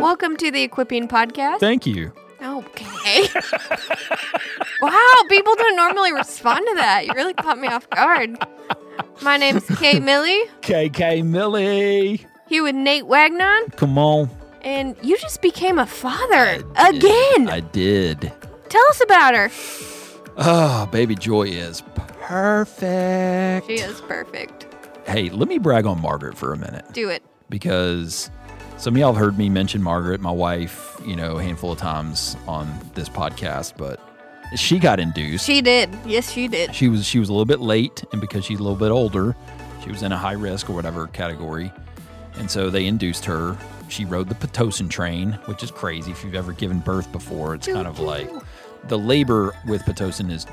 Welcome 0.00 0.36
to 0.38 0.50
the 0.50 0.62
Equipping 0.62 1.08
Podcast. 1.08 1.60
Thank 1.60 1.86
you. 1.86 2.12
Okay. 2.42 3.26
wow, 4.82 5.22
people 5.28 5.54
don't 5.56 5.76
normally 5.76 6.12
respond 6.12 6.64
to 6.68 6.74
that. 6.76 7.06
You 7.06 7.12
really 7.14 7.34
caught 7.34 7.58
me 7.58 7.68
off 7.68 7.88
guard. 7.90 8.38
My 9.22 9.36
name's 9.36 9.66
Kate 9.78 10.02
Millie. 10.02 10.44
KK 10.62 11.24
Millie. 11.26 12.26
Here 12.48 12.62
with 12.62 12.74
Nate 12.74 13.06
Wagnon. 13.06 13.76
Come 13.76 13.98
on. 13.98 14.30
And 14.62 14.96
you 15.02 15.18
just 15.18 15.42
became 15.42 15.78
a 15.78 15.86
father 15.86 16.62
again. 16.76 17.48
I 17.50 17.60
did. 17.60 18.32
Tell 18.70 18.86
us 18.88 19.02
about 19.02 19.34
her. 19.34 19.50
Oh, 20.38 20.86
baby 20.90 21.14
Joy 21.14 21.42
is 21.44 21.82
perfect. 22.22 23.66
She 23.66 23.74
is 23.74 24.00
perfect. 24.02 24.66
Hey, 25.06 25.28
let 25.28 25.48
me 25.48 25.58
brag 25.58 25.84
on 25.86 26.00
Margaret 26.00 26.36
for 26.38 26.52
a 26.52 26.56
minute 26.56 26.86
Do 26.92 27.08
it. 27.10 27.22
because 27.50 28.30
some 28.80 28.94
of 28.94 28.98
y'all 28.98 29.12
have 29.12 29.20
heard 29.20 29.38
me 29.38 29.48
mention 29.50 29.82
Margaret, 29.82 30.20
my 30.20 30.30
wife, 30.30 30.98
you 31.04 31.14
know, 31.14 31.36
a 31.36 31.42
handful 31.42 31.72
of 31.72 31.78
times 31.78 32.36
on 32.48 32.72
this 32.94 33.08
podcast, 33.10 33.74
but 33.76 34.00
she 34.56 34.78
got 34.78 34.98
induced. 34.98 35.44
She 35.44 35.60
did. 35.60 35.94
Yes, 36.06 36.32
she 36.32 36.48
did. 36.48 36.74
she 36.74 36.88
was 36.88 37.04
she 37.06 37.18
was 37.18 37.28
a 37.28 37.32
little 37.32 37.44
bit 37.44 37.60
late 37.60 38.02
and 38.12 38.20
because 38.20 38.44
she's 38.44 38.58
a 38.58 38.62
little 38.62 38.78
bit 38.78 38.90
older 38.90 39.36
she 39.84 39.90
was 39.90 40.02
in 40.02 40.12
a 40.12 40.16
high 40.16 40.32
risk 40.32 40.68
or 40.68 40.72
whatever 40.74 41.06
category 41.08 41.72
and 42.36 42.50
so 42.50 42.68
they 42.70 42.86
induced 42.86 43.24
her 43.24 43.56
she 43.88 44.04
rode 44.04 44.28
the 44.28 44.34
pitocin 44.34 44.90
train 44.90 45.32
which 45.44 45.62
is 45.62 45.70
crazy 45.70 46.10
if 46.10 46.24
you've 46.24 46.34
ever 46.34 46.52
given 46.52 46.80
birth 46.80 47.10
before 47.12 47.54
it's 47.54 47.66
kind 47.66 47.86
of 47.86 47.98
like 48.00 48.28
the 48.88 48.98
labor 48.98 49.54
with 49.66 49.82
pitocin 49.82 50.30
is 50.30 50.46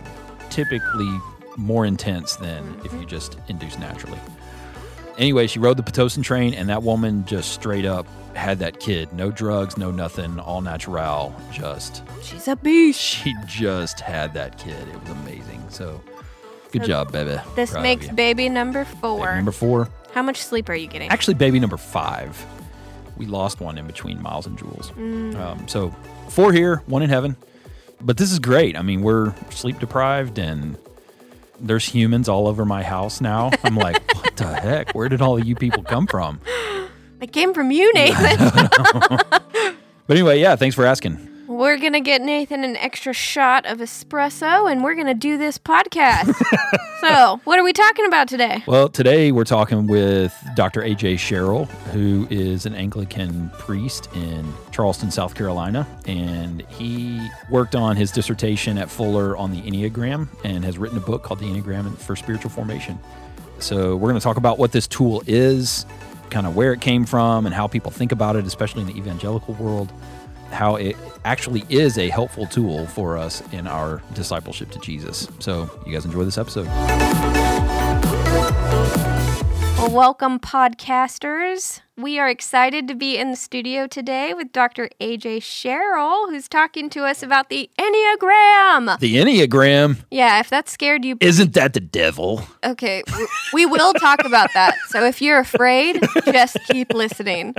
typically 0.49 1.19
more 1.57 1.85
intense 1.85 2.35
than 2.35 2.79
if 2.85 2.93
you 2.93 3.05
just 3.05 3.37
induce 3.47 3.77
naturally 3.79 4.19
anyway 5.17 5.47
she 5.47 5.59
rode 5.59 5.77
the 5.77 5.83
pitocin 5.83 6.23
train 6.23 6.53
and 6.53 6.69
that 6.69 6.83
woman 6.83 7.25
just 7.25 7.51
straight 7.53 7.85
up 7.85 8.05
had 8.35 8.59
that 8.59 8.79
kid 8.79 9.11
no 9.13 9.31
drugs 9.31 9.77
no 9.77 9.89
nothing 9.91 10.39
all 10.39 10.61
natural 10.61 11.33
just 11.51 12.03
She's 12.21 12.47
a 12.47 12.55
beast. 12.57 12.99
she 13.23 13.33
just 13.45 13.99
had 14.01 14.33
that 14.33 14.57
kid. 14.57 14.75
It 14.89 14.99
was 15.01 15.09
amazing. 15.11 15.63
So 15.69 16.01
good 16.71 16.81
So 16.81 16.87
job, 16.87 17.11
baby. 17.11 17.39
This 17.55 17.71
Proud 17.71 17.83
makes 17.83 18.07
baby 18.09 18.49
number 18.49 18.83
Baby 18.83 18.97
four. 18.99 19.35
number 19.35 19.51
four. 19.51 19.89
How 20.13 20.21
much 20.23 20.41
sleep 20.41 20.67
are 20.69 20.75
you 20.75 20.87
getting? 20.87 21.09
Actually, 21.09 21.35
baby 21.35 21.59
number 21.59 21.77
five. 21.77 22.45
We 23.15 23.25
lost 23.27 23.61
one 23.61 23.77
in 23.77 23.87
between 23.87 24.21
Miles 24.21 24.45
and 24.45 24.57
Jules. 24.57 24.91
Mm. 24.91 25.35
Um, 25.35 25.67
so 25.67 25.91
four 26.29 26.51
here, 26.51 26.77
one 26.87 27.01
in 27.01 27.09
heaven. 27.09 27.35
But 28.01 28.17
this 28.17 28.31
is 28.31 28.39
great. 28.39 28.75
I 28.77 28.81
mean, 28.81 29.01
we're 29.01 29.33
sleep 29.49 29.79
deprived 29.79 30.37
and 30.37 30.77
there's 31.59 31.85
humans 31.85 32.27
all 32.29 32.47
over 32.47 32.65
my 32.65 32.83
house 32.83 33.21
now. 33.21 33.51
I'm 33.63 33.75
like, 33.75 34.03
what 34.41 34.61
the 34.61 34.61
heck? 34.61 34.91
Where 34.93 35.09
did 35.09 35.21
all 35.21 35.37
of 35.37 35.45
you 35.45 35.55
people 35.55 35.83
come 35.83 36.07
from? 36.07 36.39
It 37.19 37.33
came 37.33 37.55
from 37.55 37.71
you, 37.71 37.91
Nathan. 37.93 38.69
But 40.07 40.15
anyway, 40.15 40.39
yeah, 40.39 40.55
thanks 40.55 40.73
for 40.73 40.85
asking. 40.85 41.17
We're 41.47 41.77
going 41.77 41.91
to 41.91 41.99
get 41.99 42.21
Nathan 42.21 42.63
an 42.63 42.77
extra 42.77 43.11
shot 43.11 43.65
of 43.65 43.79
espresso 43.79 44.71
and 44.71 44.83
we're 44.83 44.95
going 44.95 45.07
to 45.07 45.13
do 45.13 45.37
this 45.37 45.57
podcast. 45.57 46.33
so, 47.01 47.41
what 47.43 47.59
are 47.59 47.63
we 47.63 47.73
talking 47.73 48.05
about 48.05 48.29
today? 48.29 48.63
Well, 48.67 48.87
today 48.87 49.33
we're 49.33 49.43
talking 49.43 49.85
with 49.85 50.33
Dr. 50.55 50.81
AJ 50.81 51.19
Sherrill, 51.19 51.65
who 51.91 52.25
is 52.29 52.65
an 52.65 52.73
Anglican 52.73 53.49
priest 53.57 54.07
in 54.15 54.53
Charleston, 54.71 55.11
South 55.11 55.35
Carolina. 55.35 55.85
And 56.05 56.61
he 56.69 57.27
worked 57.49 57.75
on 57.75 57.97
his 57.97 58.11
dissertation 58.11 58.77
at 58.77 58.89
Fuller 58.89 59.35
on 59.35 59.51
the 59.51 59.61
Enneagram 59.61 60.29
and 60.45 60.63
has 60.63 60.77
written 60.77 60.97
a 60.97 61.01
book 61.01 61.23
called 61.23 61.39
The 61.39 61.47
Enneagram 61.47 61.97
for 61.97 62.15
Spiritual 62.15 62.51
Formation. 62.51 62.97
So, 63.59 63.95
we're 63.95 64.09
going 64.09 64.19
to 64.19 64.23
talk 64.23 64.37
about 64.37 64.59
what 64.59 64.71
this 64.71 64.87
tool 64.87 65.23
is, 65.25 65.85
kind 66.29 66.45
of 66.45 66.55
where 66.55 66.73
it 66.73 66.81
came 66.81 67.05
from, 67.05 67.45
and 67.45 67.55
how 67.55 67.67
people 67.67 67.91
think 67.91 68.11
about 68.11 68.35
it, 68.35 68.45
especially 68.45 68.81
in 68.81 68.87
the 68.87 68.97
evangelical 68.97 69.55
world, 69.55 69.91
how 70.51 70.75
it 70.75 70.95
actually 71.25 71.63
is 71.69 71.97
a 71.97 72.09
helpful 72.09 72.45
tool 72.47 72.85
for 72.87 73.17
us 73.17 73.41
in 73.51 73.67
our 73.67 74.01
discipleship 74.13 74.69
to 74.71 74.79
Jesus. 74.79 75.27
So, 75.39 75.69
you 75.85 75.93
guys 75.93 76.05
enjoy 76.05 76.23
this 76.23 76.37
episode. 76.37 76.67
Welcome, 79.91 80.39
podcasters. 80.39 81.81
We 81.99 82.19
are 82.19 82.29
excited 82.29 82.87
to 82.89 82.93
be 82.93 83.17
in 83.17 83.31
the 83.31 83.35
studio 83.35 83.87
today 83.87 84.31
with 84.35 84.51
Dr. 84.51 84.87
AJ 85.01 85.41
Sherrill, 85.41 86.29
who's 86.29 86.47
talking 86.47 86.91
to 86.91 87.05
us 87.05 87.23
about 87.23 87.49
the 87.49 87.71
Enneagram. 87.79 88.99
The 88.99 89.15
Enneagram. 89.15 89.97
Yeah, 90.11 90.39
if 90.39 90.51
that 90.51 90.69
scared 90.69 91.03
you, 91.03 91.17
Isn't 91.19 91.53
that 91.53 91.73
the 91.73 91.79
devil? 91.79 92.43
okay, 92.63 93.01
we 93.51 93.65
will 93.65 93.93
talk 93.93 94.23
about 94.23 94.53
that. 94.53 94.75
So 94.89 95.05
if 95.05 95.23
you're 95.23 95.39
afraid, 95.39 95.99
just 96.25 96.59
keep 96.69 96.93
listening. 96.93 97.55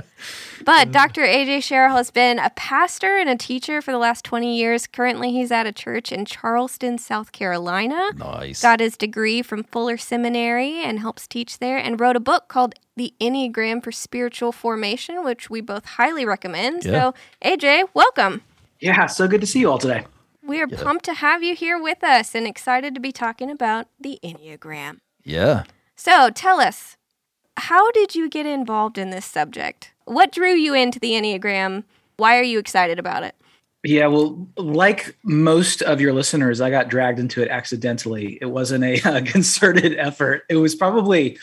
But 0.65 0.88
mm. 0.88 0.93
Dr. 0.93 1.22
AJ 1.22 1.65
Sherrill 1.65 1.97
has 1.97 2.12
been 2.12 2.38
a 2.38 2.50
pastor 2.50 3.16
and 3.16 3.28
a 3.28 3.37
teacher 3.37 3.82
for 3.82 3.91
the 3.91 3.99
last 3.99 4.25
20 4.25 4.56
years. 4.56 4.87
Currently, 4.87 5.32
he's 5.32 5.50
at 5.50 5.66
a 5.66 5.72
church 5.72 6.12
in 6.12 6.25
Charleston, 6.25 6.99
South 6.99 7.32
Carolina. 7.32 8.12
Nice. 8.16 8.62
Got 8.62 8.78
his 8.78 8.97
degree 8.97 9.43
from 9.43 9.65
Fuller 9.65 9.97
Seminary 9.97 10.81
and 10.81 11.00
helps 11.00 11.26
teach 11.26 11.59
there, 11.59 11.78
and 11.78 11.99
wrote 11.99 12.16
a 12.16 12.20
book 12.20 12.49
called 12.49 12.75
The 12.97 13.15
Enneagram 13.20 13.82
for 13.82 13.91
Spiritual 13.93 14.28
Formation, 14.53 15.25
which 15.25 15.50
we 15.50 15.61
both 15.61 15.84
highly 15.84 16.25
recommend. 16.25 16.84
Yeah. 16.84 16.91
So, 16.91 17.15
AJ, 17.44 17.89
welcome. 17.94 18.43
Yeah, 18.81 19.06
so 19.06 19.27
good 19.27 19.41
to 19.41 19.47
see 19.47 19.61
you 19.61 19.71
all 19.71 19.78
today. 19.78 20.06
We 20.43 20.61
are 20.62 20.69
pumped 20.69 21.05
to 21.06 21.15
have 21.15 21.43
you 21.43 21.55
here 21.55 21.81
with 21.81 22.03
us 22.03 22.34
and 22.34 22.47
excited 22.47 22.94
to 22.94 23.00
be 23.00 23.12
talking 23.12 23.50
about 23.50 23.87
the 24.00 24.19
Enneagram. 24.22 25.00
Yeah. 25.25 25.65
So, 25.94 26.31
tell 26.31 26.61
us, 26.61 26.97
how 27.56 27.91
did 27.91 28.15
you 28.15 28.28
get 28.28 28.47
involved 28.47 28.99
in 28.99 29.11
this 29.11 29.27
subject? 29.27 29.93
What 30.05 30.33
drew 30.33 30.53
you 30.53 30.75
into 30.75 30.99
the 30.99 31.12
Enneagram? 31.12 31.84
Why 32.17 32.38
are 32.38 32.43
you 32.43 32.59
excited 32.59 32.99
about 32.99 33.25
it? 33.25 33.34
Yeah, 33.84 34.06
well, 34.06 34.49
like 34.56 35.17
most 35.22 35.83
of 35.83 36.00
your 36.00 36.12
listeners, 36.12 36.61
I 36.61 36.71
got 36.71 36.88
dragged 36.88 37.19
into 37.19 37.43
it 37.43 37.49
accidentally. 37.49 38.38
It 38.41 38.47
wasn't 38.47 38.84
a, 38.84 39.00
uh 39.05 39.25
concerted 39.25 39.97
effort. 39.99 40.44
It 40.49 40.56
was 40.56 40.75
probably, 40.75 41.38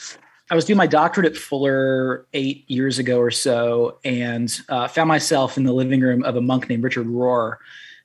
I 0.49 0.55
was 0.55 0.65
doing 0.65 0.77
my 0.77 0.87
doctorate 0.87 1.25
at 1.25 1.37
Fuller 1.37 2.27
eight 2.33 2.69
years 2.69 2.99
ago 2.99 3.19
or 3.19 3.31
so, 3.31 3.97
and 4.03 4.55
uh, 4.69 4.87
found 4.87 5.07
myself 5.07 5.57
in 5.57 5.63
the 5.63 5.73
living 5.73 6.01
room 6.01 6.23
of 6.23 6.35
a 6.35 6.41
monk 6.41 6.69
named 6.69 6.83
Richard 6.83 7.07
Rohr. 7.07 7.57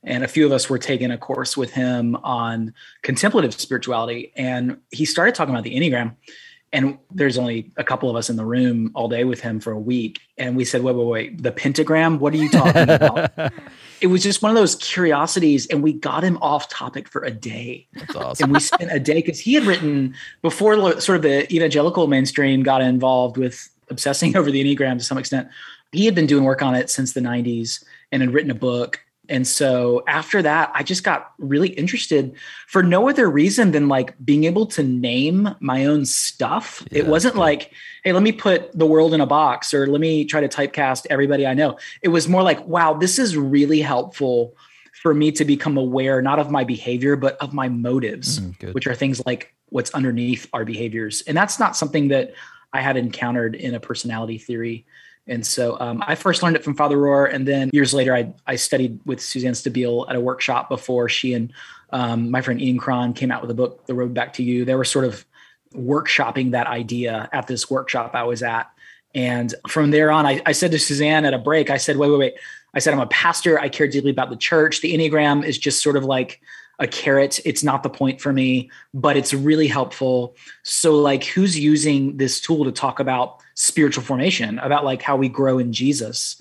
And 0.02 0.24
a 0.24 0.28
few 0.28 0.46
of 0.46 0.52
us 0.52 0.70
were 0.70 0.78
taking 0.78 1.10
a 1.10 1.18
course 1.18 1.56
with 1.56 1.72
him 1.72 2.16
on 2.16 2.72
contemplative 3.02 3.52
spirituality. 3.52 4.32
And 4.34 4.78
he 4.90 5.04
started 5.04 5.34
talking 5.34 5.54
about 5.54 5.64
the 5.64 5.76
Enneagram. 5.76 6.16
And 6.72 6.98
there's 7.10 7.36
only 7.36 7.72
a 7.76 7.82
couple 7.82 8.08
of 8.08 8.14
us 8.14 8.30
in 8.30 8.36
the 8.36 8.44
room 8.44 8.92
all 8.94 9.08
day 9.08 9.24
with 9.24 9.40
him 9.40 9.58
for 9.58 9.72
a 9.72 9.78
week. 9.78 10.20
And 10.38 10.56
we 10.56 10.64
said, 10.64 10.82
wait, 10.82 10.94
wait, 10.94 11.06
wait, 11.06 11.42
the 11.42 11.50
pentagram? 11.50 12.20
What 12.20 12.32
are 12.32 12.36
you 12.36 12.48
talking 12.48 12.88
about? 12.88 13.30
it 14.00 14.06
was 14.06 14.22
just 14.22 14.40
one 14.40 14.50
of 14.50 14.56
those 14.56 14.76
curiosities. 14.76 15.66
And 15.66 15.82
we 15.82 15.92
got 15.92 16.22
him 16.22 16.38
off 16.40 16.68
topic 16.68 17.08
for 17.08 17.24
a 17.24 17.30
day. 17.32 17.88
That's 17.94 18.14
awesome. 18.14 18.44
And 18.44 18.52
we 18.52 18.60
spent 18.60 18.92
a 18.92 19.00
day 19.00 19.14
because 19.14 19.40
he 19.40 19.54
had 19.54 19.64
written 19.64 20.14
before 20.42 21.00
sort 21.00 21.16
of 21.16 21.22
the 21.22 21.52
evangelical 21.52 22.06
mainstream 22.06 22.62
got 22.62 22.82
involved 22.82 23.36
with 23.36 23.68
obsessing 23.90 24.36
over 24.36 24.50
the 24.50 24.62
Enneagram 24.62 24.96
to 24.98 25.04
some 25.04 25.18
extent. 25.18 25.48
He 25.90 26.04
had 26.04 26.14
been 26.14 26.26
doing 26.26 26.44
work 26.44 26.62
on 26.62 26.76
it 26.76 26.88
since 26.88 27.14
the 27.14 27.20
90s 27.20 27.84
and 28.12 28.22
had 28.22 28.32
written 28.32 28.50
a 28.52 28.54
book. 28.54 29.04
And 29.30 29.46
so 29.46 30.02
after 30.08 30.42
that, 30.42 30.72
I 30.74 30.82
just 30.82 31.04
got 31.04 31.32
really 31.38 31.68
interested 31.68 32.34
for 32.66 32.82
no 32.82 33.08
other 33.08 33.30
reason 33.30 33.70
than 33.70 33.88
like 33.88 34.14
being 34.24 34.44
able 34.44 34.66
to 34.66 34.82
name 34.82 35.54
my 35.60 35.86
own 35.86 36.04
stuff. 36.04 36.84
Yeah, 36.90 37.00
it 37.00 37.06
wasn't 37.06 37.34
cool. 37.34 37.40
like, 37.40 37.72
hey, 38.02 38.12
let 38.12 38.22
me 38.22 38.32
put 38.32 38.76
the 38.76 38.86
world 38.86 39.14
in 39.14 39.20
a 39.20 39.26
box 39.26 39.72
or 39.72 39.86
let 39.86 40.00
me 40.00 40.24
try 40.24 40.40
to 40.40 40.48
typecast 40.48 41.06
everybody 41.08 41.46
I 41.46 41.54
know. 41.54 41.78
It 42.02 42.08
was 42.08 42.28
more 42.28 42.42
like, 42.42 42.66
wow, 42.66 42.94
this 42.94 43.18
is 43.18 43.36
really 43.36 43.80
helpful 43.80 44.56
for 45.00 45.14
me 45.14 45.32
to 45.32 45.44
become 45.44 45.78
aware 45.78 46.20
not 46.20 46.38
of 46.38 46.50
my 46.50 46.64
behavior, 46.64 47.16
but 47.16 47.36
of 47.38 47.54
my 47.54 47.68
motives, 47.68 48.40
Mm, 48.40 48.74
which 48.74 48.86
are 48.86 48.94
things 48.94 49.24
like 49.24 49.54
what's 49.70 49.90
underneath 49.92 50.48
our 50.52 50.64
behaviors. 50.64 51.22
And 51.22 51.36
that's 51.36 51.58
not 51.58 51.76
something 51.76 52.08
that 52.08 52.34
I 52.72 52.80
had 52.80 52.96
encountered 52.96 53.54
in 53.54 53.74
a 53.74 53.80
personality 53.80 54.38
theory. 54.38 54.86
And 55.30 55.46
so 55.46 55.78
um, 55.80 56.02
I 56.06 56.16
first 56.16 56.42
learned 56.42 56.56
it 56.56 56.64
from 56.64 56.74
Father 56.74 56.96
Rohr, 56.96 57.32
and 57.32 57.46
then 57.46 57.70
years 57.72 57.94
later, 57.94 58.14
I, 58.14 58.32
I 58.46 58.56
studied 58.56 59.00
with 59.06 59.20
Suzanne 59.20 59.52
Stabile 59.52 60.10
at 60.10 60.16
a 60.16 60.20
workshop 60.20 60.68
before 60.68 61.08
she 61.08 61.34
and 61.34 61.52
um, 61.92 62.30
my 62.30 62.40
friend 62.40 62.60
Ian 62.60 62.78
Cron 62.78 63.12
came 63.12 63.30
out 63.30 63.42
with 63.42 63.50
a 63.50 63.54
book, 63.54 63.86
The 63.86 63.94
Road 63.94 64.14
Back 64.14 64.32
to 64.34 64.42
You. 64.42 64.64
They 64.64 64.74
were 64.74 64.84
sort 64.84 65.04
of 65.04 65.24
workshopping 65.74 66.52
that 66.52 66.66
idea 66.66 67.28
at 67.32 67.46
this 67.46 67.70
workshop 67.70 68.14
I 68.14 68.24
was 68.24 68.42
at. 68.42 68.70
And 69.14 69.54
from 69.68 69.90
there 69.90 70.10
on, 70.10 70.26
I, 70.26 70.40
I 70.46 70.52
said 70.52 70.70
to 70.72 70.78
Suzanne 70.78 71.24
at 71.24 71.34
a 71.34 71.38
break, 71.38 71.70
I 71.70 71.78
said, 71.78 71.96
wait, 71.96 72.10
wait, 72.10 72.18
wait. 72.18 72.34
I 72.74 72.78
said, 72.78 72.94
I'm 72.94 73.00
a 73.00 73.06
pastor. 73.06 73.58
I 73.58 73.68
care 73.68 73.88
deeply 73.88 74.10
about 74.10 74.30
the 74.30 74.36
church. 74.36 74.80
The 74.80 74.94
Enneagram 74.94 75.44
is 75.44 75.58
just 75.58 75.82
sort 75.82 75.96
of 75.96 76.04
like 76.04 76.40
a 76.80 76.86
carrot. 76.86 77.38
It's 77.44 77.62
not 77.62 77.82
the 77.82 77.90
point 77.90 78.20
for 78.20 78.32
me, 78.32 78.70
but 78.92 79.16
it's 79.16 79.32
really 79.32 79.68
helpful. 79.68 80.34
So, 80.62 80.96
like, 80.96 81.24
who's 81.24 81.58
using 81.58 82.16
this 82.16 82.40
tool 82.40 82.64
to 82.64 82.72
talk 82.72 82.98
about 82.98 83.40
spiritual 83.54 84.02
formation, 84.02 84.58
about 84.58 84.84
like 84.84 85.02
how 85.02 85.16
we 85.16 85.28
grow 85.28 85.58
in 85.58 85.72
Jesus? 85.72 86.40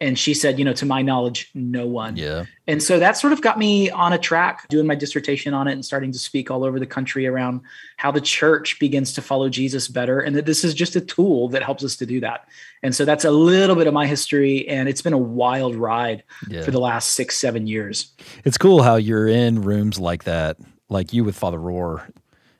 And 0.00 0.16
she 0.16 0.32
said, 0.32 0.60
you 0.60 0.64
know, 0.64 0.72
to 0.74 0.86
my 0.86 1.02
knowledge, 1.02 1.50
no 1.54 1.84
one. 1.86 2.16
Yeah. 2.16 2.44
And 2.68 2.80
so 2.80 3.00
that 3.00 3.16
sort 3.16 3.32
of 3.32 3.42
got 3.42 3.58
me 3.58 3.90
on 3.90 4.12
a 4.12 4.18
track 4.18 4.68
doing 4.68 4.86
my 4.86 4.94
dissertation 4.94 5.54
on 5.54 5.66
it 5.66 5.72
and 5.72 5.84
starting 5.84 6.12
to 6.12 6.18
speak 6.20 6.52
all 6.52 6.62
over 6.62 6.78
the 6.78 6.86
country 6.86 7.26
around 7.26 7.62
how 7.96 8.12
the 8.12 8.20
church 8.20 8.78
begins 8.78 9.12
to 9.14 9.22
follow 9.22 9.48
Jesus 9.48 9.88
better 9.88 10.20
and 10.20 10.36
that 10.36 10.46
this 10.46 10.62
is 10.62 10.72
just 10.72 10.94
a 10.94 11.00
tool 11.00 11.48
that 11.48 11.64
helps 11.64 11.82
us 11.82 11.96
to 11.96 12.06
do 12.06 12.20
that. 12.20 12.46
And 12.84 12.94
so 12.94 13.04
that's 13.04 13.24
a 13.24 13.32
little 13.32 13.74
bit 13.74 13.88
of 13.88 13.92
my 13.94 14.06
history. 14.06 14.68
And 14.68 14.88
it's 14.88 15.02
been 15.02 15.12
a 15.14 15.18
wild 15.18 15.74
ride 15.74 16.22
Yeah. 16.48 16.62
for 16.62 16.70
the 16.70 16.80
last 16.80 17.12
six, 17.12 17.36
seven 17.36 17.66
years. 17.66 18.12
It's 18.44 18.56
cool 18.56 18.82
how 18.84 18.94
you're 18.96 19.26
in 19.26 19.62
rooms 19.62 19.98
like 19.98 20.24
that, 20.24 20.58
like 20.88 21.12
you 21.12 21.24
with 21.24 21.36
Father 21.36 21.58
Rohr, 21.58 22.08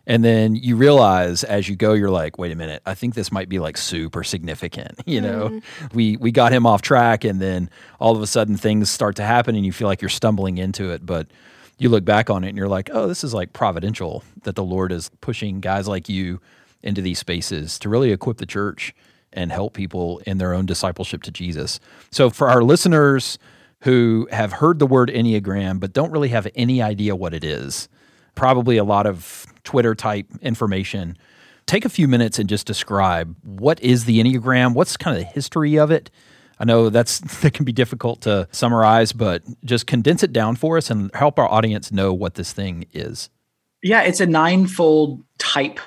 and 0.09 0.25
then 0.25 0.57
you 0.57 0.75
realize 0.75 1.45
as 1.45 1.69
you 1.69 1.77
go, 1.77 1.93
you're 1.93 2.11
like, 2.11 2.39
wait 2.39 2.51
a 2.51 2.57
minute, 2.57 2.83
I 2.87 2.95
think 2.95 3.15
this 3.15 3.31
might 3.31 3.51
be 3.51 3.59
like 3.59 3.77
super 3.77 4.25
significant. 4.25 4.99
You 5.09 5.23
know, 5.23 5.49
mm-hmm. 5.49 5.97
we 5.97 6.17
we 6.17 6.31
got 6.31 6.53
him 6.53 6.67
off 6.67 6.83
track, 6.83 7.25
and 7.25 7.41
then 7.41 7.71
all 7.99 8.15
of 8.15 8.23
a 8.23 8.27
sudden 8.27 8.57
things 8.57 8.91
start 8.91 9.17
to 9.17 9.25
happen, 9.25 9.57
and 9.57 9.65
you 9.65 9.73
feel 9.73 9.89
like 9.89 10.03
you're 10.03 10.09
stumbling 10.09 10.59
into 10.59 10.91
it, 10.91 11.07
but. 11.07 11.29
You 11.81 11.91
look 11.91 12.05
back 12.05 12.29
on 12.29 12.43
it 12.43 12.49
and 12.49 12.59
you're 12.59 12.67
like, 12.67 12.91
oh, 12.93 13.07
this 13.07 13.23
is 13.23 13.33
like 13.33 13.53
providential 13.53 14.25
that 14.43 14.57
the 14.57 14.65
Lord 14.65 14.91
is 14.91 15.13
pushing 15.21 15.61
guys 15.61 15.87
like 15.87 16.09
you 16.09 16.41
into 16.83 17.01
these 17.01 17.21
spaces 17.21 17.79
to 17.79 17.89
really 17.89 18.11
equip 18.11 18.39
the 18.39 18.47
church 18.47 18.93
and 19.33 19.53
help 19.53 19.75
people 19.75 20.21
in 20.27 20.39
their 20.39 20.55
own 20.55 20.67
discipleship 20.67 21.23
to 21.23 21.31
Jesus. 21.31 21.79
So, 22.11 22.31
for 22.31 22.51
our 22.51 22.65
listeners 22.65 23.39
who 23.83 24.27
have 24.33 24.55
heard 24.55 24.81
the 24.81 24.89
word 24.89 25.09
Enneagram 25.09 25.79
but 25.79 25.93
don't 25.93 26.11
really 26.11 26.31
have 26.31 26.49
any 26.57 26.83
idea 26.83 27.15
what 27.15 27.33
it 27.33 27.45
is, 27.45 27.89
probably 28.35 28.77
a 28.77 28.85
lot 28.85 29.07
of 29.07 29.47
Twitter 29.69 29.95
type 29.95 30.27
information, 30.41 31.15
take 31.67 31.85
a 31.85 31.91
few 31.91 32.09
minutes 32.09 32.39
and 32.39 32.49
just 32.49 32.67
describe 32.67 33.37
what 33.45 33.79
is 33.83 34.07
the 34.07 34.19
Enneagram? 34.19 34.73
What's 34.73 34.97
kind 34.97 35.15
of 35.15 35.23
the 35.23 35.29
history 35.29 35.79
of 35.79 35.91
it? 35.91 36.11
I 36.59 36.65
know 36.65 36.89
that's 36.89 37.19
that 37.43 37.53
can 37.53 37.67
be 37.67 37.73
difficult 37.73 38.23
to 38.23 38.49
summarize, 38.51 39.13
but 39.13 39.43
just 39.67 39.87
condense 39.87 40.23
it 40.23 40.33
down 40.33 40.57
for 40.57 40.79
us 40.79 40.89
and 40.89 41.15
help 41.15 41.39
our 41.39 41.47
audience 41.47 41.93
know 41.93 42.15
what 42.15 42.37
this 42.37 42.51
thing 42.51 42.87
is. 42.95 43.29
Yeah, 43.83 44.01
it's 44.05 44.21
a 44.21 44.27
ninefold 44.27 45.23
type. 45.37 45.81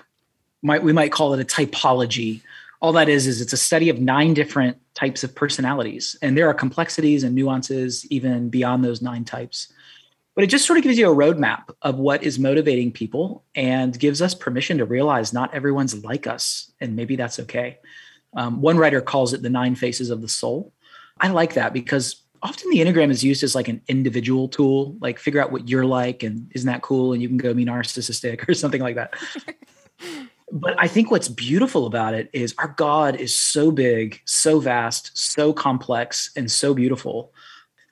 Might 0.61 0.83
we 0.83 0.93
might 0.93 1.11
call 1.11 1.33
it 1.33 1.41
a 1.41 1.43
typology. 1.43 2.41
All 2.81 2.93
that 2.93 3.09
is 3.09 3.25
is 3.25 3.41
it's 3.41 3.51
a 3.51 3.57
study 3.57 3.89
of 3.89 3.99
nine 3.99 4.35
different 4.35 4.77
types 4.93 5.23
of 5.23 5.33
personalities, 5.33 6.15
and 6.21 6.37
there 6.37 6.47
are 6.47 6.53
complexities 6.53 7.23
and 7.23 7.33
nuances 7.33 8.05
even 8.11 8.49
beyond 8.49 8.85
those 8.85 9.01
nine 9.01 9.25
types. 9.25 9.73
But 10.33 10.45
it 10.45 10.47
just 10.47 10.65
sort 10.65 10.77
of 10.77 10.83
gives 10.83 10.97
you 10.97 11.11
a 11.11 11.15
roadmap 11.15 11.73
of 11.81 11.99
what 11.99 12.23
is 12.23 12.39
motivating 12.39 12.91
people 12.91 13.43
and 13.53 13.97
gives 13.99 14.21
us 14.21 14.33
permission 14.33 14.77
to 14.77 14.85
realize 14.85 15.33
not 15.33 15.53
everyone's 15.53 16.03
like 16.03 16.25
us, 16.25 16.71
and 16.79 16.95
maybe 16.95 17.15
that's 17.15 17.39
okay. 17.39 17.79
Um, 18.33 18.61
one 18.61 18.77
writer 18.77 19.01
calls 19.01 19.33
it 19.33 19.41
the 19.41 19.49
nine 19.49 19.75
faces 19.75 20.09
of 20.09 20.21
the 20.21 20.29
soul. 20.29 20.71
I 21.19 21.27
like 21.29 21.55
that 21.55 21.73
because 21.73 22.21
often 22.41 22.69
the 22.71 22.79
Enneagram 22.79 23.11
is 23.11 23.23
used 23.23 23.43
as 23.43 23.55
like 23.55 23.67
an 23.67 23.81
individual 23.87 24.47
tool, 24.47 24.95
like 24.99 25.19
figure 25.19 25.41
out 25.41 25.51
what 25.51 25.69
you're 25.69 25.85
like 25.85 26.23
and 26.23 26.49
isn't 26.55 26.67
that 26.67 26.81
cool? 26.81 27.13
And 27.13 27.21
you 27.21 27.27
can 27.27 27.37
go 27.37 27.53
be 27.53 27.65
narcissistic 27.65 28.47
or 28.49 28.53
something 28.53 28.81
like 28.81 28.95
that. 28.95 29.13
but 30.51 30.75
I 30.79 30.87
think 30.87 31.11
what's 31.11 31.29
beautiful 31.29 31.85
about 31.85 32.13
it 32.13 32.29
is 32.33 32.55
our 32.57 32.69
God 32.69 33.15
is 33.15 33.35
so 33.35 33.71
big, 33.71 34.21
so 34.25 34.59
vast, 34.59 35.17
so 35.17 35.53
complex, 35.53 36.31
and 36.35 36.49
so 36.49 36.73
beautiful. 36.73 37.33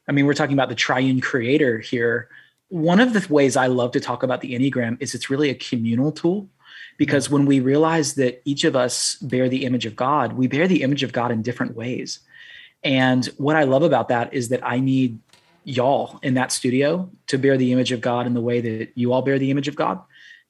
I 0.10 0.12
mean, 0.12 0.26
we're 0.26 0.34
talking 0.34 0.56
about 0.56 0.70
the 0.70 0.76
triune 0.76 1.22
creator 1.22 1.78
here. 1.78 2.30
One 2.70 3.00
of 3.00 3.14
the 3.14 3.26
ways 3.32 3.56
I 3.56 3.68
love 3.68 3.92
to 3.92 4.00
talk 4.00 4.24
about 4.24 4.42
the 4.42 4.56
Enneagram 4.56 4.98
is 5.00 5.14
it's 5.14 5.30
really 5.30 5.52
a 5.52 5.56
communal 5.56 6.12
tool 6.12 6.50
because 6.98 7.30
when 7.30 7.46
we 7.46 7.60
realize 7.60 8.16
that 8.16 8.42
each 8.44 8.64
of 8.64 8.76
us 8.76 9.16
bear 9.18 9.48
the 9.48 9.66
image 9.66 9.86
of 9.86 9.96
God, 9.96 10.34
we 10.34 10.48
bear 10.48 10.68
the 10.68 10.82
image 10.82 11.04
of 11.04 11.14
God 11.14 11.32
in 11.32 11.44
different 11.44 11.76
ways. 11.76 12.20
And 12.84 13.24
what 13.38 13.56
I 13.56 13.64
love 13.64 13.84
about 13.84 14.08
that 14.08 14.34
is 14.34 14.50
that 14.50 14.66
I 14.66 14.80
need 14.80 15.20
y'all 15.64 16.20
in 16.24 16.34
that 16.34 16.52
studio 16.52 17.12
to 17.28 17.38
bear 17.38 17.56
the 17.56 17.72
image 17.72 17.92
of 17.92 18.02
God 18.02 18.26
in 18.26 18.34
the 18.34 18.42
way 18.42 18.62
that 18.62 18.90
you 18.96 19.14
all 19.14 19.22
bear 19.22 19.38
the 19.38 19.52
image 19.52 19.68
of 19.68 19.76
God. 19.76 20.02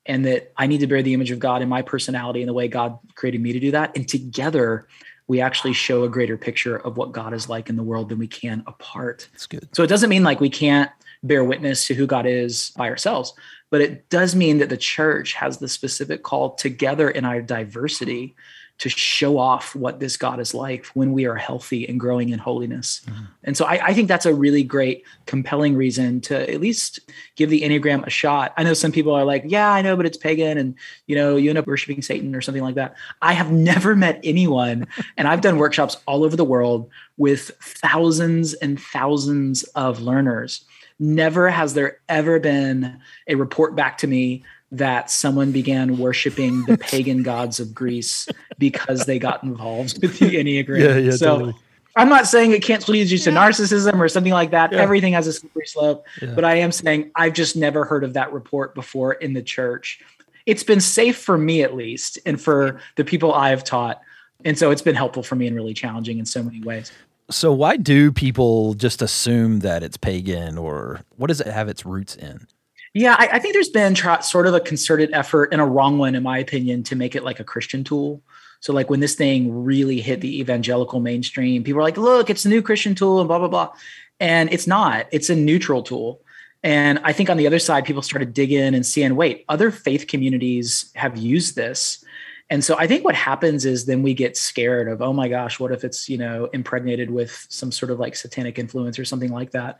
And 0.05 0.25
that 0.25 0.53
I 0.55 0.67
need 0.67 0.79
to 0.79 0.87
bear 0.87 1.03
the 1.03 1.13
image 1.13 1.31
of 1.31 1.39
God 1.39 1.61
in 1.61 1.67
my 1.67 1.81
personality 1.81 2.41
in 2.41 2.47
the 2.47 2.53
way 2.53 2.69
God 2.69 2.97
created 3.15 3.41
me 3.41 3.51
to 3.53 3.59
do 3.59 3.71
that. 3.71 3.95
And 3.95 4.07
together, 4.07 4.87
we 5.29 5.39
actually 5.39 5.73
show 5.73 6.03
a 6.03 6.09
greater 6.09 6.35
picture 6.35 6.77
of 6.77 6.97
what 6.97 7.11
God 7.11 7.35
is 7.35 7.47
like 7.47 7.69
in 7.69 7.77
the 7.77 7.83
world 7.83 8.09
than 8.09 8.17
we 8.17 8.27
can 8.27 8.63
apart. 8.65 9.29
That's 9.31 9.45
good. 9.45 9.69
So 9.73 9.83
it 9.83 9.87
doesn't 9.87 10.09
mean 10.09 10.23
like 10.23 10.41
we 10.41 10.49
can't 10.49 10.89
bear 11.21 11.43
witness 11.43 11.85
to 11.85 11.93
who 11.93 12.07
God 12.07 12.25
is 12.25 12.71
by 12.75 12.89
ourselves, 12.89 13.33
but 13.69 13.79
it 13.79 14.09
does 14.09 14.35
mean 14.35 14.57
that 14.57 14.69
the 14.69 14.77
church 14.77 15.33
has 15.33 15.59
the 15.59 15.69
specific 15.69 16.23
call 16.23 16.55
together 16.55 17.11
in 17.11 17.25
our 17.25 17.43
diversity 17.43 18.35
to 18.79 18.89
show 18.89 19.37
off 19.37 19.75
what 19.75 19.99
this 19.99 20.15
God 20.15 20.39
is 20.39 20.53
like 20.53 20.85
when 20.87 21.11
we 21.11 21.25
are 21.25 21.35
healthy 21.35 21.87
and 21.87 21.99
growing 21.99 22.29
in 22.29 22.39
holiness. 22.39 23.01
Mm-hmm. 23.05 23.23
And 23.43 23.57
so 23.57 23.65
I, 23.65 23.87
I 23.87 23.93
think 23.93 24.07
that's 24.07 24.25
a 24.25 24.33
really 24.33 24.63
great, 24.63 25.03
compelling 25.25 25.75
reason 25.75 26.21
to 26.21 26.49
at 26.49 26.61
least 26.61 27.01
give 27.35 27.49
the 27.49 27.61
Enneagram 27.61 28.07
a 28.07 28.09
shot. 28.09 28.53
I 28.55 28.63
know 28.63 28.73
some 28.73 28.93
people 28.93 29.13
are 29.13 29.25
like, 29.25 29.43
yeah, 29.45 29.71
I 29.71 29.81
know, 29.81 29.97
but 29.97 30.05
it's 30.05 30.17
pagan 30.17 30.57
and 30.57 30.75
you 31.07 31.15
know, 31.15 31.35
you 31.35 31.49
end 31.49 31.59
up 31.59 31.67
worshiping 31.67 32.01
Satan 32.01 32.33
or 32.33 32.41
something 32.41 32.63
like 32.63 32.75
that. 32.75 32.95
I 33.21 33.33
have 33.33 33.51
never 33.69 33.95
met 33.95 34.21
anyone, 34.23 34.87
and 35.17 35.27
I've 35.27 35.41
done 35.41 35.57
workshops 35.57 35.97
all 36.05 36.23
over 36.23 36.37
the 36.37 36.45
world 36.45 36.89
with 37.17 37.51
thousands 37.61 38.53
and 38.55 38.81
thousands 38.81 39.63
of 39.75 40.01
learners. 40.01 40.63
Never 40.99 41.49
has 41.49 41.73
there 41.73 41.99
ever 42.09 42.39
been 42.39 42.99
a 43.27 43.35
report 43.35 43.75
back 43.75 43.97
to 43.99 44.07
me 44.07 44.43
that 44.71 45.09
someone 45.09 45.51
began 45.51 45.97
worshiping 45.97 46.63
the 46.65 46.77
pagan 46.81 47.23
gods 47.23 47.59
of 47.59 47.73
Greece 47.73 48.27
because 48.57 49.05
they 49.05 49.17
got 49.17 49.43
involved 49.43 50.01
with 50.01 50.19
the 50.19 50.35
Enneagram. 50.35 50.79
Yeah, 50.79 50.97
yeah, 50.97 51.11
so 51.11 51.37
totally. 51.37 51.55
I'm 51.95 52.09
not 52.09 52.27
saying 52.27 52.51
it 52.51 52.61
can't 52.61 52.87
lead 52.87 53.09
you 53.09 53.17
to 53.17 53.29
narcissism 53.31 53.99
or 53.99 54.07
something 54.07 54.31
like 54.31 54.51
that. 54.51 54.71
Yeah. 54.71 54.79
Everything 54.79 55.13
has 55.13 55.27
a 55.27 55.33
slippery 55.33 55.65
slope. 55.65 56.05
Yeah. 56.21 56.33
But 56.33 56.45
I 56.45 56.55
am 56.55 56.71
saying 56.71 57.11
I've 57.15 57.33
just 57.33 57.55
never 57.55 57.83
heard 57.83 58.03
of 58.03 58.13
that 58.13 58.31
report 58.31 58.75
before 58.75 59.13
in 59.13 59.33
the 59.33 59.41
church. 59.41 59.99
It's 60.45 60.63
been 60.63 60.79
safe 60.79 61.17
for 61.17 61.37
me 61.37 61.63
at 61.63 61.75
least, 61.75 62.17
and 62.25 62.41
for 62.41 62.79
the 62.95 63.03
people 63.03 63.33
I 63.33 63.49
have 63.49 63.63
taught. 63.63 64.01
And 64.45 64.57
so 64.57 64.71
it's 64.71 64.81
been 64.81 64.95
helpful 64.95 65.23
for 65.23 65.35
me 65.35 65.47
and 65.47 65.55
really 65.55 65.73
challenging 65.73 66.19
in 66.19 66.25
so 66.25 66.41
many 66.41 66.61
ways. 66.61 66.91
So 67.31 67.53
why 67.53 67.77
do 67.77 68.11
people 68.11 68.73
just 68.73 69.01
assume 69.01 69.59
that 69.59 69.83
it's 69.83 69.97
pagan 69.97 70.57
or 70.57 71.01
what 71.15 71.27
does 71.27 71.41
it 71.41 71.47
have 71.47 71.69
its 71.69 71.85
roots 71.85 72.15
in? 72.15 72.47
Yeah, 72.93 73.15
I, 73.19 73.29
I 73.33 73.39
think 73.39 73.53
there's 73.53 73.69
been 73.69 73.93
try, 73.93 74.19
sort 74.21 74.47
of 74.47 74.55
a 74.55 74.59
concerted 74.59 75.11
effort 75.13 75.49
and 75.51 75.61
a 75.61 75.65
wrong 75.65 75.99
one, 75.99 76.15
in 76.15 76.23
my 76.23 76.39
opinion, 76.39 76.81
to 76.83 76.95
make 76.95 77.15
it 77.15 77.23
like 77.23 77.39
a 77.39 77.43
Christian 77.43 77.83
tool. 77.83 78.23
So, 78.61 78.73
like 78.73 78.89
when 78.89 78.99
this 78.99 79.15
thing 79.15 79.63
really 79.63 80.01
hit 80.01 80.21
the 80.21 80.39
evangelical 80.39 80.99
mainstream, 80.99 81.63
people 81.63 81.79
are 81.79 81.83
like, 81.83 81.97
look, 81.97 82.29
it's 82.29 82.45
a 82.45 82.49
new 82.49 82.61
Christian 82.61 82.95
tool 82.95 83.19
and 83.19 83.27
blah, 83.27 83.37
blah, 83.37 83.47
blah. 83.47 83.71
And 84.19 84.51
it's 84.51 84.67
not, 84.67 85.07
it's 85.11 85.29
a 85.29 85.35
neutral 85.35 85.83
tool. 85.83 86.21
And 86.61 86.99
I 87.03 87.13
think 87.13 87.29
on 87.29 87.37
the 87.37 87.47
other 87.47 87.59
side, 87.59 87.85
people 87.85 88.01
started 88.01 88.33
digging 88.33 88.59
in 88.59 88.73
and 88.73 88.85
seeing, 88.85 89.15
wait, 89.15 89.45
other 89.47 89.71
faith 89.71 90.07
communities 90.07 90.91
have 90.95 91.15
used 91.15 91.55
this. 91.55 92.03
And 92.49 92.63
so 92.63 92.75
I 92.77 92.87
think 92.87 93.05
what 93.05 93.15
happens 93.15 93.63
is 93.63 93.85
then 93.85 94.01
we 94.01 94.13
get 94.13 94.35
scared 94.35 94.87
of, 94.87 95.01
oh 95.01 95.13
my 95.13 95.27
gosh, 95.27 95.59
what 95.59 95.71
if 95.71 95.83
it's, 95.83 96.09
you 96.09 96.17
know, 96.17 96.45
impregnated 96.45 97.11
with 97.11 97.45
some 97.49 97.71
sort 97.71 97.91
of 97.91 97.99
like 97.99 98.15
satanic 98.15 98.57
influence 98.57 98.97
or 98.97 99.05
something 99.05 99.31
like 99.31 99.51
that 99.51 99.79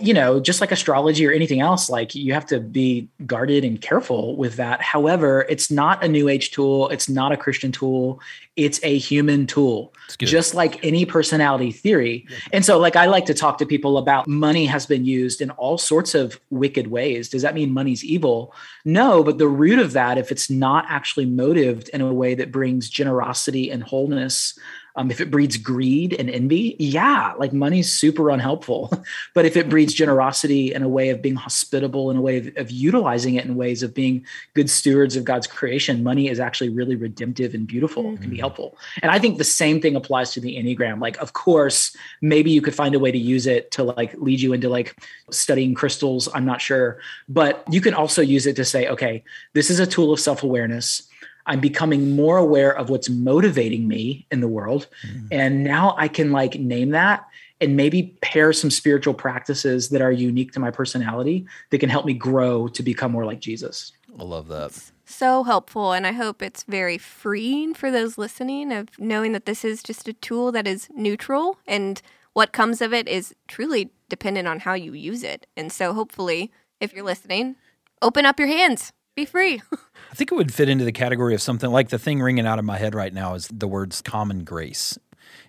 you 0.00 0.12
know, 0.12 0.40
just 0.40 0.60
like 0.60 0.72
astrology 0.72 1.24
or 1.24 1.30
anything 1.30 1.60
else, 1.60 1.88
like 1.88 2.16
you 2.16 2.32
have 2.32 2.44
to 2.46 2.58
be 2.58 3.08
guarded 3.26 3.64
and 3.64 3.80
careful 3.80 4.36
with 4.36 4.56
that. 4.56 4.82
However, 4.82 5.46
it's 5.48 5.70
not 5.70 6.02
a 6.02 6.08
new 6.08 6.28
age 6.28 6.50
tool. 6.50 6.88
It's 6.88 7.08
not 7.08 7.30
a 7.30 7.36
Christian 7.36 7.70
tool. 7.70 8.20
It's 8.56 8.80
a 8.82 8.98
human 8.98 9.46
tool, 9.46 9.94
just 10.18 10.52
like 10.52 10.84
any 10.84 11.04
personality 11.04 11.70
theory. 11.70 12.26
And 12.52 12.64
so, 12.64 12.76
like, 12.78 12.96
I 12.96 13.06
like 13.06 13.26
to 13.26 13.34
talk 13.34 13.58
to 13.58 13.66
people 13.66 13.96
about 13.96 14.26
money 14.26 14.66
has 14.66 14.84
been 14.84 15.04
used 15.04 15.40
in 15.40 15.50
all 15.50 15.78
sorts 15.78 16.14
of 16.14 16.40
wicked 16.50 16.88
ways. 16.88 17.28
Does 17.28 17.42
that 17.42 17.54
mean 17.54 17.72
money's 17.72 18.04
evil? 18.04 18.52
No, 18.84 19.22
but 19.22 19.38
the 19.38 19.48
root 19.48 19.78
of 19.78 19.92
that, 19.92 20.18
if 20.18 20.32
it's 20.32 20.50
not 20.50 20.86
actually 20.88 21.26
motived 21.26 21.88
in 21.90 22.00
a 22.00 22.12
way 22.12 22.34
that 22.34 22.50
brings 22.50 22.88
generosity 22.88 23.70
and 23.70 23.82
wholeness, 23.82 24.58
um, 24.96 25.10
if 25.10 25.20
it 25.20 25.30
breeds 25.30 25.56
greed 25.56 26.14
and 26.18 26.30
envy, 26.30 26.76
yeah, 26.78 27.32
like 27.36 27.52
money's 27.52 27.92
super 27.92 28.30
unhelpful. 28.30 28.92
but 29.34 29.44
if 29.44 29.56
it 29.56 29.68
breeds 29.68 29.92
generosity 29.92 30.72
and 30.72 30.84
a 30.84 30.88
way 30.88 31.08
of 31.08 31.20
being 31.20 31.34
hospitable 31.34 32.10
and 32.10 32.18
a 32.18 32.22
way 32.22 32.38
of, 32.38 32.56
of 32.56 32.70
utilizing 32.70 33.34
it 33.34 33.44
in 33.44 33.56
ways 33.56 33.82
of 33.82 33.92
being 33.92 34.24
good 34.54 34.70
stewards 34.70 35.16
of 35.16 35.24
God's 35.24 35.46
creation, 35.46 36.04
money 36.04 36.28
is 36.28 36.38
actually 36.38 36.68
really 36.68 36.94
redemptive 36.94 37.54
and 37.54 37.66
beautiful 37.66 38.06
and 38.06 38.20
can 38.20 38.30
be 38.30 38.38
helpful. 38.38 38.78
And 39.02 39.10
I 39.10 39.18
think 39.18 39.38
the 39.38 39.44
same 39.44 39.80
thing 39.80 39.96
applies 39.96 40.32
to 40.32 40.40
the 40.40 40.56
Enneagram. 40.56 41.00
Like, 41.00 41.16
of 41.18 41.32
course, 41.32 41.96
maybe 42.20 42.50
you 42.50 42.62
could 42.62 42.74
find 42.74 42.94
a 42.94 43.00
way 43.00 43.10
to 43.10 43.18
use 43.18 43.46
it 43.46 43.72
to 43.72 43.82
like 43.82 44.14
lead 44.18 44.40
you 44.40 44.52
into 44.52 44.68
like 44.68 44.96
studying 45.30 45.74
crystals. 45.74 46.28
I'm 46.34 46.44
not 46.44 46.60
sure. 46.60 46.98
But 47.28 47.64
you 47.68 47.80
can 47.80 47.94
also 47.94 48.22
use 48.22 48.46
it 48.46 48.54
to 48.56 48.64
say, 48.64 48.88
okay, 48.88 49.24
this 49.54 49.70
is 49.70 49.80
a 49.80 49.86
tool 49.86 50.12
of 50.12 50.20
self 50.20 50.44
awareness. 50.44 51.08
I'm 51.46 51.60
becoming 51.60 52.16
more 52.16 52.36
aware 52.38 52.76
of 52.76 52.88
what's 52.90 53.08
motivating 53.08 53.86
me 53.86 54.26
in 54.30 54.40
the 54.40 54.48
world. 54.48 54.86
Mm-hmm. 55.06 55.26
And 55.30 55.64
now 55.64 55.94
I 55.98 56.08
can 56.08 56.32
like 56.32 56.54
name 56.58 56.90
that 56.90 57.26
and 57.60 57.76
maybe 57.76 58.16
pair 58.20 58.52
some 58.52 58.70
spiritual 58.70 59.14
practices 59.14 59.90
that 59.90 60.02
are 60.02 60.12
unique 60.12 60.52
to 60.52 60.60
my 60.60 60.70
personality 60.70 61.46
that 61.70 61.78
can 61.78 61.88
help 61.88 62.04
me 62.04 62.14
grow 62.14 62.68
to 62.68 62.82
become 62.82 63.12
more 63.12 63.24
like 63.24 63.40
Jesus. 63.40 63.92
I 64.18 64.22
love 64.22 64.48
that. 64.48 64.72
So 65.04 65.44
helpful. 65.44 65.92
And 65.92 66.06
I 66.06 66.12
hope 66.12 66.42
it's 66.42 66.62
very 66.64 66.98
freeing 66.98 67.74
for 67.74 67.90
those 67.90 68.16
listening 68.16 68.72
of 68.72 68.88
knowing 68.98 69.32
that 69.32 69.46
this 69.46 69.64
is 69.64 69.82
just 69.82 70.08
a 70.08 70.12
tool 70.14 70.50
that 70.52 70.66
is 70.66 70.88
neutral 70.94 71.58
and 71.66 72.00
what 72.32 72.52
comes 72.52 72.80
of 72.80 72.92
it 72.92 73.06
is 73.06 73.34
truly 73.46 73.90
dependent 74.08 74.48
on 74.48 74.60
how 74.60 74.74
you 74.74 74.92
use 74.92 75.22
it. 75.22 75.46
And 75.56 75.70
so 75.70 75.92
hopefully, 75.92 76.50
if 76.80 76.92
you're 76.92 77.04
listening, 77.04 77.56
open 78.02 78.26
up 78.26 78.38
your 78.38 78.48
hands. 78.48 78.92
Be 79.14 79.24
free. 79.24 79.62
I 79.72 80.14
think 80.14 80.32
it 80.32 80.34
would 80.34 80.52
fit 80.52 80.68
into 80.68 80.84
the 80.84 80.92
category 80.92 81.34
of 81.34 81.42
something 81.42 81.70
like 81.70 81.88
the 81.88 81.98
thing 81.98 82.20
ringing 82.20 82.46
out 82.46 82.58
of 82.58 82.64
my 82.64 82.78
head 82.78 82.94
right 82.94 83.12
now 83.12 83.34
is 83.34 83.48
the 83.48 83.68
words 83.68 84.02
common 84.02 84.44
grace. 84.44 84.98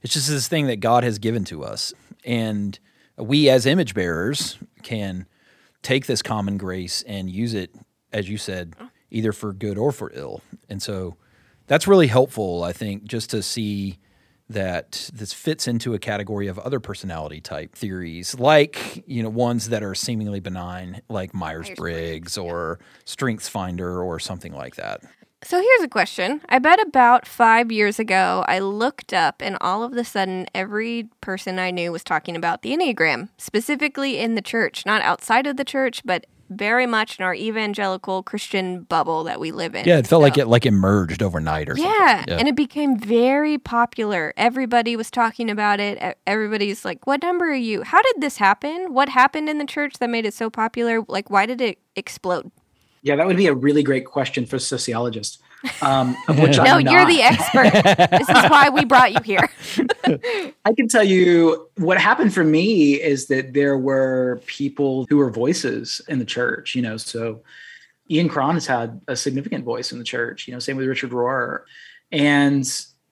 It's 0.01 0.13
just 0.13 0.29
this 0.29 0.47
thing 0.47 0.67
that 0.67 0.79
God 0.79 1.03
has 1.03 1.19
given 1.19 1.45
to 1.45 1.63
us. 1.63 1.93
And 2.23 2.77
we 3.17 3.49
as 3.49 3.65
image 3.65 3.93
bearers 3.93 4.57
can 4.83 5.25
take 5.81 6.05
this 6.05 6.21
common 6.21 6.57
grace 6.57 7.03
and 7.07 7.29
use 7.29 7.53
it, 7.53 7.71
as 8.11 8.29
you 8.29 8.37
said, 8.37 8.75
oh. 8.79 8.89
either 9.11 9.31
for 9.31 9.53
good 9.53 9.77
or 9.77 9.91
for 9.91 10.11
ill. 10.13 10.41
And 10.69 10.81
so 10.81 11.15
that's 11.67 11.87
really 11.87 12.07
helpful, 12.07 12.63
I 12.63 12.73
think, 12.73 13.05
just 13.05 13.29
to 13.31 13.41
see 13.41 13.97
that 14.49 15.09
this 15.13 15.33
fits 15.33 15.67
into 15.67 15.93
a 15.93 15.99
category 15.99 16.47
of 16.47 16.59
other 16.59 16.79
personality 16.79 17.41
type 17.41 17.75
theories, 17.75 18.37
like 18.39 19.03
you 19.07 19.23
know 19.23 19.29
ones 19.29 19.69
that 19.69 19.83
are 19.83 19.95
seemingly 19.95 20.39
benign, 20.39 21.01
like 21.09 21.33
Myers 21.33 21.69
Briggs 21.75 22.37
or 22.37 22.79
Strengths 23.05 23.49
Finder 23.49 24.01
or 24.01 24.19
something 24.19 24.53
like 24.53 24.75
that. 24.75 25.01
So 25.43 25.61
here's 25.61 25.83
a 25.83 25.87
question. 25.87 26.41
I 26.49 26.57
bet 26.57 26.81
about 26.81 27.27
five 27.27 27.71
years 27.71 27.99
ago, 27.99 28.43
I 28.47 28.57
looked 28.57 29.13
up, 29.13 29.43
and 29.43 29.57
all 29.61 29.83
of 29.83 29.93
a 29.93 30.03
sudden, 30.03 30.47
every 30.55 31.07
person 31.21 31.59
I 31.59 31.69
knew 31.69 31.91
was 31.91 32.03
talking 32.03 32.35
about 32.35 32.63
the 32.63 32.71
Enneagram, 32.75 33.29
specifically 33.37 34.17
in 34.17 34.33
the 34.33 34.41
church, 34.41 34.87
not 34.87 35.03
outside 35.03 35.45
of 35.45 35.57
the 35.57 35.63
church, 35.63 36.01
but 36.03 36.25
very 36.49 36.85
much 36.85 37.19
in 37.19 37.25
our 37.25 37.33
evangelical 37.33 38.23
Christian 38.23 38.83
bubble 38.83 39.23
that 39.23 39.39
we 39.39 39.51
live 39.51 39.75
in. 39.75 39.85
Yeah, 39.85 39.97
it 39.97 40.07
felt 40.07 40.19
so, 40.19 40.23
like 40.23 40.37
it 40.37 40.47
like 40.47 40.65
emerged 40.65 41.23
overnight 41.23 41.69
or 41.69 41.77
yeah, 41.77 42.23
yeah, 42.27 42.37
and 42.37 42.47
it 42.47 42.55
became 42.55 42.97
very 42.97 43.57
popular. 43.57 44.33
Everybody 44.37 44.95
was 44.95 45.09
talking 45.09 45.49
about 45.49 45.79
it. 45.79 46.17
Everybody's 46.27 46.85
like, 46.85 47.07
"What 47.07 47.23
number 47.23 47.45
are 47.45 47.53
you? 47.53 47.83
How 47.83 48.01
did 48.01 48.15
this 48.19 48.37
happen? 48.37 48.93
What 48.93 49.09
happened 49.09 49.49
in 49.49 49.57
the 49.57 49.65
church 49.65 49.95
that 49.99 50.09
made 50.09 50.25
it 50.25 50.33
so 50.33 50.49
popular? 50.49 51.01
Like, 51.07 51.29
why 51.29 51.45
did 51.45 51.61
it 51.61 51.79
explode?" 51.95 52.51
Yeah, 53.01 53.15
that 53.15 53.27
would 53.27 53.37
be 53.37 53.47
a 53.47 53.53
really 53.53 53.83
great 53.83 54.05
question 54.05 54.45
for 54.45 54.57
sociologists. 54.57 55.37
Um, 55.81 56.15
of 56.27 56.39
which 56.39 56.57
no, 56.57 56.63
I'm 56.63 56.87
you're 56.87 57.05
the 57.05 57.21
expert. 57.21 57.71
this 58.11 58.29
is 58.29 58.49
why 58.49 58.69
we 58.69 58.85
brought 58.85 59.13
you 59.13 59.19
here. 59.23 59.49
I 60.65 60.73
can 60.75 60.87
tell 60.87 61.03
you 61.03 61.69
what 61.77 61.99
happened 61.99 62.33
for 62.33 62.43
me 62.43 63.01
is 63.01 63.27
that 63.27 63.53
there 63.53 63.77
were 63.77 64.41
people 64.45 65.05
who 65.09 65.17
were 65.17 65.29
voices 65.29 66.01
in 66.07 66.19
the 66.19 66.25
church. 66.25 66.75
You 66.75 66.81
know, 66.81 66.97
so 66.97 67.41
Ian 68.09 68.29
Cron 68.29 68.55
has 68.55 68.67
had 68.67 69.01
a 69.07 69.15
significant 69.15 69.65
voice 69.65 69.91
in 69.91 69.97
the 69.97 70.05
church. 70.05 70.47
You 70.47 70.53
know, 70.53 70.59
same 70.59 70.77
with 70.77 70.87
Richard 70.87 71.11
Rohr, 71.11 71.61
and 72.11 72.67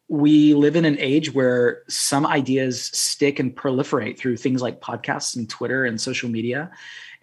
we 0.08 0.54
live 0.54 0.76
in 0.76 0.86
an 0.86 0.98
age 1.00 1.34
where 1.34 1.82
some 1.88 2.26
ideas 2.26 2.84
stick 2.84 3.40
and 3.40 3.56
proliferate 3.56 4.18
through 4.18 4.38
things 4.38 4.62
like 4.62 4.82
podcasts 4.82 5.36
and 5.36 5.50
Twitter 5.50 5.86
and 5.86 6.00
social 6.00 6.30
media. 6.30 6.70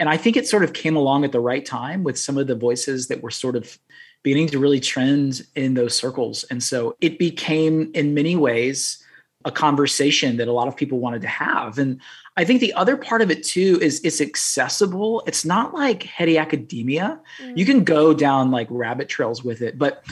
And 0.01 0.09
I 0.09 0.17
think 0.17 0.37
it 0.37 0.49
sort 0.49 0.65
of 0.65 0.73
came 0.73 0.97
along 0.97 1.25
at 1.25 1.33
the 1.33 1.41
right 1.41 1.65
time 1.65 2.03
with 2.03 2.19
some 2.19 2.39
of 2.39 2.47
the 2.47 2.55
voices 2.55 3.09
that 3.09 3.23
were 3.23 3.31
sort 3.31 3.55
of 3.55 3.79
beginning 4.23 4.49
to 4.49 4.59
really 4.59 4.81
trend 4.81 5.47
in 5.55 5.75
those 5.75 5.97
circles. 5.97 6.45
And 6.45 6.63
so 6.63 6.97
it 7.01 7.19
became, 7.19 7.91
in 7.95 8.15
many 8.15 8.37
ways, 8.37 9.03
a 9.45 9.51
conversation 9.51 10.37
that 10.37 10.49
a 10.49 10.53
lot 10.53 10.69
of 10.69 10.77
people 10.77 10.99
wanted 10.99 11.23
to 11.23 11.29
have. 11.29 11.79
And 11.79 12.01
I 12.37 12.45
think 12.45 12.61
the 12.61 12.75
other 12.75 12.97
part 12.97 13.23
of 13.23 13.31
it 13.31 13.43
too 13.43 13.79
is 13.81 14.01
it's 14.05 14.21
accessible. 14.21 15.23
It's 15.27 15.45
not 15.45 15.73
like 15.73 16.03
heady 16.03 16.37
academia. 16.37 17.19
Mm. 17.43 17.57
You 17.57 17.65
can 17.65 17.85
go 17.85 18.13
down 18.13 18.51
like 18.51 18.67
rabbit 18.71 19.09
trails 19.09 19.43
with 19.43 19.63
it, 19.63 19.79
but 19.79 20.05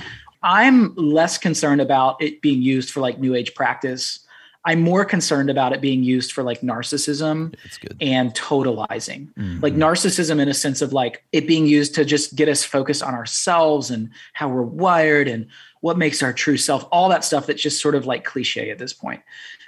I'm 0.42 0.94
less 0.94 1.36
concerned 1.36 1.80
about 1.80 2.22
it 2.22 2.40
being 2.40 2.62
used 2.62 2.90
for 2.90 3.00
like 3.00 3.18
new 3.18 3.34
age 3.34 3.54
practice 3.54 4.20
I'm 4.64 4.80
more 4.80 5.04
concerned 5.04 5.50
about 5.50 5.72
it 5.72 5.80
being 5.80 6.02
used 6.02 6.32
for 6.32 6.42
like 6.42 6.60
narcissism 6.60 7.54
and 8.00 8.34
totalizing. 8.34 9.32
Mm-hmm. 9.34 9.60
Like 9.60 9.74
narcissism 9.74 10.40
in 10.40 10.48
a 10.48 10.54
sense 10.54 10.82
of 10.82 10.92
like 10.92 11.24
it 11.32 11.46
being 11.46 11.66
used 11.66 11.94
to 11.94 12.04
just 12.04 12.34
get 12.34 12.48
us 12.48 12.64
focused 12.64 13.02
on 13.02 13.14
ourselves 13.14 13.90
and 13.90 14.10
how 14.32 14.48
we're 14.48 14.62
wired 14.62 15.28
and 15.28 15.46
what 15.80 15.96
makes 15.96 16.22
our 16.22 16.32
true 16.32 16.56
self, 16.56 16.86
all 16.90 17.08
that 17.08 17.24
stuff 17.24 17.46
that's 17.46 17.62
just 17.62 17.80
sort 17.80 17.94
of 17.94 18.06
like 18.06 18.24
cliche 18.24 18.70
at 18.70 18.78
this 18.78 18.92
point. 18.92 19.22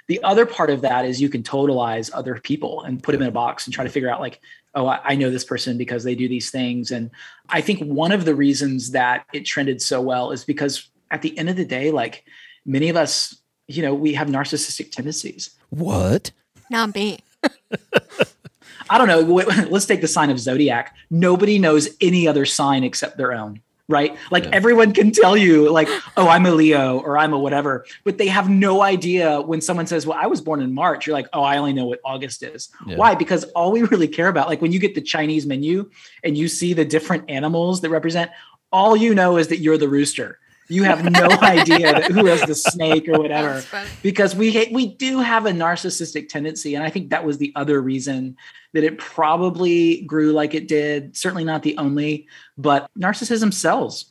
The 0.07 0.21
other 0.23 0.45
part 0.45 0.69
of 0.69 0.81
that 0.81 1.05
is 1.05 1.21
you 1.21 1.29
can 1.29 1.41
totalize 1.41 2.11
other 2.13 2.35
people 2.35 2.81
and 2.83 3.01
put 3.01 3.13
them 3.13 3.21
in 3.21 3.29
a 3.29 3.31
box 3.31 3.65
and 3.65 3.73
try 3.73 3.85
to 3.85 3.89
figure 3.89 4.09
out 4.09 4.19
like, 4.19 4.41
oh, 4.75 4.87
I 4.87 5.15
know 5.15 5.29
this 5.29 5.45
person 5.45 5.77
because 5.77 6.03
they 6.03 6.15
do 6.15 6.27
these 6.27 6.51
things. 6.51 6.91
And 6.91 7.11
I 7.49 7.61
think 7.61 7.81
one 7.81 8.11
of 8.11 8.25
the 8.25 8.35
reasons 8.35 8.91
that 8.91 9.25
it 9.33 9.45
trended 9.45 9.81
so 9.81 10.01
well 10.01 10.31
is 10.31 10.43
because 10.43 10.89
at 11.11 11.21
the 11.21 11.37
end 11.37 11.49
of 11.49 11.55
the 11.55 11.65
day, 11.65 11.91
like 11.91 12.25
many 12.65 12.89
of 12.89 12.95
us 12.95 13.40
you 13.75 13.81
know, 13.81 13.93
we 13.93 14.13
have 14.13 14.27
narcissistic 14.27 14.91
tendencies. 14.91 15.51
What? 15.69 16.31
Not 16.69 16.95
me. 16.95 17.19
I 18.89 18.97
don't 18.97 19.07
know. 19.07 19.21
Let's 19.69 19.85
take 19.85 20.01
the 20.01 20.07
sign 20.07 20.29
of 20.29 20.39
zodiac. 20.39 20.95
Nobody 21.09 21.59
knows 21.59 21.89
any 22.01 22.27
other 22.27 22.45
sign 22.45 22.83
except 22.83 23.17
their 23.17 23.33
own, 23.33 23.61
right? 23.87 24.17
Like 24.31 24.45
yeah. 24.45 24.51
everyone 24.53 24.93
can 24.93 25.11
tell 25.11 25.37
you, 25.37 25.71
like, 25.71 25.87
oh, 26.17 26.27
I'm 26.27 26.45
a 26.45 26.51
Leo 26.51 26.99
or 26.99 27.17
I'm 27.17 27.33
a 27.33 27.39
whatever, 27.39 27.85
but 28.03 28.17
they 28.17 28.27
have 28.27 28.49
no 28.49 28.81
idea 28.81 29.41
when 29.41 29.61
someone 29.61 29.87
says, 29.87 30.05
well, 30.05 30.17
I 30.21 30.27
was 30.27 30.41
born 30.41 30.61
in 30.61 30.73
March. 30.73 31.07
You're 31.07 31.13
like, 31.13 31.27
oh, 31.31 31.41
I 31.41 31.57
only 31.57 31.73
know 31.73 31.85
what 31.85 31.99
August 32.03 32.43
is. 32.43 32.69
Yeah. 32.85 32.97
Why? 32.97 33.15
Because 33.15 33.45
all 33.55 33.71
we 33.71 33.83
really 33.83 34.07
care 34.07 34.27
about, 34.27 34.49
like 34.49 34.61
when 34.61 34.73
you 34.73 34.79
get 34.79 34.93
the 34.93 35.01
Chinese 35.01 35.45
menu 35.45 35.89
and 36.23 36.37
you 36.37 36.49
see 36.49 36.73
the 36.73 36.85
different 36.85 37.29
animals 37.29 37.81
that 37.81 37.89
represent, 37.89 38.31
all 38.73 38.95
you 38.95 39.15
know 39.15 39.37
is 39.37 39.47
that 39.47 39.57
you're 39.57 39.77
the 39.77 39.89
rooster 39.89 40.37
you 40.67 40.83
have 40.83 41.03
no 41.03 41.29
idea 41.41 42.01
who 42.03 42.27
is 42.27 42.41
the 42.43 42.55
snake 42.55 43.07
or 43.07 43.19
whatever. 43.19 43.63
Because 44.01 44.35
we 44.35 44.69
we 44.71 44.95
do 44.95 45.19
have 45.19 45.45
a 45.45 45.51
narcissistic 45.51 46.29
tendency 46.29 46.75
and 46.75 46.83
i 46.83 46.89
think 46.89 47.09
that 47.09 47.25
was 47.25 47.37
the 47.37 47.51
other 47.55 47.81
reason 47.81 48.37
that 48.73 48.83
it 48.83 48.97
probably 48.97 50.01
grew 50.03 50.31
like 50.31 50.53
it 50.53 50.67
did. 50.67 51.15
Certainly 51.15 51.43
not 51.43 51.63
the 51.63 51.77
only 51.77 52.27
but 52.57 52.89
narcissism 52.97 53.53
sells. 53.53 54.05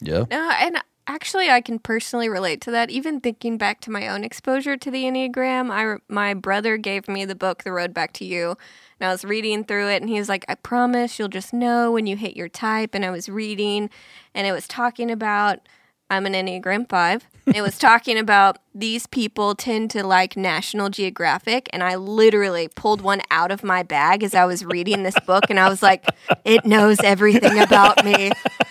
Yeah. 0.00 0.24
Uh, 0.30 0.54
and 0.60 0.78
actually 1.06 1.50
i 1.50 1.60
can 1.60 1.78
personally 1.78 2.28
relate 2.28 2.60
to 2.62 2.70
that. 2.70 2.90
Even 2.90 3.20
thinking 3.20 3.58
back 3.58 3.80
to 3.82 3.90
my 3.90 4.08
own 4.08 4.24
exposure 4.24 4.76
to 4.76 4.90
the 4.90 5.04
enneagram 5.04 5.70
i 5.70 5.98
my 6.08 6.34
brother 6.34 6.76
gave 6.76 7.08
me 7.08 7.24
the 7.24 7.34
book 7.34 7.64
the 7.64 7.72
road 7.72 7.94
back 7.94 8.12
to 8.12 8.24
you 8.24 8.56
and 9.00 9.08
I 9.08 9.12
was 9.12 9.24
reading 9.24 9.64
through 9.64 9.88
it, 9.88 10.00
and 10.02 10.08
he 10.08 10.18
was 10.18 10.28
like, 10.28 10.44
I 10.48 10.54
promise 10.54 11.18
you'll 11.18 11.28
just 11.28 11.52
know 11.52 11.90
when 11.90 12.06
you 12.06 12.16
hit 12.16 12.36
your 12.36 12.48
type. 12.48 12.94
And 12.94 13.04
I 13.04 13.10
was 13.10 13.28
reading, 13.28 13.90
and 14.34 14.46
it 14.46 14.52
was 14.52 14.68
talking 14.68 15.10
about 15.10 15.58
I'm 16.10 16.26
an 16.26 16.34
Enneagram 16.34 16.88
5. 16.88 17.26
it 17.54 17.62
was 17.62 17.78
talking 17.78 18.18
about 18.18 18.58
these 18.74 19.06
people 19.06 19.54
tend 19.54 19.90
to 19.92 20.06
like 20.06 20.36
National 20.36 20.90
Geographic. 20.90 21.68
And 21.72 21.82
I 21.82 21.96
literally 21.96 22.68
pulled 22.68 23.00
one 23.00 23.22
out 23.30 23.50
of 23.50 23.64
my 23.64 23.82
bag 23.82 24.22
as 24.22 24.34
I 24.34 24.44
was 24.44 24.64
reading 24.64 25.02
this 25.02 25.18
book. 25.26 25.44
And 25.48 25.58
I 25.58 25.68
was 25.68 25.82
like, 25.82 26.04
it 26.44 26.64
knows 26.64 27.00
everything 27.00 27.58
about 27.58 28.04
me. 28.04 28.30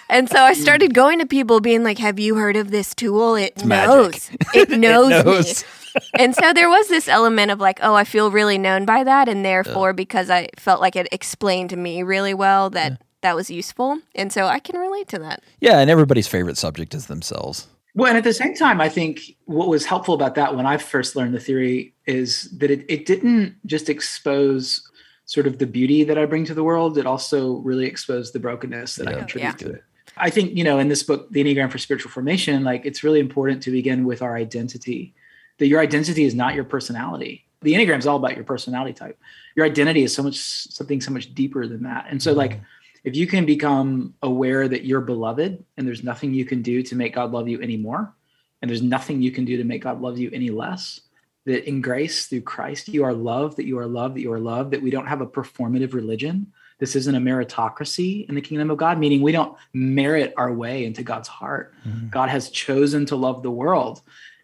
And 0.09 0.29
so 0.29 0.37
I 0.41 0.53
started 0.53 0.93
going 0.93 1.19
to 1.19 1.25
people 1.25 1.59
being 1.59 1.83
like, 1.83 1.97
have 1.97 2.19
you 2.19 2.35
heard 2.35 2.55
of 2.55 2.71
this 2.71 2.93
tool? 2.93 3.35
It 3.35 3.65
knows. 3.65 4.29
It 4.53 4.69
knows. 4.69 5.11
it 5.11 5.25
knows. 5.25 5.63
me. 5.63 6.01
and 6.19 6.35
so 6.35 6.53
there 6.53 6.69
was 6.69 6.87
this 6.87 7.07
element 7.07 7.51
of 7.51 7.59
like, 7.59 7.79
oh, 7.81 7.95
I 7.95 8.03
feel 8.03 8.31
really 8.31 8.57
known 8.57 8.85
by 8.85 9.03
that. 9.03 9.27
And 9.27 9.43
therefore, 9.43 9.93
because 9.93 10.29
I 10.29 10.49
felt 10.57 10.81
like 10.81 10.95
it 10.95 11.07
explained 11.11 11.71
to 11.71 11.77
me 11.77 12.03
really 12.03 12.33
well 12.33 12.69
that. 12.71 12.91
Yeah 12.91 12.97
that 13.23 13.35
was 13.35 13.49
useful. 13.49 13.97
And 14.13 14.31
so 14.31 14.45
I 14.45 14.59
can 14.59 14.79
relate 14.79 15.07
to 15.09 15.19
that. 15.19 15.43
Yeah, 15.59 15.79
and 15.79 15.89
everybody's 15.89 16.27
favorite 16.27 16.57
subject 16.57 16.93
is 16.93 17.07
themselves. 17.07 17.67
Well, 17.95 18.07
and 18.07 18.17
at 18.17 18.23
the 18.23 18.33
same 18.33 18.55
time, 18.55 18.81
I 18.81 18.89
think 18.89 19.35
what 19.45 19.67
was 19.67 19.85
helpful 19.85 20.13
about 20.13 20.35
that 20.35 20.55
when 20.55 20.65
I 20.65 20.77
first 20.77 21.15
learned 21.15 21.33
the 21.33 21.39
theory 21.39 21.93
is 22.05 22.49
that 22.57 22.71
it, 22.71 22.85
it 22.87 23.05
didn't 23.05 23.55
just 23.65 23.89
expose 23.89 24.87
sort 25.25 25.47
of 25.47 25.59
the 25.59 25.67
beauty 25.67 26.03
that 26.03 26.17
I 26.17 26.25
bring 26.25 26.45
to 26.45 26.53
the 26.53 26.63
world, 26.63 26.97
it 26.97 27.05
also 27.05 27.57
really 27.57 27.85
exposed 27.85 28.33
the 28.33 28.39
brokenness 28.39 28.95
that 28.95 29.07
yeah. 29.07 29.15
I 29.15 29.19
contribute 29.19 29.47
yeah. 29.47 29.67
to 29.67 29.73
it. 29.75 29.83
I 30.17 30.29
think, 30.29 30.55
you 30.55 30.63
know, 30.63 30.79
in 30.79 30.89
this 30.89 31.01
book, 31.01 31.31
The 31.31 31.43
Enneagram 31.43 31.71
for 31.71 31.77
Spiritual 31.77 32.11
Formation, 32.11 32.63
like 32.63 32.85
it's 32.85 33.03
really 33.03 33.19
important 33.19 33.63
to 33.63 33.71
begin 33.71 34.05
with 34.05 34.21
our 34.21 34.35
identity, 34.35 35.13
that 35.59 35.67
your 35.67 35.79
identity 35.79 36.23
is 36.23 36.35
not 36.35 36.55
your 36.55 36.65
personality. 36.65 37.45
The 37.61 37.73
Enneagram 37.73 37.99
is 37.99 38.05
all 38.05 38.17
about 38.17 38.35
your 38.35 38.43
personality 38.43 38.93
type. 38.93 39.17
Your 39.55 39.65
identity 39.65 40.03
is 40.03 40.13
so 40.13 40.21
much 40.21 40.35
something 40.35 40.99
so 40.99 41.11
much 41.11 41.33
deeper 41.33 41.65
than 41.67 41.83
that. 41.83 42.07
And 42.09 42.21
so, 42.21 42.31
mm-hmm. 42.31 42.39
like, 42.39 42.61
if 43.03 43.15
you 43.15 43.27
can 43.27 43.45
become 43.45 44.13
aware 44.21 44.67
that 44.67 44.85
you're 44.85 45.01
beloved 45.01 45.63
and 45.77 45.87
there's 45.87 46.03
nothing 46.03 46.33
you 46.33 46.45
can 46.45 46.61
do 46.61 46.83
to 46.83 46.95
make 46.95 47.15
God 47.15 47.31
love 47.31 47.47
you 47.47 47.61
anymore, 47.61 48.13
and 48.61 48.69
there's 48.69 48.81
nothing 48.81 49.21
you 49.21 49.31
can 49.31 49.45
do 49.45 49.57
to 49.57 49.63
make 49.63 49.83
God 49.83 50.01
love 50.01 50.17
you 50.17 50.29
any 50.31 50.49
less, 50.49 51.01
that 51.45 51.67
in 51.67 51.81
grace 51.81 52.27
through 52.27 52.41
Christ, 52.41 52.87
you 52.87 53.03
are 53.03 53.13
loved, 53.13 53.57
that 53.57 53.65
you 53.65 53.77
are 53.79 53.87
loved, 53.87 54.15
that 54.15 54.21
you 54.21 54.31
are 54.31 54.39
loved, 54.39 54.71
that 54.71 54.81
we 54.81 54.89
don't 54.89 55.07
have 55.07 55.19
a 55.19 55.27
performative 55.27 55.93
religion. 55.93 56.53
This 56.79 56.95
isn't 56.95 57.15
a 57.15 57.19
meritocracy 57.19 58.27
in 58.27 58.35
the 58.35 58.41
kingdom 58.41 58.71
of 58.71 58.77
God, 58.77 58.97
meaning 58.97 59.21
we 59.21 59.33
don't 59.33 59.57
merit 59.73 60.33
our 60.37 60.53
way 60.53 60.85
into 60.85 61.03
God's 61.03 61.27
heart. 61.27 61.73
Mm-hmm. 61.85 62.09
God 62.09 62.29
has 62.29 62.49
chosen 62.49 63.05
to 63.07 63.17
love 63.17 63.43
the 63.43 63.51
world 63.51 64.01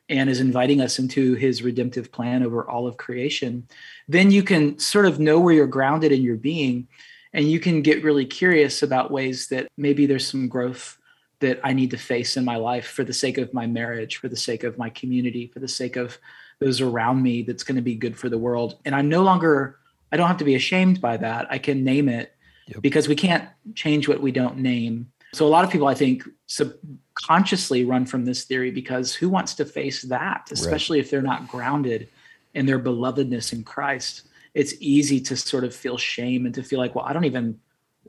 and 0.09 0.29
is 0.29 0.39
inviting 0.39 0.81
us 0.81 0.99
into 0.99 1.35
his 1.35 1.61
redemptive 1.61 2.11
plan 2.11 2.43
over 2.43 2.67
all 2.69 2.87
of 2.87 2.97
creation. 2.97 3.67
Then 4.07 4.31
you 4.31 4.43
can 4.43 4.79
sort 4.79 5.05
of 5.05 5.19
know 5.19 5.39
where 5.39 5.53
you're 5.53 5.67
grounded 5.67 6.11
in 6.11 6.23
your 6.23 6.35
being 6.35 6.87
and 7.33 7.50
you 7.50 7.59
can 7.59 7.81
get 7.81 8.03
really 8.03 8.25
curious 8.25 8.81
about 8.83 9.12
ways 9.12 9.48
that 9.50 9.67
maybe 9.77 10.05
there's 10.05 10.27
some 10.27 10.48
growth 10.48 10.98
that 11.39 11.59
I 11.63 11.74
need 11.74 11.91
to 11.91 11.98
face 11.98 12.38
in 12.38 12.43
my 12.43 12.57
life 12.57 12.88
for 12.88 13.03
the 13.03 13.13
sake 13.13 13.38
of 13.38 13.53
my 13.53 13.65
marriage, 13.65 14.17
for 14.17 14.27
the 14.27 14.36
sake 14.36 14.63
of 14.63 14.77
my 14.77 14.89
community, 14.89 15.48
for 15.48 15.59
the 15.59 15.67
sake 15.67 15.95
of 15.95 16.17
those 16.59 16.81
around 16.81 17.24
me 17.24 17.43
that's 17.43 17.63
going 17.63 17.77
to 17.77 17.81
be 17.81 17.95
good 17.95 18.17
for 18.17 18.29
the 18.29 18.38
world. 18.38 18.77
And 18.83 18.93
I'm 18.93 19.07
no 19.07 19.24
longer, 19.24 19.79
I 20.12 20.17
don't 20.17 20.27
have 20.27 20.38
to 20.38 20.45
be 20.45 20.55
ashamed 20.55 21.00
by 21.00 21.17
that. 21.17 21.48
I 21.50 21.57
can 21.57 21.83
name 21.83 22.09
it 22.09 22.36
yep. 22.67 22.81
because 22.81 23.07
we 23.07 23.15
can't 23.15 23.48
change 23.75 24.07
what 24.07 24.21
we 24.21 24.31
don't 24.31 24.57
name. 24.57 25.12
So 25.33 25.45
a 25.45 25.50
lot 25.50 25.63
of 25.63 25.71
people, 25.71 25.88
I 25.88 25.93
think, 25.93 26.24
subconsciously 26.48 27.86
run 27.86 28.05
from 28.05 28.25
this 28.25 28.43
theory 28.43 28.71
because 28.71 29.13
who 29.13 29.29
wants 29.29 29.53
to 29.55 29.65
face 29.65 30.01
that, 30.03 30.50
especially 30.51 30.98
right. 30.98 31.05
if 31.05 31.12
they're 31.12 31.21
not 31.21 31.48
grounded 31.48 32.09
in 32.53 32.65
their 32.65 32.79
belovedness 32.79 33.53
in 33.53 33.63
Christ? 33.63 34.24
It's 34.53 34.74
easy 34.79 35.20
to 35.22 35.36
sort 35.36 35.63
of 35.63 35.75
feel 35.75 35.98
shame 35.98 36.46
and 36.46 36.56
to 36.56 36.63
feel 36.63 36.79
like, 36.79 36.96
well, 36.96 37.06
I 37.06 37.13
don't 37.13 37.25
even 37.25 37.60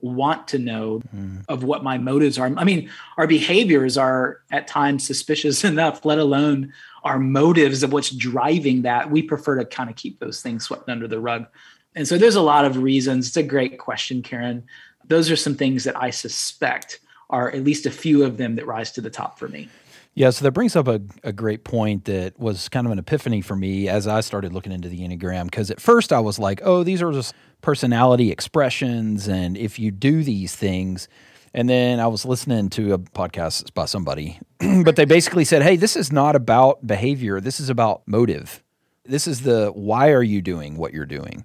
want 0.02 0.48
to 0.48 0.58
know 0.58 1.02
mm. 1.14 1.44
of 1.48 1.64
what 1.64 1.82
my 1.84 1.98
motives 1.98 2.38
are. 2.38 2.46
I 2.56 2.64
mean, 2.64 2.90
our 3.16 3.26
behaviors 3.26 3.98
are 3.98 4.40
at 4.50 4.66
times 4.66 5.06
suspicious 5.06 5.64
enough, 5.72 6.04
let 6.04 6.18
alone 6.18 6.72
our 7.04 7.18
motives 7.18 7.82
of 7.82 7.92
what's 7.92 8.10
driving 8.10 8.82
that. 8.82 9.10
We 9.10 9.22
prefer 9.22 9.56
to 9.56 9.64
kind 9.64 9.90
of 9.90 9.96
keep 9.96 10.18
those 10.18 10.42
things 10.42 10.64
swept 10.64 10.88
under 10.88 11.08
the 11.08 11.20
rug. 11.20 11.46
And 11.94 12.06
so 12.06 12.18
there's 12.18 12.36
a 12.36 12.42
lot 12.42 12.64
of 12.64 12.76
reasons. 12.78 13.28
It's 13.28 13.36
a 13.36 13.42
great 13.42 13.78
question, 13.78 14.22
Karen. 14.22 14.64
Those 15.06 15.30
are 15.30 15.36
some 15.36 15.56
things 15.56 15.84
that 15.84 15.96
I 15.96 16.10
suspect 16.10 17.00
are 17.30 17.50
at 17.50 17.64
least 17.64 17.86
a 17.86 17.90
few 17.90 18.24
of 18.24 18.36
them 18.36 18.56
that 18.56 18.66
rise 18.66 18.92
to 18.92 19.00
the 19.00 19.10
top 19.10 19.38
for 19.38 19.48
me. 19.48 19.68
Yeah, 20.14 20.30
so 20.30 20.44
that 20.44 20.52
brings 20.52 20.74
up 20.74 20.88
a, 20.88 21.00
a 21.22 21.32
great 21.32 21.64
point 21.64 22.06
that 22.06 22.38
was 22.38 22.68
kind 22.68 22.86
of 22.86 22.92
an 22.92 22.98
epiphany 22.98 23.40
for 23.40 23.54
me 23.54 23.88
as 23.88 24.08
I 24.08 24.20
started 24.20 24.52
looking 24.52 24.72
into 24.72 24.88
the 24.88 25.00
Enneagram. 25.00 25.44
Because 25.44 25.70
at 25.70 25.80
first 25.80 26.12
I 26.12 26.18
was 26.18 26.38
like, 26.38 26.60
oh, 26.64 26.82
these 26.82 27.00
are 27.00 27.12
just 27.12 27.32
personality 27.60 28.32
expressions. 28.32 29.28
And 29.28 29.56
if 29.56 29.78
you 29.78 29.90
do 29.90 30.24
these 30.24 30.56
things, 30.56 31.08
and 31.54 31.68
then 31.68 32.00
I 32.00 32.06
was 32.06 32.24
listening 32.24 32.70
to 32.70 32.94
a 32.94 32.98
podcast 32.98 33.72
by 33.74 33.84
somebody, 33.84 34.40
but 34.84 34.96
they 34.96 35.04
basically 35.04 35.44
said, 35.44 35.62
hey, 35.62 35.76
this 35.76 35.96
is 35.96 36.12
not 36.12 36.36
about 36.36 36.86
behavior, 36.86 37.40
this 37.40 37.60
is 37.60 37.68
about 37.70 38.02
motive. 38.06 38.62
This 39.04 39.26
is 39.26 39.42
the 39.42 39.70
why 39.74 40.10
are 40.10 40.22
you 40.22 40.42
doing 40.42 40.76
what 40.76 40.92
you're 40.92 41.06
doing? 41.06 41.44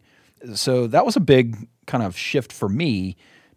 So 0.53 0.88
that 0.88 1.05
was 1.05 1.15
a 1.15 1.22
big 1.22 1.67
kind 1.88 2.03
of 2.03 2.17
shift 2.17 2.51
for 2.51 2.69
me 2.69 3.15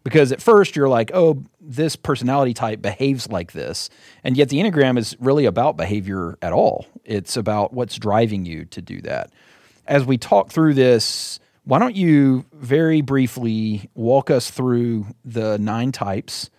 because 0.09 0.31
at 0.31 0.41
first 0.41 0.75
you're 0.75 0.89
like, 0.89 1.11
oh, 1.13 1.43
this 1.61 1.95
personality 1.95 2.51
type 2.51 2.81
behaves 2.81 3.29
like 3.29 3.51
this. 3.51 3.91
And 4.23 4.35
yet 4.35 4.49
the 4.49 4.57
Enneagram 4.57 4.97
is 4.97 5.15
really 5.19 5.45
about 5.45 5.77
behavior 5.77 6.35
at 6.41 6.51
all. 6.51 6.87
It's 7.05 7.37
about 7.37 7.73
what's 7.73 7.95
driving 7.95 8.43
you 8.43 8.65
to 8.65 8.81
do 8.81 9.01
that. 9.01 9.31
As 9.85 10.05
we 10.05 10.17
talk 10.17 10.49
through 10.49 10.73
this, 10.73 11.39
why 11.63 11.77
don't 11.77 11.95
you 11.95 12.43
very 12.53 13.01
briefly 13.01 13.87
walk 13.93 14.31
us 14.31 14.49
through 14.49 15.05
the 15.23 15.59
nine 15.59 15.91
types 15.91 16.49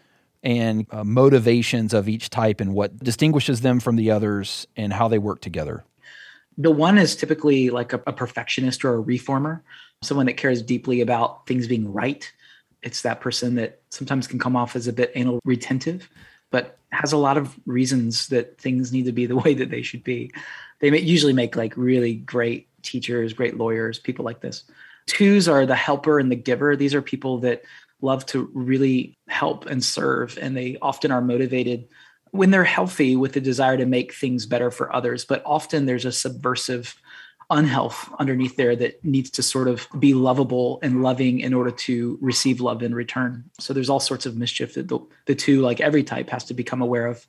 and 0.45 0.87
uh, 0.93 1.03
motivations 1.03 1.93
of 1.93 2.09
each 2.09 2.31
type 2.31 2.61
and 2.61 2.73
what 2.73 2.97
distinguishes 3.01 3.63
them 3.63 3.81
from 3.81 3.97
the 3.97 4.13
others 4.13 4.69
and 4.77 4.93
how 4.93 5.09
they 5.09 5.19
work 5.19 5.41
together? 5.41 5.83
The 6.57 6.71
one 6.71 6.99
is 6.99 7.17
typically 7.17 7.71
like 7.71 7.93
a, 7.93 8.01
a 8.07 8.13
perfectionist 8.13 8.85
or 8.85 8.95
a 8.95 9.01
reformer, 9.01 9.65
someone 10.03 10.27
that 10.27 10.37
cares 10.37 10.63
deeply 10.63 11.01
about 11.01 11.49
things 11.49 11.67
being 11.67 11.93
right 11.93 12.33
it's 12.83 13.03
that 13.03 13.21
person 13.21 13.55
that 13.57 13.81
sometimes 13.91 14.27
can 14.27 14.39
come 14.39 14.57
off 14.57 14.77
as 14.77 14.87
a 14.87 14.93
bit 14.93 15.13
anal 15.15 15.41
retentive, 15.45 16.09
but 16.51 16.79
has 16.93 17.13
a 17.13 17.17
lot 17.17 17.37
of 17.37 17.59
reasons 17.67 18.29
that 18.29 18.59
things 18.59 18.93
need 18.93 19.05
to 19.05 19.13
be 19.13 19.27
the 19.27 19.37
way 19.45 19.55
that 19.55 19.71
they 19.71 19.83
should 19.83 20.05
be. 20.05 20.31
They 20.81 20.99
usually 20.99 21.33
make 21.33 21.57
like 21.57 21.77
really 21.77 22.15
great 22.15 22.69
teachers, 22.83 23.33
great 23.33 23.57
lawyers, 23.57 23.99
people 23.99 24.25
like 24.25 24.41
this. 24.41 24.65
Twos 25.07 25.49
are 25.49 25.67
the 25.67 25.75
helper 25.75 26.19
and 26.19 26.31
the 26.31 26.37
giver. 26.37 26.77
These 26.77 26.95
are 26.95 27.03
people 27.03 27.39
that 27.39 27.63
love 28.01 28.25
to 28.27 28.51
really 28.55 29.19
help 29.29 29.67
and 29.67 29.85
serve, 29.85 30.39
and 30.41 30.57
they 30.57 30.79
often 30.81 31.11
are 31.11 31.21
motivated 31.21 31.89
when 32.31 32.51
they're 32.51 32.65
healthy 32.65 33.17
with 33.17 33.33
the 33.33 33.41
desire 33.41 33.77
to 33.77 33.87
make 33.87 34.15
things 34.15 34.47
better 34.47 34.71
for 34.71 34.95
others. 34.95 35.25
But 35.25 35.43
often 35.45 35.87
there's 35.87 36.05
a 36.05 36.13
subversive 36.13 37.01
unhealth 37.51 38.09
underneath 38.19 38.57
there 38.57 38.77
that 38.77 39.05
needs 39.05 39.31
to 39.31 39.43
sort 39.43 39.69
of 39.69 39.87
be 39.99 40.15
lovable 40.15 40.79
and 40.83 41.03
loving 41.03 41.41
in 41.41 41.53
order 41.53 41.71
to 41.71 42.17
receive 42.21 42.61
love 42.61 42.83
in 42.83 42.95
return. 42.95 43.45
So 43.59 43.75
there's 43.75 43.91
all 43.91 44.01
sorts 44.01 44.25
of 44.25 44.37
mischief 44.37 44.75
that 44.75 44.89
the, 44.89 45.01
the 45.27 45.35
two, 45.35 45.61
like 45.61 45.81
every 45.81 46.05
type, 46.05 46.31
has 46.31 46.45
to 46.45 46.55
become 46.55 46.81
aware 46.81 47.07
of. 47.07 47.27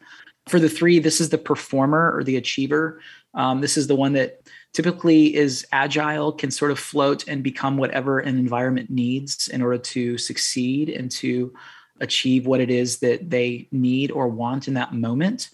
For 0.48 0.60
the 0.60 0.70
three, 0.70 1.00
this 1.00 1.22
is 1.22 1.30
the 1.30 1.38
performer 1.38 2.16
or 2.16 2.24
the 2.24 2.38
achiever. 2.38 3.02
Um, 3.34 3.62
this 3.62 3.78
is 3.78 3.88
the 3.88 3.96
one 3.96 4.14
that 4.14 4.42
typically 4.74 5.36
is 5.36 5.66
agile, 5.72 6.32
can 6.32 6.52
sort 6.52 6.72
of 6.72 6.80
float 6.80 7.28
and 7.28 7.44
become 7.44 7.78
whatever 7.78 8.20
an 8.20 8.38
environment 8.38 8.90
needs 8.90 9.48
in 9.48 9.62
order 9.62 9.78
to 9.78 10.18
succeed 10.18 10.90
and 10.90 11.12
to 11.12 11.54
achieve 12.00 12.48
what 12.48 12.60
it 12.60 12.70
is 12.70 13.00
that 13.00 13.30
they 13.30 13.68
need 13.72 14.12
or 14.12 14.28
want 14.28 14.68
in 14.68 14.74
that 14.74 14.94
moment. 14.94 15.50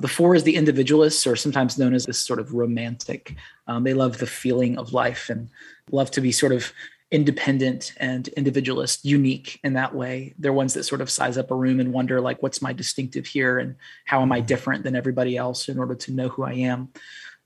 The 0.00 0.08
four 0.08 0.34
is 0.34 0.44
the 0.44 0.56
individualists, 0.56 1.26
or 1.26 1.36
sometimes 1.36 1.78
known 1.78 1.94
as 1.94 2.06
this 2.06 2.18
sort 2.18 2.40
of 2.40 2.54
romantic. 2.54 3.36
Um, 3.66 3.84
they 3.84 3.94
love 3.94 4.18
the 4.18 4.26
feeling 4.26 4.78
of 4.78 4.92
life 4.92 5.28
and 5.28 5.48
love 5.90 6.10
to 6.12 6.20
be 6.20 6.32
sort 6.32 6.52
of 6.52 6.72
independent 7.10 7.92
and 7.96 8.28
individualist, 8.28 9.04
unique 9.04 9.58
in 9.64 9.72
that 9.74 9.94
way. 9.94 10.34
They're 10.38 10.52
ones 10.52 10.74
that 10.74 10.84
sort 10.84 11.00
of 11.00 11.10
size 11.10 11.36
up 11.36 11.50
a 11.50 11.56
room 11.56 11.80
and 11.80 11.92
wonder, 11.92 12.20
like, 12.20 12.42
what's 12.42 12.62
my 12.62 12.72
distinctive 12.72 13.26
here 13.26 13.58
and 13.58 13.74
how 14.04 14.22
am 14.22 14.32
I 14.32 14.40
different 14.40 14.84
than 14.84 14.96
everybody 14.96 15.36
else 15.36 15.68
in 15.68 15.78
order 15.78 15.94
to 15.96 16.12
know 16.12 16.28
who 16.28 16.44
I 16.44 16.52
am. 16.52 16.88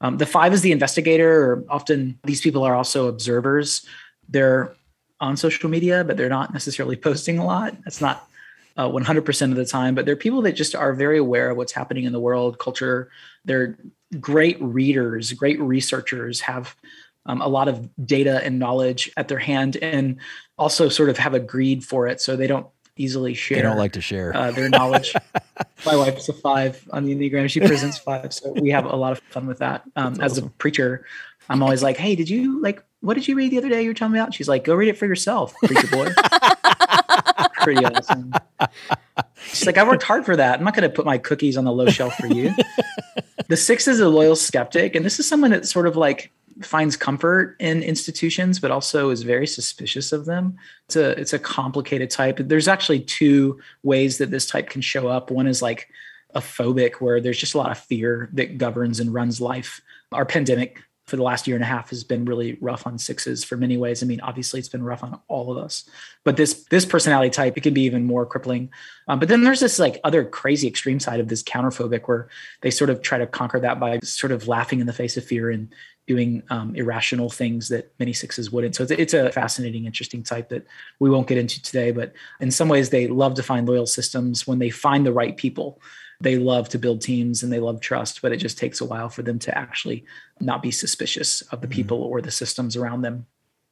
Um, 0.00 0.18
the 0.18 0.26
five 0.26 0.52
is 0.52 0.60
the 0.60 0.72
investigator, 0.72 1.42
or 1.42 1.64
often 1.68 2.18
these 2.24 2.42
people 2.42 2.62
are 2.62 2.74
also 2.74 3.08
observers. 3.08 3.86
They're 4.28 4.74
on 5.20 5.36
social 5.36 5.70
media, 5.70 6.04
but 6.04 6.16
they're 6.16 6.28
not 6.28 6.52
necessarily 6.52 6.96
posting 7.08 7.38
a 7.38 7.44
lot. 7.44 7.74
That's 7.84 8.00
not 8.00 8.28
uh, 8.76 8.88
100% 8.88 9.50
of 9.50 9.56
the 9.56 9.64
time, 9.64 9.94
but 9.94 10.04
they're 10.06 10.16
people 10.16 10.42
that 10.42 10.52
just 10.52 10.74
are 10.74 10.92
very 10.92 11.18
aware 11.18 11.50
of 11.50 11.56
what's 11.56 11.72
happening 11.72 12.04
in 12.04 12.12
the 12.12 12.20
world, 12.20 12.58
culture. 12.58 13.10
They're 13.44 13.78
great 14.20 14.60
readers, 14.60 15.32
great 15.32 15.60
researchers, 15.60 16.40
have 16.40 16.76
um, 17.26 17.40
a 17.40 17.48
lot 17.48 17.68
of 17.68 17.88
data 18.04 18.44
and 18.44 18.58
knowledge 18.58 19.10
at 19.16 19.28
their 19.28 19.38
hand, 19.38 19.76
and 19.76 20.18
also 20.58 20.88
sort 20.88 21.08
of 21.08 21.18
have 21.18 21.34
a 21.34 21.40
greed 21.40 21.84
for 21.84 22.06
it. 22.06 22.20
So 22.20 22.36
they 22.36 22.46
don't 22.46 22.66
easily 22.96 23.34
share. 23.34 23.56
They 23.56 23.62
don't 23.62 23.78
like 23.78 23.92
to 23.92 24.00
share 24.00 24.36
uh, 24.36 24.50
their 24.50 24.68
knowledge. 24.68 25.14
My 25.86 25.96
wife's 25.96 26.28
a 26.28 26.32
five 26.32 26.86
on 26.92 27.04
the 27.04 27.14
Enneagram. 27.14 27.48
She 27.48 27.60
presents 27.60 27.98
five. 27.98 28.32
So 28.32 28.52
we 28.52 28.70
have 28.70 28.84
a 28.84 28.96
lot 28.96 29.12
of 29.12 29.20
fun 29.30 29.46
with 29.46 29.58
that. 29.58 29.84
Um, 29.96 30.20
as 30.20 30.32
awesome. 30.32 30.46
a 30.46 30.50
preacher, 30.50 31.06
I'm 31.48 31.62
always 31.62 31.82
like, 31.82 31.96
hey, 31.96 32.14
did 32.14 32.28
you 32.28 32.60
like, 32.60 32.82
what 33.00 33.14
did 33.14 33.28
you 33.28 33.34
read 33.36 33.50
the 33.50 33.58
other 33.58 33.68
day 33.68 33.82
you 33.82 33.90
were 33.90 33.94
telling 33.94 34.12
me 34.12 34.18
about? 34.18 34.34
She's 34.34 34.48
like, 34.48 34.64
go 34.64 34.74
read 34.74 34.88
it 34.88 34.96
for 34.96 35.06
yourself, 35.06 35.54
preacher 35.58 35.88
boy. 35.88 36.10
pretty 37.64 37.84
awesome. 37.84 38.32
She's 39.46 39.66
like, 39.66 39.78
I 39.78 39.84
worked 39.84 40.02
hard 40.02 40.24
for 40.24 40.36
that. 40.36 40.58
I'm 40.58 40.64
not 40.64 40.74
going 40.74 40.88
to 40.88 40.94
put 40.94 41.04
my 41.04 41.18
cookies 41.18 41.56
on 41.56 41.64
the 41.64 41.72
low 41.72 41.86
shelf 41.86 42.14
for 42.14 42.26
you. 42.26 42.54
the 43.48 43.56
six 43.56 43.88
is 43.88 44.00
a 44.00 44.08
loyal 44.08 44.36
skeptic. 44.36 44.94
And 44.94 45.04
this 45.04 45.18
is 45.18 45.28
someone 45.28 45.50
that 45.50 45.66
sort 45.66 45.86
of 45.86 45.96
like 45.96 46.30
finds 46.62 46.96
comfort 46.96 47.56
in 47.58 47.82
institutions, 47.82 48.60
but 48.60 48.70
also 48.70 49.10
is 49.10 49.22
very 49.22 49.46
suspicious 49.46 50.12
of 50.12 50.24
them. 50.24 50.56
It's 50.86 50.96
a, 50.96 51.10
it's 51.20 51.32
a 51.32 51.38
complicated 51.38 52.10
type. 52.10 52.38
There's 52.38 52.68
actually 52.68 53.00
two 53.00 53.58
ways 53.82 54.18
that 54.18 54.30
this 54.30 54.46
type 54.46 54.70
can 54.70 54.80
show 54.80 55.08
up. 55.08 55.30
One 55.30 55.46
is 55.46 55.62
like 55.62 55.88
a 56.34 56.40
phobic, 56.40 56.94
where 56.94 57.20
there's 57.20 57.38
just 57.38 57.54
a 57.54 57.58
lot 57.58 57.70
of 57.70 57.78
fear 57.78 58.28
that 58.32 58.58
governs 58.58 59.00
and 59.00 59.14
runs 59.14 59.40
life. 59.40 59.80
Our 60.12 60.24
pandemic 60.24 60.80
for 61.06 61.16
the 61.16 61.22
last 61.22 61.46
year 61.46 61.56
and 61.56 61.62
a 61.62 61.66
half 61.66 61.90
has 61.90 62.02
been 62.02 62.24
really 62.24 62.56
rough 62.60 62.86
on 62.86 62.98
sixes 62.98 63.44
for 63.44 63.56
many 63.56 63.76
ways. 63.76 64.02
I 64.02 64.06
mean, 64.06 64.20
obviously 64.22 64.58
it's 64.58 64.68
been 64.68 64.82
rough 64.82 65.04
on 65.04 65.20
all 65.28 65.52
of 65.52 65.58
us, 65.58 65.88
but 66.24 66.36
this 66.36 66.64
this 66.64 66.86
personality 66.86 67.30
type 67.30 67.56
it 67.56 67.62
can 67.62 67.74
be 67.74 67.82
even 67.82 68.04
more 68.06 68.24
crippling. 68.24 68.70
Um, 69.06 69.18
but 69.18 69.28
then 69.28 69.44
there's 69.44 69.60
this 69.60 69.78
like 69.78 70.00
other 70.02 70.24
crazy 70.24 70.66
extreme 70.66 70.98
side 70.98 71.20
of 71.20 71.28
this 71.28 71.42
counterphobic 71.42 72.08
where 72.08 72.28
they 72.62 72.70
sort 72.70 72.90
of 72.90 73.02
try 73.02 73.18
to 73.18 73.26
conquer 73.26 73.60
that 73.60 73.78
by 73.78 73.98
sort 74.00 74.32
of 74.32 74.48
laughing 74.48 74.80
in 74.80 74.86
the 74.86 74.92
face 74.92 75.16
of 75.16 75.24
fear 75.24 75.50
and 75.50 75.74
doing 76.06 76.42
um, 76.50 76.74
irrational 76.74 77.30
things 77.30 77.68
that 77.68 77.92
many 77.98 78.12
sixes 78.12 78.50
wouldn't. 78.50 78.74
So 78.74 78.82
it's, 78.82 78.92
it's 78.92 79.14
a 79.14 79.32
fascinating, 79.32 79.86
interesting 79.86 80.22
type 80.22 80.50
that 80.50 80.66
we 81.00 81.08
won't 81.08 81.26
get 81.26 81.38
into 81.38 81.62
today. 81.62 81.92
But 81.92 82.12
in 82.40 82.50
some 82.50 82.68
ways, 82.68 82.90
they 82.90 83.06
love 83.06 83.34
to 83.34 83.42
find 83.42 83.66
loyal 83.66 83.86
systems 83.86 84.46
when 84.46 84.58
they 84.58 84.70
find 84.70 85.06
the 85.06 85.12
right 85.12 85.36
people 85.36 85.80
they 86.20 86.36
love 86.36 86.68
to 86.70 86.78
build 86.78 87.00
teams 87.00 87.42
and 87.42 87.52
they 87.52 87.60
love 87.60 87.80
trust, 87.80 88.22
but 88.22 88.32
it 88.32 88.38
just 88.38 88.58
takes 88.58 88.80
a 88.80 88.84
while 88.84 89.08
for 89.08 89.22
them 89.22 89.38
to 89.40 89.56
actually 89.56 90.04
not 90.40 90.62
be 90.62 90.70
suspicious 90.70 91.42
of 91.42 91.60
the 91.60 91.66
mm-hmm. 91.66 91.74
people 91.74 92.02
or 92.02 92.20
the 92.20 92.30
systems 92.30 92.76
around 92.76 93.02
them. 93.02 93.26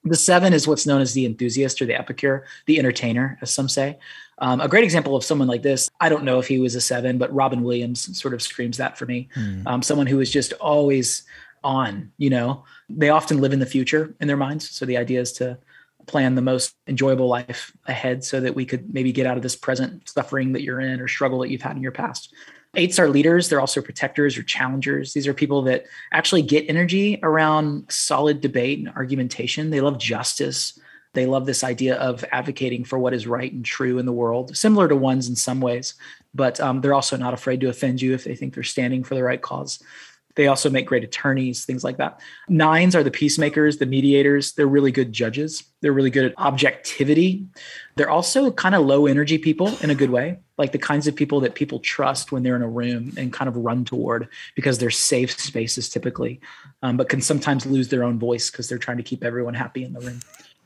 The 0.05 0.16
seven 0.16 0.52
is 0.52 0.66
what's 0.66 0.87
known 0.87 1.00
as 1.00 1.12
the 1.12 1.24
enthusiast 1.24 1.81
or 1.81 1.87
the 1.87 1.94
epicure, 1.94 2.44
the 2.66 2.78
entertainer, 2.78 3.38
as 3.40 3.52
some 3.52 3.68
say. 3.68 3.98
Um, 4.38 4.61
a 4.61 4.66
great 4.66 4.83
example 4.83 5.14
of 5.14 5.22
someone 5.22 5.46
like 5.46 5.62
this, 5.62 5.88
I 6.00 6.09
don't 6.09 6.24
know 6.24 6.40
if 6.40 6.48
he 6.48 6.59
was 6.59 6.74
a 6.74 6.81
seven, 6.81 7.18
but 7.18 7.33
Robin 7.33 7.62
Williams 7.62 8.18
sort 8.18 8.35
of 8.35 8.42
screams 8.42 8.78
that 8.78 8.98
for 8.98 9.07
me. 9.07 9.28
Mm. 9.37 9.66
Um, 9.66 9.83
someone 9.83 10.09
who 10.09 10.18
is 10.18 10.31
just 10.31 10.52
always 10.55 11.22
on, 11.62 12.11
you 12.18 12.31
know, 12.31 12.64
they 12.88 13.11
often 13.11 13.40
live 13.40 13.52
in 13.52 13.61
the 13.61 13.66
future 13.66 14.14
in 14.20 14.26
their 14.26 14.37
minds. 14.37 14.68
So 14.70 14.85
the 14.85 14.96
idea 14.96 15.20
is 15.20 15.31
to 15.35 15.59
plan 16.07 16.35
the 16.35 16.43
most 16.43 16.75
enjoyable 16.87 17.29
life 17.29 17.73
ahead 17.87 18.25
so 18.25 18.41
that 18.41 18.55
we 18.55 18.65
could 18.65 18.93
maybe 18.93 19.12
get 19.12 19.27
out 19.27 19.37
of 19.37 19.43
this 19.43 19.57
present 19.57 20.09
suffering 20.09 20.53
that 20.53 20.62
you're 20.62 20.81
in 20.81 21.01
or 21.01 21.09
struggle 21.09 21.41
that 21.41 21.51
you've 21.51 21.62
had 21.62 21.77
in 21.77 21.83
your 21.83 21.93
past. 21.93 22.35
Eights 22.75 22.99
are 22.99 23.09
leaders. 23.09 23.49
They're 23.49 23.61
also 23.61 23.83
protectors 23.83 24.38
or 24.38 24.43
challengers. 24.43 25.12
These 25.12 25.27
are 25.27 25.35
people 25.35 25.62
that 25.62 25.85
actually 26.12 26.43
get 26.43 26.69
energy 26.69 27.21
around 27.23 27.91
solid 27.91 28.41
debate 28.41 28.79
and 28.79 28.88
argumentation. 28.97 29.71
They 29.71 29.83
love 29.83 29.99
justice. 29.99 30.79
They 31.12 31.27
love 31.27 31.45
this 31.45 31.62
idea 31.62 31.97
of 31.97 32.25
advocating 32.33 32.85
for 32.85 32.99
what 32.99 33.12
is 33.12 33.27
right 33.27 33.53
and 33.53 33.65
true 33.65 33.99
in 33.99 34.07
the 34.07 34.12
world, 34.12 34.57
similar 34.57 34.88
to 34.88 34.97
ones 34.97 35.29
in 35.29 35.37
some 35.37 35.61
ways, 35.61 35.95
but 36.35 36.59
um, 36.61 36.81
they're 36.81 36.95
also 36.95 37.19
not 37.19 37.35
afraid 37.35 37.61
to 37.61 37.69
offend 37.69 38.01
you 38.01 38.15
if 38.15 38.25
they 38.25 38.35
think 38.35 38.55
they're 38.55 38.62
standing 38.62 39.05
for 39.05 39.15
the 39.15 39.23
right 39.23 39.43
cause. 39.43 39.83
They 40.35 40.47
also 40.47 40.71
make 40.71 40.87
great 40.87 41.05
attorneys, 41.05 41.64
things 41.64 41.85
like 41.85 41.99
that. 41.99 42.21
Nines 42.49 42.97
are 42.97 43.03
the 43.03 43.11
peacemakers, 43.11 43.77
the 43.79 43.87
mediators. 43.87 44.53
They're 44.53 44.66
really 44.66 44.90
good 44.90 45.12
judges. 45.12 45.62
They're 45.83 45.92
really 45.92 46.11
good 46.11 46.25
at 46.25 46.35
objectivity. 46.38 47.47
They're 47.97 48.09
also 48.11 48.51
kind 48.51 48.75
of 48.75 48.87
low 48.87 49.07
energy 49.07 49.37
people 49.37 49.77
in 49.83 49.90
a 49.90 49.95
good 49.95 50.11
way, 50.11 50.38
like 50.57 50.73
the 50.73 50.79
kinds 50.79 51.07
of 51.07 51.14
people 51.14 51.40
that 51.40 51.55
people 51.55 51.81
trust 51.81 52.33
when 52.33 52.42
they're 52.42 52.57
in 52.57 52.62
a 52.62 52.68
room 52.68 53.12
and 53.18 53.33
kind 53.33 53.49
of 53.49 53.57
run 53.57 53.85
toward 53.85 54.29
because 54.55 54.79
they're 54.79 54.90
safe 54.90 55.38
spaces 55.38 55.88
typically, 55.90 56.40
um, 56.83 56.97
but 56.97 57.09
can 57.11 57.21
sometimes 57.21 57.66
lose 57.66 57.88
their 57.88 58.03
own 58.05 58.18
voice 58.18 58.51
because 58.51 58.68
they're 58.68 58.79
trying 58.79 58.97
to 58.97 59.03
keep 59.03 59.23
everyone 59.23 59.55
happy 59.55 59.85
in 59.85 59.92
the 59.92 60.01
room. 60.01 60.21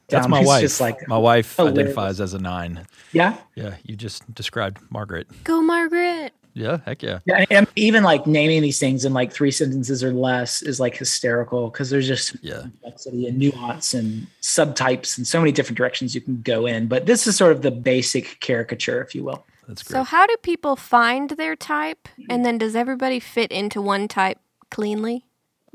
That's 0.08 0.26
Um, 0.26 0.30
my 0.30 0.40
it's 0.40 0.46
wife. 0.46 0.60
just 0.60 0.80
like- 0.80 1.08
my 1.08 1.18
wife 1.18 1.56
hilarious. 1.56 1.78
identifies 1.80 2.20
as 2.20 2.34
a 2.34 2.38
nine. 2.38 2.86
Yeah. 3.12 3.36
Yeah, 3.56 3.74
you 3.82 3.96
just 3.96 4.32
described 4.32 4.78
Margaret. 4.90 5.26
Go, 5.42 5.60
Margaret. 5.60 6.32
Yeah, 6.56 6.78
heck 6.86 7.02
yeah. 7.02 7.18
Yeah, 7.26 7.44
and 7.50 7.66
even 7.76 8.02
like 8.02 8.26
naming 8.26 8.62
these 8.62 8.80
things 8.80 9.04
in 9.04 9.12
like 9.12 9.30
three 9.30 9.50
sentences 9.50 10.02
or 10.02 10.10
less 10.12 10.62
is 10.62 10.80
like 10.80 10.96
hysterical 10.96 11.68
because 11.68 11.90
there's 11.90 12.08
just 12.08 12.34
Yeah. 12.40 12.62
complexity 12.62 13.26
and 13.26 13.38
nuance 13.38 13.92
and 13.92 14.26
subtypes 14.40 15.18
and 15.18 15.26
so 15.26 15.38
many 15.38 15.52
different 15.52 15.76
directions 15.76 16.14
you 16.14 16.22
can 16.22 16.40
go 16.40 16.64
in. 16.64 16.86
But 16.86 17.04
this 17.04 17.26
is 17.26 17.36
sort 17.36 17.52
of 17.52 17.60
the 17.60 17.70
basic 17.70 18.40
caricature, 18.40 19.02
if 19.02 19.14
you 19.14 19.22
will. 19.22 19.44
That's 19.68 19.82
great. 19.82 19.98
So, 19.98 20.02
how 20.02 20.26
do 20.26 20.34
people 20.42 20.76
find 20.76 21.28
their 21.30 21.56
type? 21.56 22.08
And 22.30 22.40
mm. 22.40 22.44
then, 22.44 22.58
does 22.58 22.74
everybody 22.74 23.20
fit 23.20 23.52
into 23.52 23.82
one 23.82 24.08
type 24.08 24.38
cleanly? 24.70 25.25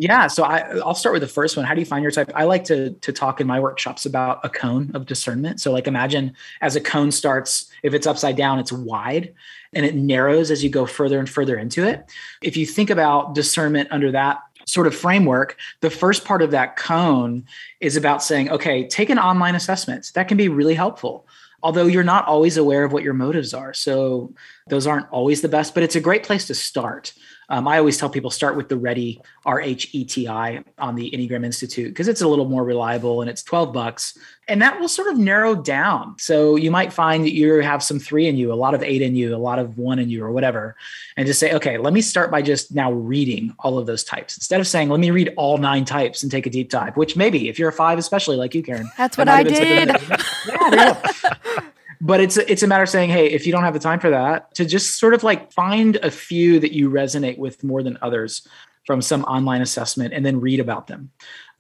Yeah, 0.02 0.26
so 0.26 0.44
I, 0.44 0.62
I'll 0.80 0.96
start 0.96 1.14
with 1.14 1.22
the 1.22 1.28
first 1.28 1.56
one. 1.56 1.64
How 1.64 1.76
do 1.76 1.80
you 1.80 1.86
find 1.86 2.02
your 2.02 2.12
type? 2.12 2.32
I 2.34 2.46
like 2.46 2.64
to 2.64 2.90
to 2.90 3.14
talk 3.14 3.40
in 3.40 3.46
my 3.46 3.60
workshops 3.60 4.04
about 4.08 4.40
a 4.44 4.50
cone 4.50 4.90
of 4.96 5.06
discernment. 5.06 5.62
So, 5.62 5.72
like, 5.72 5.86
imagine 5.86 6.34
as 6.62 6.76
a 6.76 6.82
cone 6.82 7.12
starts, 7.12 7.70
if 7.84 7.94
it's 7.94 8.08
upside 8.08 8.36
down, 8.36 8.58
it's 8.58 8.72
wide, 8.72 9.32
and 9.74 9.86
it 9.86 9.94
narrows 9.94 10.50
as 10.50 10.64
you 10.64 10.72
go 10.72 10.88
further 10.88 11.20
and 11.20 11.30
further 11.30 11.56
into 11.56 11.88
it. 11.88 12.04
If 12.42 12.58
you 12.58 12.66
think 12.66 12.90
about 12.90 13.36
discernment 13.36 13.90
under 13.92 14.12
that 14.12 14.40
sort 14.66 14.88
of 14.88 14.96
framework, 14.96 15.56
the 15.82 15.92
first 15.92 16.26
part 16.26 16.42
of 16.42 16.50
that 16.50 16.78
cone 16.78 17.46
is 17.80 17.96
about 17.96 18.24
saying, 18.24 18.50
okay, 18.50 18.88
take 18.88 19.12
an 19.12 19.20
online 19.20 19.54
assessment. 19.54 20.12
That 20.16 20.28
can 20.28 20.36
be 20.36 20.50
really 20.50 20.74
helpful. 20.74 21.28
Although 21.62 21.86
you're 21.86 22.04
not 22.04 22.26
always 22.26 22.58
aware 22.58 22.84
of 22.84 22.92
what 22.92 23.04
your 23.04 23.14
motives 23.14 23.54
are. 23.54 23.72
So 23.72 24.34
those 24.68 24.88
aren't 24.88 25.10
always 25.12 25.42
the 25.42 25.48
best, 25.48 25.76
but 25.76 25.84
it's 25.84 25.96
a 25.96 26.02
great 26.02 26.24
place 26.24 26.48
to 26.48 26.56
start. 26.56 27.14
Um, 27.52 27.68
I 27.68 27.78
always 27.78 27.98
tell 27.98 28.10
people 28.10 28.32
start 28.32 28.56
with 28.56 28.70
the 28.70 28.76
RHETI 28.76 29.20
R 29.46 29.60
H 29.60 29.90
E 29.92 30.06
T 30.06 30.26
I 30.26 30.64
on 30.78 30.96
the 30.96 31.12
Enneagram 31.12 31.44
Institute 31.44 31.90
because 31.90 32.08
it's 32.08 32.22
a 32.22 32.28
little 32.28 32.46
more 32.46 32.64
reliable 32.64 33.20
and 33.20 33.30
it's 33.30 33.44
12 33.44 33.74
bucks. 33.74 34.18
And 34.48 34.62
that 34.62 34.80
will 34.80 34.88
sort 34.88 35.10
of 35.10 35.18
narrow 35.18 35.54
down. 35.54 36.16
So 36.18 36.56
you 36.56 36.72
might 36.72 36.94
find 36.94 37.26
that 37.26 37.34
you 37.34 37.56
have 37.56 37.84
some 37.84 38.00
three 38.00 38.28
in 38.28 38.38
you, 38.38 38.54
a 38.54 38.56
lot 38.56 38.74
of 38.74 38.82
eight 38.82 39.02
in 39.02 39.16
you, 39.16 39.36
a 39.36 39.38
lot 39.38 39.60
of 39.60 39.78
one 39.78 40.00
in 40.00 40.10
you, 40.10 40.24
or 40.24 40.32
whatever. 40.32 40.78
And 41.18 41.28
just 41.28 41.42
say, 41.42 41.54
okay, 41.54 41.78
let 41.78 41.92
me 41.92 42.00
start 42.02 42.32
by 42.32 42.42
just 42.42 42.74
now 42.74 42.90
reading 42.94 43.54
all 43.60 43.78
of 43.78 43.86
those 43.86 44.06
types 44.06 44.38
instead 44.38 44.62
of 44.62 44.68
saying, 44.68 44.88
let 44.88 45.02
me 45.02 45.12
read 45.12 45.34
all 45.36 45.58
nine 45.58 45.84
types 45.84 46.24
and 46.24 46.32
take 46.32 46.46
a 46.46 46.50
deep 46.50 46.70
dive, 46.70 46.96
which 46.96 47.18
maybe 47.18 47.50
if 47.50 47.60
you're 47.60 47.70
a 47.70 47.74
five, 47.74 48.00
especially 48.00 48.38
like 48.38 48.56
you, 48.56 48.64
Karen. 48.64 48.90
That's 48.98 49.18
that 49.18 49.28
what 49.28 49.28
I 49.28 49.44
did. 49.44 49.90
yeah, 49.90 50.70
there 50.70 50.88
you 50.88 51.60
go. 51.60 51.68
But 52.02 52.20
it's 52.20 52.36
it's 52.36 52.64
a 52.64 52.68
matter 52.68 52.84
of 52.84 52.90
saying 52.90 53.10
hey 53.10 53.28
if 53.28 53.46
you 53.46 53.52
don't 53.52 53.64
have 53.64 53.74
the 53.74 53.80
time 53.80 54.00
for 54.00 54.10
that 54.10 54.54
to 54.56 54.66
just 54.66 54.98
sort 55.00 55.14
of 55.14 55.24
like 55.24 55.54
find 55.54 55.98
a 55.98 56.12
few 56.12 56.60
that 56.60 56.74
you 56.74 56.90
resonate 56.90 57.38
with 57.38 57.64
more 57.64 57.84
than 57.84 57.98
others 58.02 58.48
from 58.86 59.02
some 59.02 59.24
online 59.26 59.62
assessment 59.62 60.12
and 60.12 60.26
then 60.26 60.42
read 60.42 60.60
about 60.60 60.88
them. 60.88 61.12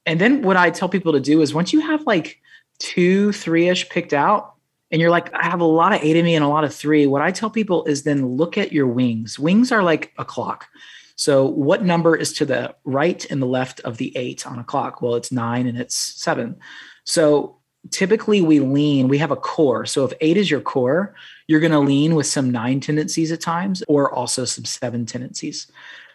And 0.08 0.20
then 0.20 0.42
what 0.42 0.58
i 0.58 0.72
tell 0.72 0.90
people 0.90 1.14
to 1.14 1.20
do 1.20 1.42
is 1.42 1.54
once 1.54 1.72
you 1.72 1.80
have 1.80 2.02
like 2.08 2.42
two 2.80 3.32
three-ish 3.32 3.90
picked 3.90 4.14
out 4.14 4.56
and 4.90 5.00
you're 5.00 5.12
like 5.12 5.32
i 5.36 5.46
have 5.46 5.62
a 5.62 5.66
lot 5.66 5.94
of 5.94 6.02
eight 6.02 6.16
in 6.16 6.26
me 6.26 6.34
and 6.34 6.44
a 6.44 6.48
lot 6.48 6.64
of 6.64 6.74
three 6.74 7.06
what 7.06 7.22
i 7.22 7.32
tell 7.32 7.52
people 7.52 7.86
is 7.86 8.02
then 8.04 8.26
look 8.26 8.58
at 8.58 8.74
your 8.74 8.88
wings. 8.88 9.38
Wings 9.38 9.72
are 9.72 9.84
like 9.84 10.12
a 10.18 10.26
clock. 10.26 10.68
So 11.16 11.46
what 11.46 11.84
number 11.84 12.16
is 12.16 12.34
to 12.34 12.46
the 12.46 12.76
right 12.84 13.24
and 13.30 13.40
the 13.40 13.46
left 13.46 13.80
of 13.82 13.98
the 13.98 14.18
eight 14.18 14.48
on 14.48 14.58
a 14.58 14.64
clock? 14.64 15.04
Well 15.04 15.14
it's 15.14 15.32
nine 15.32 15.68
and 15.68 15.78
it's 15.78 15.96
seven. 15.96 16.58
So 17.04 17.61
typically 17.90 18.42
we 18.42 18.60
lean, 18.60 19.08
we 19.08 19.18
have 19.18 19.32
a 19.32 19.36
core. 19.36 19.86
So 19.86 20.06
if 20.06 20.14
eight 20.22 20.38
is 20.38 20.52
your 20.52 20.62
core, 20.62 21.16
you're 21.48 21.60
going 21.60 21.72
to 21.72 21.80
lean 21.80 22.16
with 22.16 22.28
some 22.28 22.52
nine 22.52 22.80
tendencies 22.80 23.32
at 23.32 23.42
times 23.42 23.84
or 23.88 24.14
also 24.14 24.46
some 24.46 24.66
seven 24.66 25.06
tendencies. 25.06 25.68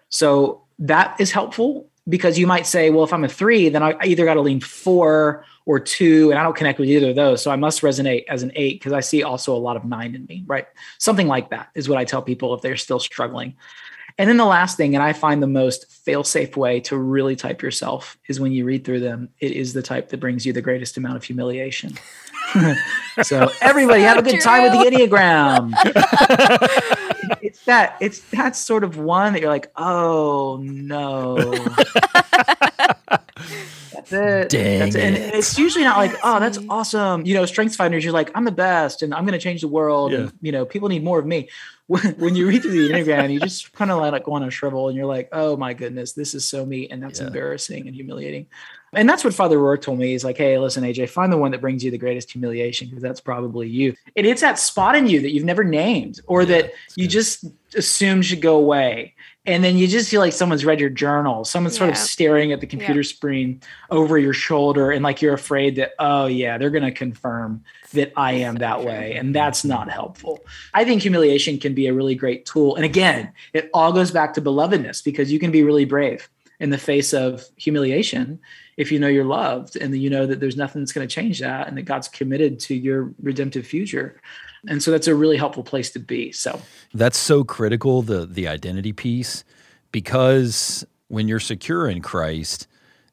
So 0.09 0.63
that 0.79 1.21
is 1.21 1.33
helpful 1.33 1.89
because 2.09 2.39
you 2.39 2.47
might 2.47 2.67
say, 2.67 2.91
well, 2.91 3.05
if 3.05 3.13
I'm 3.13 3.25
a 3.25 3.29
three, 3.29 3.69
then 3.69 3.83
I 3.83 3.97
either 4.05 4.25
got 4.25 4.35
to 4.35 4.41
lean 4.41 4.61
four 4.61 5.45
or 5.65 5.81
two, 5.81 6.31
and 6.31 6.39
I 6.39 6.45
don't 6.45 6.55
connect 6.55 6.79
with 6.79 6.89
either 6.89 7.11
of 7.11 7.17
those. 7.17 7.43
So 7.43 7.51
I 7.51 7.57
must 7.57 7.83
resonate 7.83 8.25
as 8.29 8.45
an 8.45 8.53
eight 8.55 8.79
because 8.79 8.93
I 8.93 9.01
see 9.01 9.25
also 9.25 9.55
a 9.55 9.59
lot 9.59 9.77
of 9.77 9.85
nine 9.85 10.15
in 10.15 10.25
me, 10.27 10.45
right? 10.47 10.67
Something 10.99 11.27
like 11.27 11.51
that 11.51 11.71
is 11.75 11.89
what 11.89 11.99
I 11.99 12.05
tell 12.05 12.23
people 12.23 12.55
if 12.55 12.63
they're 12.63 12.77
still 12.77 13.01
struggling. 13.01 13.57
And 14.19 14.31
then 14.31 14.39
the 14.39 14.47
last 14.47 14.77
thing, 14.79 14.95
and 14.95 15.03
I 15.03 15.13
find 15.13 15.43
the 15.43 15.47
most 15.47 15.91
fail 15.91 16.25
safe 16.25 16.57
way 16.57 16.81
to 16.81 16.97
really 16.97 17.37
type 17.37 17.61
yourself 17.61 18.17
is 18.29 18.41
when 18.41 18.53
you 18.53 18.65
read 18.65 18.85
through 18.85 19.01
them, 19.01 19.29
it 19.41 19.53
is 19.53 19.75
the 19.75 19.83
type 19.83 20.09
that 20.09 20.21
brings 20.21 20.47
you 20.47 20.55
the 20.55 20.63
greatest 20.63 20.97
amount 20.97 21.17
of 21.17 21.25
humiliation. 21.25 21.99
so 23.23 23.51
everybody 23.61 24.03
have 24.03 24.17
a 24.17 24.23
good 24.23 24.41
time 24.41 24.63
with 24.63 24.73
the 24.73 24.79
Enneagram. 24.91 25.73
it's 27.43 27.63
that, 27.65 27.97
it's 28.01 28.21
that 28.31 28.57
sort 28.57 28.85
of 28.85 28.97
one 28.97 29.35
that 29.35 29.43
you're 29.43 29.51
like, 29.51 29.71
oh 29.77 30.61
no. 30.63 31.37
That's 33.93 34.13
it. 34.13 34.49
Dang 34.51 34.79
That's 34.81 34.95
it. 34.95 35.03
And 35.05 35.17
it. 35.17 35.35
it's 35.35 35.59
usually 35.59 35.85
not 35.85 35.97
like, 35.99 36.15
oh, 36.23 36.41
that's 36.41 36.59
awesome. 36.69 37.25
You 37.27 37.35
know, 37.35 37.47
strengths 37.47 37.77
finders, 37.77 38.05
you're 38.05 38.13
like, 38.13 38.31
I'm 38.35 38.45
the 38.45 38.51
best 38.53 39.03
and 39.03 39.15
I'm 39.15 39.25
going 39.25 39.39
to 39.39 39.43
change 39.43 39.61
the 39.61 39.69
world. 39.69 40.13
Yeah. 40.13 40.19
And, 40.19 40.33
you 40.41 40.53
know, 40.53 40.65
people 40.65 40.89
need 40.89 41.05
more 41.05 41.19
of 41.19 41.27
me. 41.27 41.49
When, 41.89 42.35
you 42.35 42.49
read 42.49 42.63
through 42.63 42.73
the 42.73 42.91
Enneagram, 42.91 43.33
you 43.33 43.39
just 43.39 43.73
kind 43.73 43.93
of 43.93 44.01
let 44.03 44.13
it 44.13 44.25
go 44.25 44.33
on 44.33 44.43
a 44.43 44.51
shrivel 44.51 44.89
and 44.89 44.97
you're 44.97 45.07
like, 45.07 45.29
oh 45.31 45.57
my 45.57 45.73
goodness, 45.73 46.13
this 46.15 46.35
is 46.35 46.45
so 46.45 46.67
me. 46.67 46.89
And 46.89 47.01
that's 47.01 47.21
Yeah. 47.21 47.29
embarrassing 47.29 47.87
and 47.87 47.95
humiliating. 47.95 48.47
And 48.93 49.09
that's 49.09 49.23
what 49.23 49.35
Father 49.35 49.57
Rohr 49.59 49.81
told 49.81 49.99
me. 50.01 50.09
He's 50.09 50.25
like, 50.25 50.37
hey, 50.37 50.59
listen, 50.59 50.83
AJ, 50.83 51.11
find 51.11 51.33
the 51.33 51.37
one 51.37 51.53
that 51.53 51.61
brings 51.61 51.85
you 51.85 51.93
the 51.93 51.99
greatest 51.99 52.33
humiliation 52.33 52.89
because 52.89 53.03
that's 53.03 53.21
probably 53.21 53.69
you. 53.69 53.95
And 54.17 54.27
it's 54.27 54.41
that 54.41 54.59
spot 54.59 54.97
in 54.97 55.07
you 55.07 55.21
that 55.21 55.31
you've 55.31 55.45
never 55.45 55.63
named 55.63 56.21
or 56.27 56.43
Yeah, 56.43 56.49
that 56.63 56.73
you 56.97 57.05
good. 57.07 57.11
just 57.13 57.45
assume 57.77 58.21
should 58.23 58.41
go 58.41 58.57
away. 58.57 59.15
And 59.47 59.63
then 59.63 59.77
you 59.77 59.87
just 59.87 60.11
feel 60.11 60.21
like 60.21 60.33
someone's 60.33 60.65
read 60.65 60.81
your 60.81 60.91
journal, 60.91 61.45
someone's 61.45 61.77
sort 61.77 61.91
of 61.91 61.97
staring 61.97 62.53
at 62.53 62.61
the 62.61 62.67
computer 62.67 63.05
screen 63.05 63.61
over 63.91 64.19
your 64.19 64.33
shoulder, 64.33 64.91
and 64.91 65.05
like 65.05 65.23
you're 65.23 65.35
afraid 65.35 65.77
that, 65.77 65.93
oh, 65.99 66.27
yeah, 66.27 66.59
they're 66.59 66.71
going 66.71 66.83
to 66.83 66.91
confirm 66.91 67.63
that 67.93 68.13
I 68.17 68.33
am 68.33 68.57
that 68.57 68.85
way. 68.85 69.15
And 69.15 69.35
that's 69.35 69.65
not 69.65 69.89
helpful. 69.89 70.41
I 70.75 70.85
think 70.85 71.03
humiliation 71.03 71.59
can 71.59 71.75
be 71.75 71.87
a 71.87 71.95
really 71.95 72.17
great 72.17 72.45
tool. 72.45 72.75
And 72.75 72.85
again, 72.85 73.33
it 73.53 73.71
all 73.73 73.93
goes 73.93 74.11
back 74.11 74.35
to 74.35 74.43
belovedness 74.43 75.05
because 75.05 75.31
you 75.31 75.39
can 75.39 75.53
be 75.53 75.63
really 75.63 75.85
brave 75.85 76.29
in 76.59 76.71
the 76.71 76.79
face 76.79 77.13
of 77.13 77.45
humiliation 77.57 78.41
if 78.77 78.93
you 78.93 78.99
know 78.99 79.09
you're 79.09 79.25
loved 79.25 79.77
and 79.77 79.97
you 79.97 80.11
know 80.11 80.27
that 80.27 80.41
there's 80.41 80.57
nothing 80.57 80.83
that's 80.83 80.93
going 80.93 81.07
to 81.07 81.15
change 81.15 81.41
that 81.41 81.69
and 81.69 81.77
that 81.77 81.83
God's 81.83 82.09
committed 82.09 82.59
to 82.61 82.75
your 82.75 83.13
redemptive 83.23 83.67
future. 83.67 84.21
And 84.69 84.83
so 84.83 84.91
that's 84.91 85.07
a 85.07 85.15
really 85.15 85.37
helpful 85.37 85.63
place 85.63 85.91
to 85.91 85.99
be. 85.99 86.33
So, 86.33 86.61
That's 86.95 87.19
so 87.19 87.45
critical 87.45 88.03
the 88.03 88.27
the 88.27 88.49
identity 88.49 88.93
piece 88.93 89.45
because 89.93 90.85
when 91.09 91.29
you're 91.29 91.41
secure 91.41 91.89
in 91.89 92.03
Christ, 92.03 92.67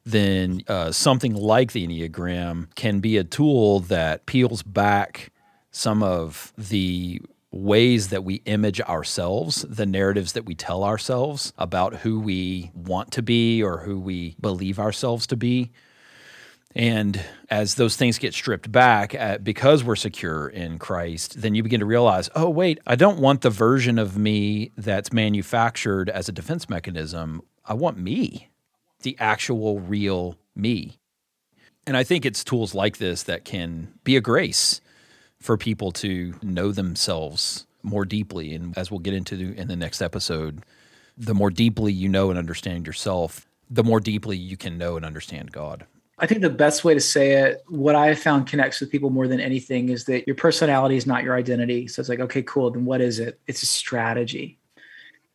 then 0.04 0.62
uh, 0.68 0.92
something 0.92 1.34
like 1.34 1.72
the 1.72 1.86
Enneagram 1.86 2.74
can 2.74 3.00
be 3.00 3.16
a 3.16 3.24
tool 3.24 3.80
that 3.80 4.26
peels 4.26 4.62
back 4.62 5.32
some 5.70 6.02
of 6.02 6.52
the 6.58 7.20
ways 7.50 8.08
that 8.08 8.24
we 8.24 8.36
image 8.46 8.80
ourselves, 8.82 9.62
the 9.68 9.86
narratives 9.86 10.32
that 10.32 10.44
we 10.44 10.54
tell 10.54 10.82
ourselves 10.82 11.52
about 11.56 11.96
who 11.96 12.20
we 12.20 12.70
want 12.74 13.12
to 13.12 13.22
be 13.22 13.62
or 13.62 13.78
who 13.78 13.98
we 13.98 14.36
believe 14.40 14.78
ourselves 14.78 15.26
to 15.26 15.36
be. 15.36 15.70
And 16.74 17.20
as 17.50 17.76
those 17.76 17.94
things 17.96 18.18
get 18.18 18.34
stripped 18.34 18.70
back, 18.72 19.14
uh, 19.14 19.38
because 19.38 19.84
we're 19.84 19.94
secure 19.94 20.48
in 20.48 20.78
Christ, 20.78 21.40
then 21.40 21.54
you 21.54 21.62
begin 21.62 21.80
to 21.80 21.86
realize, 21.86 22.28
oh, 22.34 22.50
wait, 22.50 22.80
I 22.86 22.96
don't 22.96 23.20
want 23.20 23.42
the 23.42 23.50
version 23.50 23.98
of 23.98 24.18
me 24.18 24.72
that's 24.76 25.12
manufactured 25.12 26.10
as 26.10 26.28
a 26.28 26.32
defense 26.32 26.68
mechanism. 26.68 27.42
I 27.64 27.74
want 27.74 27.96
me, 27.96 28.48
the 29.02 29.16
actual, 29.20 29.78
real 29.78 30.36
me. 30.56 30.98
And 31.86 31.96
I 31.96 32.02
think 32.02 32.26
it's 32.26 32.42
tools 32.42 32.74
like 32.74 32.96
this 32.96 33.22
that 33.24 33.44
can 33.44 33.94
be 34.02 34.16
a 34.16 34.20
grace 34.20 34.80
for 35.38 35.56
people 35.56 35.92
to 35.92 36.34
know 36.42 36.72
themselves 36.72 37.66
more 37.82 38.04
deeply. 38.04 38.54
And 38.54 38.76
as 38.76 38.90
we'll 38.90 39.00
get 39.00 39.14
into 39.14 39.52
in 39.52 39.68
the 39.68 39.76
next 39.76 40.02
episode, 40.02 40.64
the 41.16 41.34
more 41.34 41.50
deeply 41.50 41.92
you 41.92 42.08
know 42.08 42.30
and 42.30 42.38
understand 42.38 42.86
yourself, 42.86 43.46
the 43.70 43.84
more 43.84 44.00
deeply 44.00 44.36
you 44.36 44.56
can 44.56 44.78
know 44.78 44.96
and 44.96 45.04
understand 45.04 45.52
God. 45.52 45.86
I 46.18 46.26
think 46.26 46.42
the 46.42 46.50
best 46.50 46.84
way 46.84 46.94
to 46.94 47.00
say 47.00 47.32
it, 47.32 47.64
what 47.68 47.96
I 47.96 48.06
have 48.06 48.18
found 48.18 48.46
connects 48.46 48.80
with 48.80 48.90
people 48.90 49.10
more 49.10 49.26
than 49.26 49.40
anything 49.40 49.88
is 49.88 50.04
that 50.04 50.26
your 50.26 50.36
personality 50.36 50.96
is 50.96 51.06
not 51.06 51.24
your 51.24 51.34
identity. 51.34 51.88
So 51.88 52.00
it's 52.00 52.08
like, 52.08 52.20
okay, 52.20 52.42
cool. 52.42 52.70
Then 52.70 52.84
what 52.84 53.00
is 53.00 53.18
it? 53.18 53.40
It's 53.46 53.62
a 53.62 53.66
strategy. 53.66 54.58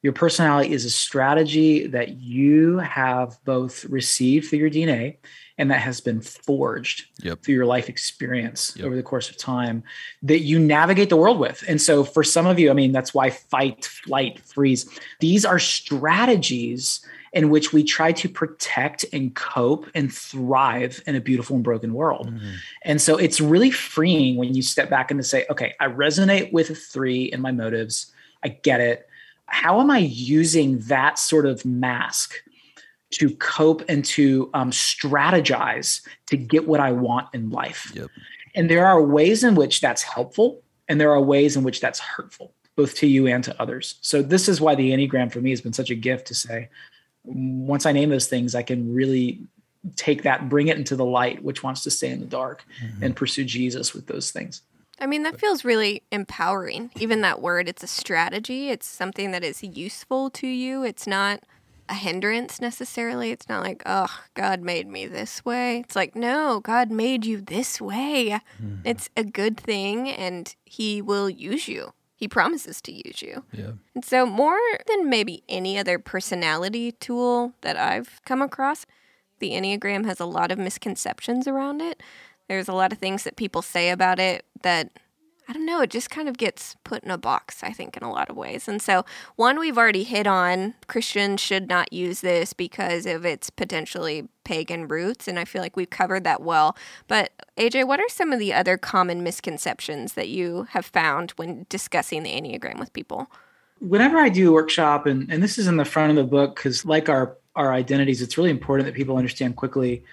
Your 0.01 0.13
personality 0.13 0.71
is 0.71 0.85
a 0.85 0.89
strategy 0.89 1.85
that 1.87 2.11
you 2.15 2.77
have 2.77 3.37
both 3.43 3.83
received 3.85 4.47
through 4.47 4.59
your 4.59 4.69
DNA 4.69 5.17
and 5.57 5.69
that 5.71 5.81
has 5.81 5.99
been 5.99 6.21
forged 6.21 7.07
Yep. 7.21 7.43
through 7.43 7.55
your 7.55 7.65
life 7.65 7.89
experience 7.89 8.73
Yep. 8.77 8.85
over 8.85 8.95
the 8.95 9.03
course 9.03 9.29
of 9.29 9.35
time 9.35 9.83
that 10.23 10.39
you 10.39 10.57
navigate 10.57 11.09
the 11.09 11.17
world 11.17 11.37
with. 11.37 11.65
And 11.67 11.81
so 11.81 12.05
for 12.05 12.23
some 12.23 12.47
of 12.47 12.57
you, 12.57 12.69
I 12.69 12.73
mean, 12.73 12.93
that's 12.93 13.13
why 13.13 13.29
fight, 13.29 13.83
flight, 13.83 14.39
freeze, 14.39 14.89
these 15.19 15.43
are 15.43 15.59
strategies 15.59 17.05
in 17.33 17.49
which 17.49 17.73
we 17.73 17.83
try 17.83 18.11
to 18.11 18.27
protect 18.27 19.05
and 19.13 19.35
cope 19.35 19.87
and 19.93 20.11
thrive 20.11 21.01
in 21.05 21.15
a 21.15 21.21
beautiful 21.21 21.55
and 21.55 21.63
broken 21.63 21.93
world. 21.93 22.31
Mm-hmm. 22.31 22.51
And 22.83 23.01
so 23.01 23.17
it's 23.17 23.39
really 23.39 23.71
freeing 23.71 24.35
when 24.37 24.55
you 24.55 24.61
step 24.61 24.89
back 24.89 25.11
and 25.11 25.19
to 25.19 25.23
say, 25.23 25.45
okay, 25.49 25.73
I 25.79 25.87
resonate 25.87 26.51
with 26.51 26.75
three 26.77 27.25
in 27.25 27.41
my 27.41 27.51
motives. 27.51 28.11
I 28.43 28.49
get 28.49 28.81
it. 28.81 29.07
How 29.45 29.79
am 29.79 29.89
I 29.91 29.99
using 29.99 30.79
that 30.81 31.19
sort 31.19 31.45
of 31.45 31.65
mask 31.65 32.35
to 33.11 33.35
cope 33.37 33.83
and 33.89 34.05
to 34.05 34.49
um, 34.53 34.71
strategize 34.71 36.05
to 36.27 36.37
get 36.37 36.67
what 36.67 36.79
I 36.79 36.91
want 36.91 37.27
in 37.33 37.49
life? 37.49 37.91
Yep. 37.95 38.09
And 38.55 38.69
there 38.69 38.85
are 38.85 39.01
ways 39.01 39.43
in 39.43 39.55
which 39.55 39.81
that's 39.81 40.03
helpful, 40.03 40.61
and 40.87 40.99
there 40.99 41.11
are 41.11 41.21
ways 41.21 41.55
in 41.55 41.63
which 41.63 41.81
that's 41.81 41.99
hurtful, 41.99 42.53
both 42.75 42.95
to 42.95 43.07
you 43.07 43.27
and 43.27 43.43
to 43.43 43.61
others. 43.61 43.95
So, 44.01 44.21
this 44.21 44.49
is 44.49 44.59
why 44.59 44.75
the 44.75 44.91
Enneagram 44.91 45.31
for 45.31 45.39
me 45.39 45.51
has 45.51 45.61
been 45.61 45.73
such 45.73 45.89
a 45.89 45.95
gift 45.95 46.27
to 46.27 46.35
say, 46.35 46.69
once 47.23 47.85
I 47.85 47.91
name 47.91 48.09
those 48.09 48.27
things, 48.27 48.55
I 48.55 48.63
can 48.63 48.93
really 48.93 49.41
take 49.95 50.23
that, 50.23 50.49
bring 50.49 50.67
it 50.67 50.77
into 50.77 50.95
the 50.95 51.05
light, 51.05 51.43
which 51.43 51.63
wants 51.63 51.83
to 51.83 51.91
stay 51.91 52.09
in 52.09 52.19
the 52.19 52.25
dark 52.25 52.65
mm-hmm. 52.83 53.03
and 53.03 53.15
pursue 53.15 53.45
Jesus 53.45 53.93
with 53.93 54.07
those 54.07 54.31
things. 54.31 54.61
I 54.99 55.05
mean, 55.05 55.23
that 55.23 55.39
feels 55.39 55.63
really 55.63 56.03
empowering. 56.11 56.91
Even 56.97 57.21
that 57.21 57.41
word, 57.41 57.69
it's 57.69 57.83
a 57.83 57.87
strategy. 57.87 58.69
It's 58.69 58.85
something 58.85 59.31
that 59.31 59.45
is 59.45 59.63
useful 59.63 60.29
to 60.31 60.47
you. 60.47 60.83
It's 60.83 61.07
not 61.07 61.41
a 61.87 61.93
hindrance 61.93 62.59
necessarily. 62.59 63.31
It's 63.31 63.47
not 63.47 63.63
like, 63.63 63.81
oh, 63.85 64.13
God 64.33 64.61
made 64.61 64.87
me 64.87 65.05
this 65.07 65.43
way. 65.45 65.79
It's 65.79 65.95
like, 65.95 66.15
no, 66.15 66.59
God 66.59 66.91
made 66.91 67.25
you 67.25 67.39
this 67.39 67.79
way. 67.79 68.41
Mm-hmm. 68.61 68.81
It's 68.83 69.09
a 69.15 69.23
good 69.23 69.57
thing 69.57 70.09
and 70.09 70.53
He 70.65 71.01
will 71.01 71.29
use 71.29 71.67
you. 71.67 71.93
He 72.19 72.27
promises 72.27 72.81
to 72.81 72.91
use 72.91 73.21
you. 73.21 73.45
Yeah. 73.53 73.71
And 73.95 74.03
so, 74.03 74.25
more 74.25 74.59
than 74.87 75.09
maybe 75.09 75.41
any 75.47 75.79
other 75.79 75.97
personality 75.97 76.91
tool 76.91 77.53
that 77.61 77.77
I've 77.77 78.19
come 78.25 78.41
across, 78.41 78.85
the 79.39 79.51
Enneagram 79.51 80.03
has 80.03 80.19
a 80.19 80.25
lot 80.25 80.51
of 80.51 80.59
misconceptions 80.59 81.47
around 81.47 81.81
it. 81.81 82.03
There's 82.49 82.67
a 82.67 82.73
lot 82.73 82.91
of 82.91 82.97
things 82.97 83.23
that 83.23 83.37
people 83.37 83.61
say 83.61 83.89
about 83.89 84.19
it 84.19 84.45
that 84.63 84.91
I 85.49 85.53
don't 85.53 85.65
know, 85.65 85.81
it 85.81 85.89
just 85.89 86.11
kind 86.11 86.29
of 86.29 86.37
gets 86.37 86.75
put 86.83 87.03
in 87.03 87.09
a 87.09 87.17
box, 87.17 87.63
I 87.63 87.71
think, 87.71 87.97
in 87.97 88.03
a 88.03 88.11
lot 88.11 88.29
of 88.29 88.37
ways. 88.37 88.67
And 88.67 88.79
so, 88.79 89.03
one 89.35 89.57
we've 89.57 89.79
already 89.79 90.03
hit 90.03 90.27
on 90.27 90.75
Christians 90.85 91.41
should 91.41 91.67
not 91.67 91.91
use 91.91 92.21
this 92.21 92.53
because 92.53 93.07
of 93.07 93.25
its 93.25 93.49
potentially 93.49 94.27
pagan 94.43 94.87
roots. 94.87 95.27
And 95.27 95.39
I 95.39 95.45
feel 95.45 95.63
like 95.63 95.75
we've 95.75 95.89
covered 95.89 96.23
that 96.23 96.43
well. 96.43 96.77
But, 97.07 97.31
AJ, 97.57 97.87
what 97.87 97.99
are 97.99 98.09
some 98.09 98.31
of 98.31 98.37
the 98.37 98.53
other 98.53 98.77
common 98.77 99.23
misconceptions 99.23 100.13
that 100.13 100.29
you 100.29 100.67
have 100.69 100.85
found 100.85 101.31
when 101.31 101.65
discussing 101.67 102.21
the 102.21 102.39
Enneagram 102.39 102.79
with 102.79 102.93
people? 102.93 103.31
Whenever 103.79 104.19
I 104.19 104.29
do 104.29 104.49
a 104.49 104.53
workshop, 104.53 105.07
and, 105.07 105.31
and 105.31 105.41
this 105.41 105.57
is 105.57 105.65
in 105.65 105.77
the 105.77 105.85
front 105.85 106.11
of 106.11 106.15
the 106.15 106.25
book, 106.25 106.57
because 106.57 106.85
like 106.85 107.09
our, 107.09 107.35
our 107.55 107.73
identities, 107.73 108.21
it's 108.21 108.37
really 108.37 108.51
important 108.51 108.85
that 108.85 108.93
people 108.93 109.17
understand 109.17 109.55
quickly. 109.55 110.03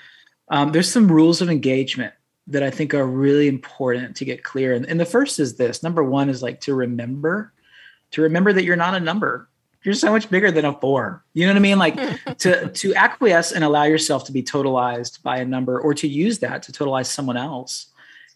Um, 0.49 0.72
there's 0.72 0.90
some 0.90 1.12
rules 1.12 1.42
of 1.42 1.51
engagement 1.51 2.14
that 2.48 2.62
I 2.62 2.70
think 2.70 2.94
are 2.94 3.06
really 3.06 3.48
important 3.48 4.16
to 4.16 4.24
get 4.24 4.44
clear. 4.44 4.72
And, 4.72 4.87
and 4.87 5.00
the 5.00 5.04
first 5.04 5.40
is 5.40 5.56
this 5.56 5.82
number 5.82 6.02
one 6.02 6.28
is 6.28 6.42
like 6.42 6.61
to 6.62 6.74
remember, 6.74 7.52
to 8.12 8.22
remember 8.22 8.52
that 8.52 8.64
you're 8.64 8.76
not 8.76 8.94
a 8.94 9.00
number. 9.00 9.48
You're 9.82 9.94
so 9.94 10.11
much 10.11 10.30
bigger 10.30 10.50
than 10.50 10.64
a 10.64 10.72
four. 10.72 11.24
You 11.35 11.46
know 11.46 11.52
what 11.52 11.59
I 11.59 11.61
mean? 11.61 11.78
Like 11.78 11.96
to 12.38 12.68
to 12.68 12.94
acquiesce 12.94 13.52
and 13.52 13.62
allow 13.64 13.85
yourself 13.85 14.24
to 14.26 14.32
be 14.32 14.42
totalized 14.42 15.22
by 15.22 15.38
a 15.38 15.44
number 15.44 15.80
or 15.80 15.94
to 15.94 16.09
use 16.09 16.40
that 16.40 16.62
to 16.64 16.72
totalize 16.72 17.06
someone 17.06 17.37
else. 17.37 17.87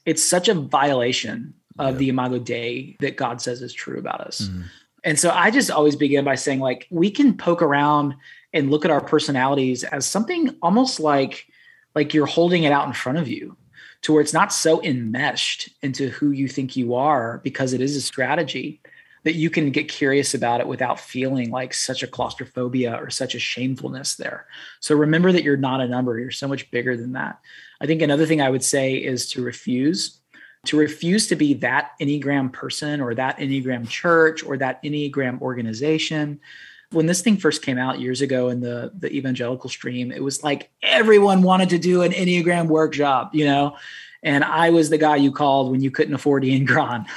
It's 0.06 0.22
such 0.22 0.48
a 0.48 0.54
violation 0.54 1.54
of 1.78 1.98
the 1.98 2.08
imago 2.08 2.38
Dei 2.38 2.96
that 3.00 3.16
God 3.16 3.40
says 3.40 3.62
is 3.62 3.72
true 3.72 3.98
about 3.98 4.20
us. 4.20 4.42
Mm-hmm. 4.42 4.62
And 5.02 5.18
so 5.18 5.30
I 5.30 5.50
just 5.50 5.70
always 5.70 5.96
begin 5.96 6.24
by 6.24 6.34
saying, 6.34 6.60
like, 6.60 6.86
we 6.90 7.10
can 7.10 7.36
poke 7.36 7.62
around 7.62 8.14
and 8.52 8.70
look 8.70 8.84
at 8.84 8.90
our 8.90 9.00
personalities 9.00 9.82
as 9.84 10.06
something 10.06 10.54
almost 10.62 11.00
like 11.00 11.46
like 11.94 12.14
you're 12.14 12.26
holding 12.26 12.64
it 12.64 12.72
out 12.72 12.86
in 12.86 12.92
front 12.92 13.18
of 13.18 13.28
you 13.28 13.56
to 14.02 14.12
where 14.12 14.22
it's 14.22 14.32
not 14.32 14.52
so 14.52 14.82
enmeshed 14.82 15.68
into 15.82 16.08
who 16.08 16.30
you 16.30 16.48
think 16.48 16.76
you 16.76 16.94
are 16.94 17.40
because 17.44 17.72
it 17.72 17.80
is 17.80 17.96
a 17.96 18.00
strategy 18.00 18.80
that 19.24 19.34
you 19.34 19.50
can 19.50 19.70
get 19.70 19.88
curious 19.88 20.32
about 20.32 20.60
it 20.60 20.66
without 20.66 20.98
feeling 20.98 21.50
like 21.50 21.74
such 21.74 22.02
a 22.02 22.06
claustrophobia 22.06 22.94
or 22.94 23.10
such 23.10 23.34
a 23.34 23.38
shamefulness 23.38 24.14
there. 24.16 24.46
So 24.80 24.94
remember 24.94 25.30
that 25.32 25.42
you're 25.42 25.58
not 25.58 25.82
a 25.82 25.88
number, 25.88 26.18
you're 26.18 26.30
so 26.30 26.48
much 26.48 26.70
bigger 26.70 26.96
than 26.96 27.12
that. 27.12 27.38
I 27.80 27.86
think 27.86 28.00
another 28.00 28.24
thing 28.24 28.40
I 28.40 28.48
would 28.50 28.64
say 28.64 28.94
is 28.94 29.28
to 29.30 29.42
refuse 29.42 30.20
to 30.66 30.76
refuse 30.76 31.26
to 31.28 31.36
be 31.36 31.54
that 31.54 31.92
Enneagram 32.00 32.52
person 32.52 33.00
or 33.00 33.14
that 33.14 33.38
Enneagram 33.38 33.88
church 33.88 34.44
or 34.44 34.58
that 34.58 34.82
Enneagram 34.82 35.40
organization 35.40 36.38
when 36.92 37.06
this 37.06 37.22
thing 37.22 37.36
first 37.36 37.62
came 37.62 37.78
out 37.78 38.00
years 38.00 38.20
ago 38.20 38.48
in 38.48 38.60
the 38.60 38.92
the 38.98 39.12
evangelical 39.12 39.70
stream, 39.70 40.10
it 40.12 40.22
was 40.22 40.42
like 40.42 40.70
everyone 40.82 41.42
wanted 41.42 41.70
to 41.70 41.78
do 41.78 42.02
an 42.02 42.12
Enneagram 42.12 42.66
workshop, 42.66 43.34
you 43.34 43.44
know. 43.44 43.76
And 44.22 44.44
I 44.44 44.70
was 44.70 44.90
the 44.90 44.98
guy 44.98 45.16
you 45.16 45.32
called 45.32 45.70
when 45.70 45.80
you 45.80 45.90
couldn't 45.90 46.12
afford 46.14 46.44
Ian 46.44 46.66
Cron. 46.66 47.06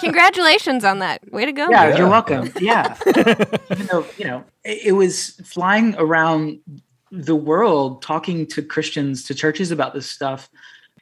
Congratulations 0.00 0.84
on 0.84 1.00
that. 1.00 1.20
Way 1.32 1.46
to 1.46 1.52
go. 1.52 1.68
Yeah, 1.68 1.88
yeah. 1.88 1.96
you're 1.96 2.08
welcome. 2.08 2.52
Yeah. 2.60 2.96
Even 3.06 3.86
though, 3.90 4.06
you 4.16 4.26
know, 4.26 4.44
it, 4.62 4.86
it 4.86 4.92
was 4.92 5.30
flying 5.44 5.96
around 5.98 6.60
the 7.10 7.34
world 7.34 8.02
talking 8.02 8.46
to 8.48 8.62
Christians, 8.62 9.24
to 9.24 9.34
churches 9.34 9.72
about 9.72 9.94
this 9.94 10.08
stuff 10.08 10.48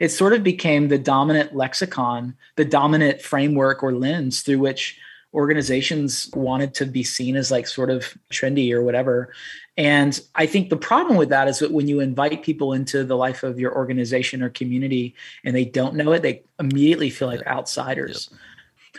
it 0.00 0.08
sort 0.08 0.32
of 0.32 0.42
became 0.42 0.88
the 0.88 0.98
dominant 0.98 1.54
lexicon, 1.54 2.34
the 2.56 2.64
dominant 2.64 3.20
framework 3.20 3.82
or 3.82 3.92
lens 3.92 4.40
through 4.40 4.58
which 4.58 4.98
organizations 5.32 6.28
wanted 6.34 6.74
to 6.74 6.86
be 6.86 7.04
seen 7.04 7.36
as 7.36 7.50
like 7.50 7.68
sort 7.68 7.90
of 7.90 8.16
trendy 8.32 8.72
or 8.72 8.82
whatever. 8.82 9.32
And 9.76 10.18
I 10.34 10.46
think 10.46 10.70
the 10.70 10.76
problem 10.76 11.16
with 11.16 11.28
that 11.28 11.46
is 11.46 11.60
that 11.60 11.70
when 11.70 11.86
you 11.86 12.00
invite 12.00 12.42
people 12.42 12.72
into 12.72 13.04
the 13.04 13.16
life 13.16 13.42
of 13.44 13.60
your 13.60 13.74
organization 13.76 14.42
or 14.42 14.48
community 14.48 15.14
and 15.44 15.54
they 15.54 15.64
don't 15.64 15.94
know 15.94 16.12
it, 16.12 16.22
they 16.22 16.42
immediately 16.58 17.10
feel 17.10 17.28
like 17.28 17.46
outsiders. 17.46 18.28
Yep. 18.30 18.40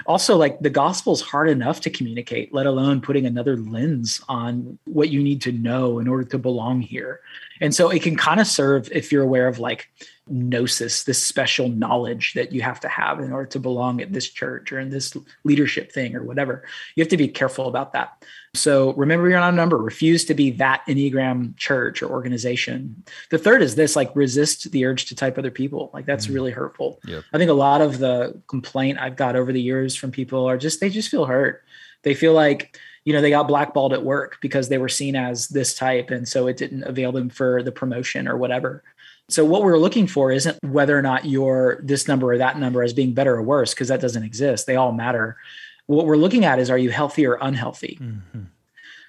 Also, 0.06 0.38
like 0.38 0.60
the 0.62 0.70
gospel 0.70 1.14
is 1.14 1.22
hard 1.22 1.50
enough 1.50 1.82
to 1.82 1.90
communicate, 1.90 2.54
let 2.54 2.66
alone 2.66 3.02
putting 3.02 3.26
another 3.26 3.58
lens 3.58 4.22
on 4.30 4.80
what 4.86 5.10
you 5.10 5.22
need 5.22 5.42
to 5.42 5.52
know 5.52 6.00
in 6.00 6.08
order 6.08 6.24
to 6.24 6.38
belong 6.38 6.82
here. 6.82 7.20
And 7.60 7.76
so 7.76 7.90
it 7.90 8.02
can 8.02 8.16
kind 8.16 8.40
of 8.40 8.48
serve 8.48 8.90
if 8.92 9.12
you're 9.12 9.24
aware 9.24 9.48
of 9.48 9.60
like 9.60 9.92
gnosis, 10.32 11.04
this 11.04 11.22
special 11.22 11.68
knowledge 11.68 12.34
that 12.34 12.52
you 12.52 12.62
have 12.62 12.80
to 12.80 12.88
have 12.88 13.20
in 13.20 13.32
order 13.32 13.48
to 13.48 13.60
belong 13.60 14.02
at 14.02 14.14
this 14.14 14.30
church 14.30 14.72
or 14.72 14.80
in 14.80 14.90
this 14.90 15.16
leadership 15.44 15.92
thing 15.92 16.16
or 16.16 16.24
whatever. 16.24 16.64
You 16.96 17.02
have 17.02 17.10
to 17.10 17.18
be 17.18 17.28
careful 17.28 17.68
about 17.68 17.94
that. 17.94 18.24
So 18.54 18.94
remember, 18.94 19.30
you're 19.30 19.40
not 19.40 19.54
a 19.54 19.56
number. 19.56 19.78
Refuse 19.78 20.26
to 20.26 20.34
be 20.34 20.52
that 20.52 20.84
Enneagram 20.88 21.56
church 21.58 22.02
or 22.02 22.10
organization. 22.10 23.04
The 23.30 23.38
third 23.38 23.62
is 23.62 23.76
this 23.76 23.96
like 23.96 24.16
resist 24.16 24.72
the 24.72 24.86
urge 24.86 25.06
to 25.06 25.16
type 25.16 25.38
other 25.38 25.52
people. 25.52 25.90
Like 25.94 26.06
that's 26.06 26.26
mm-hmm. 26.26 26.36
really 26.36 26.52
hurtful. 26.52 27.00
Yep. 27.06 27.24
I 27.34 27.38
think 27.38 27.50
a 27.50 27.54
lot 27.54 27.82
of 27.82 28.00
the 28.00 28.42
complaint 28.48 29.00
I've 29.00 29.16
got 29.16 29.36
over 29.36 29.52
the 29.52 29.62
years 29.62 29.96
from 29.96 30.12
people 30.12 30.46
are 30.46 30.58
just, 30.58 30.80
they 30.80 30.90
just 30.90 31.10
feel 31.10 31.26
hurt. 31.26 31.64
They 32.04 32.14
feel 32.14 32.34
like, 32.34 32.78
you 33.06 33.14
know, 33.14 33.22
they 33.22 33.30
got 33.30 33.48
blackballed 33.48 33.94
at 33.94 34.04
work 34.04 34.38
because 34.42 34.70
they 34.70 34.78
were 34.78 34.90
seen 34.90 35.16
as 35.16 35.48
this 35.48 35.74
type. 35.74 36.12
And 36.12 36.28
so 36.28 36.48
it 36.48 36.58
didn't 36.58 36.84
avail 36.84 37.12
them 37.12 37.30
for 37.30 37.64
the 37.64 37.72
promotion 37.72 38.28
or 38.28 38.38
whatever. 38.38 38.84
So 39.30 39.46
what 39.46 39.64
we're 39.64 39.78
looking 39.78 40.08
for 40.08 40.32
isn't 40.32 40.58
whether 40.64 40.98
or 40.98 41.02
not 41.02 41.26
you're 41.26 41.80
this 41.84 42.08
number 42.08 42.32
or 42.32 42.38
that 42.38 42.60
number 42.60 42.84
as 42.84 42.94
being 42.94 43.14
better 43.14 43.36
or 43.36 43.42
worse, 43.42 43.74
because 43.74 43.88
that 43.88 44.02
doesn't 44.02 44.24
exist. 44.24 44.68
They 44.68 44.76
all 44.76 44.92
matter. 44.92 45.38
What 45.88 46.06
we're 46.06 46.18
looking 46.18 46.46
at 46.46 46.60
is 46.60 46.70
are 46.70 46.78
you 46.78 46.90
healthy 46.90 47.26
or 47.26 47.38
unhealthy? 47.42 47.98
Mm-hmm. 48.02 48.44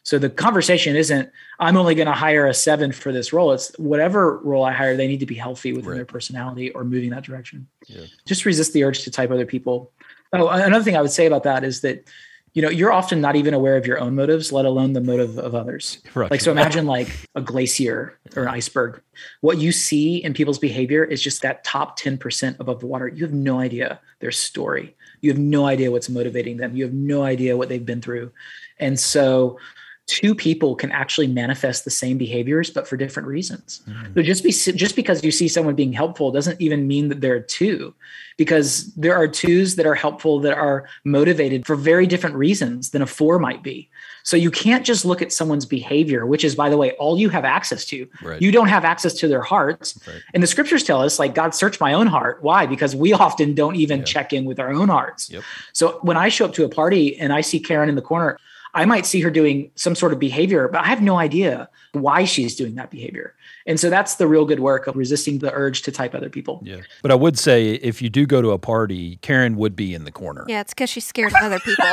So 0.04 0.18
the 0.18 0.30
conversation 0.30 0.96
isn't 0.96 1.30
I'm 1.60 1.76
only 1.76 1.94
going 1.94 2.06
to 2.06 2.12
hire 2.12 2.46
a 2.46 2.54
seven 2.54 2.92
for 2.92 3.12
this 3.12 3.32
role. 3.32 3.52
It's 3.52 3.76
whatever 3.78 4.38
role 4.38 4.64
I 4.64 4.72
hire, 4.72 4.96
they 4.96 5.06
need 5.06 5.20
to 5.20 5.26
be 5.26 5.36
healthy 5.36 5.72
within 5.72 5.90
right. 5.90 5.96
their 5.96 6.04
personality 6.04 6.70
or 6.70 6.84
moving 6.84 7.10
that 7.10 7.22
direction. 7.22 7.68
Yeah. 7.86 8.06
Just 8.26 8.44
resist 8.44 8.72
the 8.72 8.82
urge 8.84 9.02
to 9.04 9.10
type 9.10 9.30
other 9.30 9.46
people. 9.46 9.92
Oh, 10.32 10.48
another 10.48 10.84
thing 10.84 10.96
I 10.96 11.02
would 11.02 11.12
say 11.12 11.26
about 11.26 11.44
that 11.44 11.62
is 11.62 11.82
that 11.82 12.08
you 12.54 12.60
know 12.62 12.68
you're 12.68 12.92
often 12.92 13.20
not 13.20 13.36
even 13.36 13.54
aware 13.54 13.76
of 13.76 13.86
your 13.86 13.98
own 13.98 14.14
motives 14.14 14.52
let 14.52 14.64
alone 14.64 14.92
the 14.92 15.00
motive 15.00 15.38
of 15.38 15.54
others. 15.54 15.98
Right. 16.14 16.30
like 16.30 16.40
so 16.40 16.50
imagine 16.50 16.86
like 16.86 17.08
a 17.34 17.40
glacier 17.40 18.18
or 18.36 18.42
an 18.42 18.48
iceberg. 18.48 19.00
What 19.40 19.58
you 19.58 19.72
see 19.72 20.22
in 20.22 20.34
people's 20.34 20.58
behavior 20.58 21.04
is 21.04 21.22
just 21.22 21.42
that 21.42 21.64
top 21.64 21.98
10% 21.98 22.60
above 22.60 22.80
the 22.80 22.86
water. 22.86 23.08
You 23.08 23.24
have 23.24 23.34
no 23.34 23.58
idea 23.58 24.00
their 24.20 24.32
story. 24.32 24.94
You 25.20 25.30
have 25.30 25.38
no 25.38 25.66
idea 25.66 25.90
what's 25.90 26.08
motivating 26.08 26.56
them. 26.56 26.76
You 26.76 26.84
have 26.84 26.94
no 26.94 27.22
idea 27.22 27.56
what 27.56 27.68
they've 27.68 27.84
been 27.84 28.02
through. 28.02 28.32
And 28.78 28.98
so 28.98 29.58
two 30.06 30.34
people 30.34 30.74
can 30.74 30.90
actually 30.90 31.28
manifest 31.28 31.84
the 31.84 31.90
same 31.90 32.18
behaviors 32.18 32.70
but 32.70 32.88
for 32.88 32.96
different 32.96 33.28
reasons 33.28 33.82
mm-hmm. 33.88 34.12
so 34.14 34.22
just 34.22 34.42
be 34.42 34.50
just 34.50 34.96
because 34.96 35.22
you 35.22 35.30
see 35.30 35.46
someone 35.46 35.76
being 35.76 35.92
helpful 35.92 36.32
doesn't 36.32 36.60
even 36.60 36.88
mean 36.88 37.08
that 37.08 37.20
there 37.20 37.34
are 37.34 37.40
two 37.40 37.94
because 38.36 38.92
there 38.94 39.14
are 39.14 39.28
twos 39.28 39.76
that 39.76 39.86
are 39.86 39.94
helpful 39.94 40.40
that 40.40 40.56
are 40.58 40.88
motivated 41.04 41.64
for 41.64 41.76
very 41.76 42.06
different 42.06 42.34
reasons 42.34 42.90
than 42.90 43.00
a 43.00 43.06
four 43.06 43.38
might 43.38 43.62
be 43.62 43.88
so 44.24 44.36
you 44.36 44.50
can't 44.50 44.84
just 44.84 45.04
look 45.04 45.22
at 45.22 45.32
someone's 45.32 45.66
behavior 45.66 46.26
which 46.26 46.42
is 46.42 46.56
by 46.56 46.68
the 46.68 46.76
way 46.76 46.90
all 46.92 47.16
you 47.16 47.28
have 47.28 47.44
access 47.44 47.84
to 47.84 48.08
right. 48.22 48.42
you 48.42 48.50
don't 48.50 48.68
have 48.68 48.84
access 48.84 49.14
to 49.14 49.28
their 49.28 49.42
hearts 49.42 49.96
right. 50.08 50.20
and 50.34 50.42
the 50.42 50.48
scriptures 50.48 50.82
tell 50.82 51.00
us 51.00 51.20
like 51.20 51.32
god 51.32 51.54
search 51.54 51.78
my 51.78 51.92
own 51.92 52.08
heart 52.08 52.42
why 52.42 52.66
because 52.66 52.96
we 52.96 53.12
often 53.12 53.54
don't 53.54 53.76
even 53.76 53.98
yeah. 54.00 54.04
check 54.04 54.32
in 54.32 54.44
with 54.44 54.58
our 54.58 54.72
own 54.72 54.88
hearts 54.88 55.30
yep. 55.30 55.44
so 55.72 56.00
when 56.02 56.16
i 56.16 56.28
show 56.28 56.44
up 56.44 56.52
to 56.52 56.64
a 56.64 56.68
party 56.68 57.16
and 57.20 57.32
i 57.32 57.40
see 57.40 57.60
karen 57.60 57.88
in 57.88 57.94
the 57.94 58.02
corner 58.02 58.36
I 58.74 58.84
might 58.84 59.04
see 59.04 59.20
her 59.20 59.30
doing 59.30 59.70
some 59.74 59.94
sort 59.94 60.12
of 60.12 60.18
behavior, 60.18 60.68
but 60.68 60.80
I 60.82 60.86
have 60.86 61.02
no 61.02 61.18
idea 61.18 61.68
why 61.92 62.24
she's 62.24 62.56
doing 62.56 62.74
that 62.76 62.90
behavior. 62.90 63.34
And 63.66 63.78
so 63.78 63.90
that's 63.90 64.16
the 64.16 64.26
real 64.26 64.44
good 64.44 64.60
work 64.60 64.86
of 64.86 64.96
resisting 64.96 65.38
the 65.38 65.52
urge 65.52 65.82
to 65.82 65.92
type 65.92 66.14
other 66.14 66.30
people. 66.30 66.62
Yeah. 66.64 66.80
But 67.02 67.10
I 67.10 67.14
would 67.14 67.38
say 67.38 67.74
if 67.74 68.00
you 68.00 68.08
do 68.08 68.26
go 68.26 68.40
to 68.40 68.50
a 68.50 68.58
party, 68.58 69.16
Karen 69.16 69.56
would 69.56 69.76
be 69.76 69.94
in 69.94 70.04
the 70.04 70.10
corner. 70.10 70.44
Yeah, 70.48 70.62
it's 70.62 70.72
because 70.72 70.90
she's 70.90 71.06
scared 71.06 71.32
of 71.32 71.42
other 71.42 71.60
people. 71.60 71.84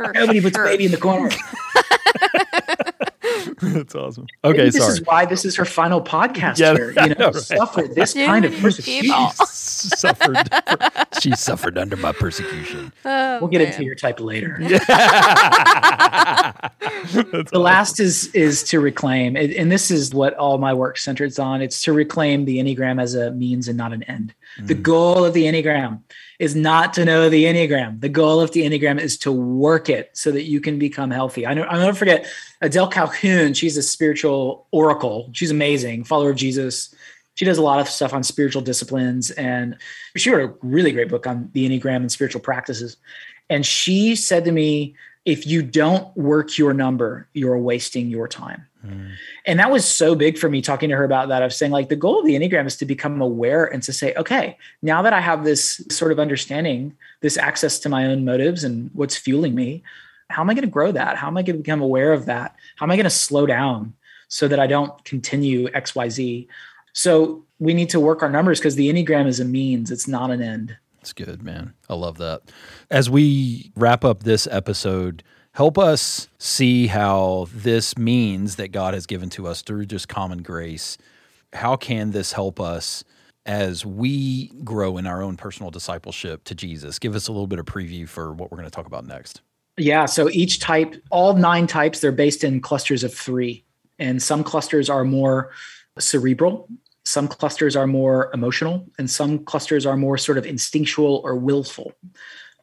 Nobody 0.14 0.40
puts 0.40 0.58
baby 0.58 0.86
in 0.86 0.90
the 0.90 0.96
corner. 0.96 1.30
That's 3.62 3.94
awesome. 3.94 4.26
Okay, 4.44 4.58
Maybe 4.58 4.70
this 4.70 4.82
sorry. 4.82 4.92
is 4.92 5.02
why 5.02 5.24
this 5.26 5.44
is 5.44 5.56
her 5.56 5.64
final 5.64 6.02
podcast. 6.02 6.58
Yeah, 6.58 6.74
here. 6.74 6.90
You 6.90 7.14
know, 7.18 7.26
right. 7.26 7.34
suffer 7.36 7.82
this 7.82 8.14
kind 8.14 8.44
of 8.44 8.54
persecution. 8.58 9.14
suffered. 9.46 10.48
she 11.20 11.34
suffered 11.34 11.78
under 11.78 11.96
my 11.96 12.12
persecution. 12.12 12.92
Oh, 13.04 13.38
we'll 13.40 13.48
get 13.48 13.58
man. 13.62 13.72
into 13.72 13.84
your 13.84 13.94
type 13.94 14.20
later. 14.20 14.58
Yeah. 14.60 14.78
the 16.78 17.42
awesome. 17.46 17.62
last 17.62 18.00
is 18.00 18.26
is 18.34 18.62
to 18.64 18.80
reclaim, 18.80 19.36
and 19.36 19.70
this 19.72 19.90
is 19.90 20.12
what 20.14 20.34
all 20.34 20.58
my 20.58 20.74
work 20.74 20.98
centers 20.98 21.38
on. 21.38 21.62
It's 21.62 21.80
to 21.82 21.92
reclaim 21.92 22.44
the 22.44 22.58
enneagram 22.58 23.00
as 23.00 23.14
a 23.14 23.30
means 23.30 23.68
and 23.68 23.76
not 23.78 23.92
an 23.92 24.02
end. 24.04 24.34
Mm. 24.60 24.66
The 24.68 24.74
goal 24.74 25.24
of 25.24 25.32
the 25.34 25.44
enneagram 25.44 26.00
is 26.38 26.54
not 26.54 26.92
to 26.94 27.04
know 27.04 27.28
the 27.28 27.44
Enneagram. 27.44 28.00
The 28.00 28.08
goal 28.08 28.40
of 28.40 28.52
the 28.52 28.62
Enneagram 28.62 29.00
is 29.00 29.18
to 29.18 29.32
work 29.32 29.88
it 29.88 30.10
so 30.12 30.30
that 30.30 30.44
you 30.44 30.60
can 30.60 30.78
become 30.78 31.10
healthy. 31.10 31.46
I 31.46 31.54
know, 31.54 31.62
I'll 31.62 31.80
never 31.80 31.96
forget 31.96 32.26
Adele 32.60 32.88
Calhoun. 32.88 33.54
She's 33.54 33.76
a 33.76 33.82
spiritual 33.82 34.66
oracle. 34.70 35.30
She's 35.32 35.50
amazing, 35.50 36.04
follower 36.04 36.30
of 36.30 36.36
Jesus. 36.36 36.94
She 37.34 37.44
does 37.44 37.58
a 37.58 37.62
lot 37.62 37.80
of 37.80 37.88
stuff 37.88 38.12
on 38.12 38.22
spiritual 38.22 38.62
disciplines. 38.62 39.30
And 39.32 39.76
she 40.16 40.30
wrote 40.30 40.50
a 40.50 40.54
really 40.66 40.92
great 40.92 41.08
book 41.08 41.26
on 41.26 41.50
the 41.52 41.68
Enneagram 41.68 41.96
and 41.96 42.12
spiritual 42.12 42.40
practices. 42.40 42.96
And 43.50 43.66
she 43.66 44.14
said 44.14 44.44
to 44.44 44.52
me, 44.52 44.94
if 45.28 45.46
you 45.46 45.60
don't 45.60 46.16
work 46.16 46.56
your 46.56 46.72
number, 46.72 47.28
you're 47.34 47.58
wasting 47.58 48.08
your 48.08 48.26
time. 48.26 48.66
Mm. 48.82 49.12
And 49.44 49.58
that 49.58 49.70
was 49.70 49.84
so 49.86 50.14
big 50.14 50.38
for 50.38 50.48
me 50.48 50.62
talking 50.62 50.88
to 50.88 50.96
her 50.96 51.04
about 51.04 51.28
that 51.28 51.42
of 51.42 51.52
saying 51.52 51.70
like 51.70 51.90
the 51.90 51.96
goal 51.96 52.20
of 52.20 52.24
the 52.24 52.34
Enneagram 52.34 52.66
is 52.66 52.78
to 52.78 52.86
become 52.86 53.20
aware 53.20 53.66
and 53.66 53.82
to 53.82 53.92
say, 53.92 54.14
okay, 54.14 54.56
now 54.80 55.02
that 55.02 55.12
I 55.12 55.20
have 55.20 55.44
this 55.44 55.82
sort 55.90 56.12
of 56.12 56.18
understanding, 56.18 56.96
this 57.20 57.36
access 57.36 57.78
to 57.80 57.90
my 57.90 58.06
own 58.06 58.24
motives 58.24 58.64
and 58.64 58.90
what's 58.94 59.18
fueling 59.18 59.54
me, 59.54 59.82
how 60.30 60.40
am 60.40 60.48
I 60.48 60.54
going 60.54 60.64
to 60.64 60.70
grow 60.70 60.92
that? 60.92 61.18
How 61.18 61.26
am 61.26 61.36
I 61.36 61.42
going 61.42 61.56
to 61.56 61.62
become 61.62 61.82
aware 61.82 62.14
of 62.14 62.24
that? 62.24 62.56
How 62.76 62.86
am 62.86 62.90
I 62.90 62.96
going 62.96 63.04
to 63.04 63.10
slow 63.10 63.44
down 63.44 63.92
so 64.28 64.48
that 64.48 64.58
I 64.58 64.66
don't 64.66 65.04
continue 65.04 65.68
XYZ? 65.68 66.48
So 66.94 67.44
we 67.58 67.74
need 67.74 67.90
to 67.90 68.00
work 68.00 68.22
our 68.22 68.30
numbers 68.30 68.60
because 68.60 68.76
the 68.76 68.90
Enneagram 68.90 69.26
is 69.26 69.40
a 69.40 69.44
means, 69.44 69.90
it's 69.90 70.08
not 70.08 70.30
an 70.30 70.40
end. 70.40 70.74
That's 70.98 71.12
good, 71.12 71.42
man. 71.42 71.74
I 71.88 71.94
love 71.94 72.18
that. 72.18 72.42
As 72.90 73.08
we 73.08 73.72
wrap 73.76 74.04
up 74.04 74.22
this 74.22 74.46
episode, 74.50 75.22
Help 75.58 75.76
us 75.76 76.28
see 76.38 76.86
how 76.86 77.48
this 77.52 77.98
means 77.98 78.54
that 78.54 78.68
God 78.68 78.94
has 78.94 79.06
given 79.06 79.28
to 79.30 79.48
us 79.48 79.60
through 79.60 79.86
just 79.86 80.08
common 80.08 80.40
grace. 80.42 80.96
How 81.52 81.74
can 81.74 82.12
this 82.12 82.32
help 82.32 82.60
us 82.60 83.02
as 83.44 83.84
we 83.84 84.52
grow 84.62 84.98
in 84.98 85.06
our 85.08 85.20
own 85.20 85.36
personal 85.36 85.72
discipleship 85.72 86.44
to 86.44 86.54
Jesus? 86.54 87.00
Give 87.00 87.16
us 87.16 87.26
a 87.26 87.32
little 87.32 87.48
bit 87.48 87.58
of 87.58 87.66
preview 87.66 88.08
for 88.08 88.32
what 88.32 88.52
we're 88.52 88.58
going 88.58 88.70
to 88.70 88.74
talk 88.74 88.86
about 88.86 89.04
next. 89.04 89.40
Yeah. 89.76 90.06
So 90.06 90.30
each 90.30 90.60
type, 90.60 90.94
all 91.10 91.34
nine 91.34 91.66
types, 91.66 91.98
they're 91.98 92.12
based 92.12 92.44
in 92.44 92.60
clusters 92.60 93.02
of 93.02 93.12
three. 93.12 93.64
And 93.98 94.22
some 94.22 94.44
clusters 94.44 94.88
are 94.88 95.04
more 95.04 95.50
cerebral, 95.98 96.68
some 97.08 97.28
clusters 97.28 97.74
are 97.74 97.86
more 97.86 98.30
emotional, 98.34 98.86
and 98.98 99.10
some 99.10 99.44
clusters 99.44 99.86
are 99.86 99.96
more 99.96 100.18
sort 100.18 100.38
of 100.38 100.46
instinctual 100.46 101.20
or 101.24 101.34
willful. 101.36 101.92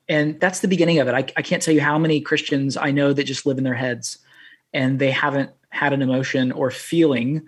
And 0.08 0.40
that's 0.40 0.60
the 0.60 0.68
beginning 0.68 1.00
of 1.00 1.08
it. 1.08 1.14
I, 1.14 1.26
I 1.36 1.42
can't 1.42 1.62
tell 1.64 1.74
you 1.74 1.82
how 1.82 1.98
many 1.98 2.22
christians 2.22 2.78
i 2.78 2.92
know 2.92 3.12
that 3.12 3.24
just 3.24 3.46
live 3.46 3.58
in 3.58 3.64
their 3.64 3.74
heads 3.74 4.20
and 4.72 5.00
they 5.00 5.10
haven't 5.10 5.50
had 5.70 5.94
an 5.94 6.02
emotion 6.02 6.52
or 6.52 6.70
feeling 6.70 7.48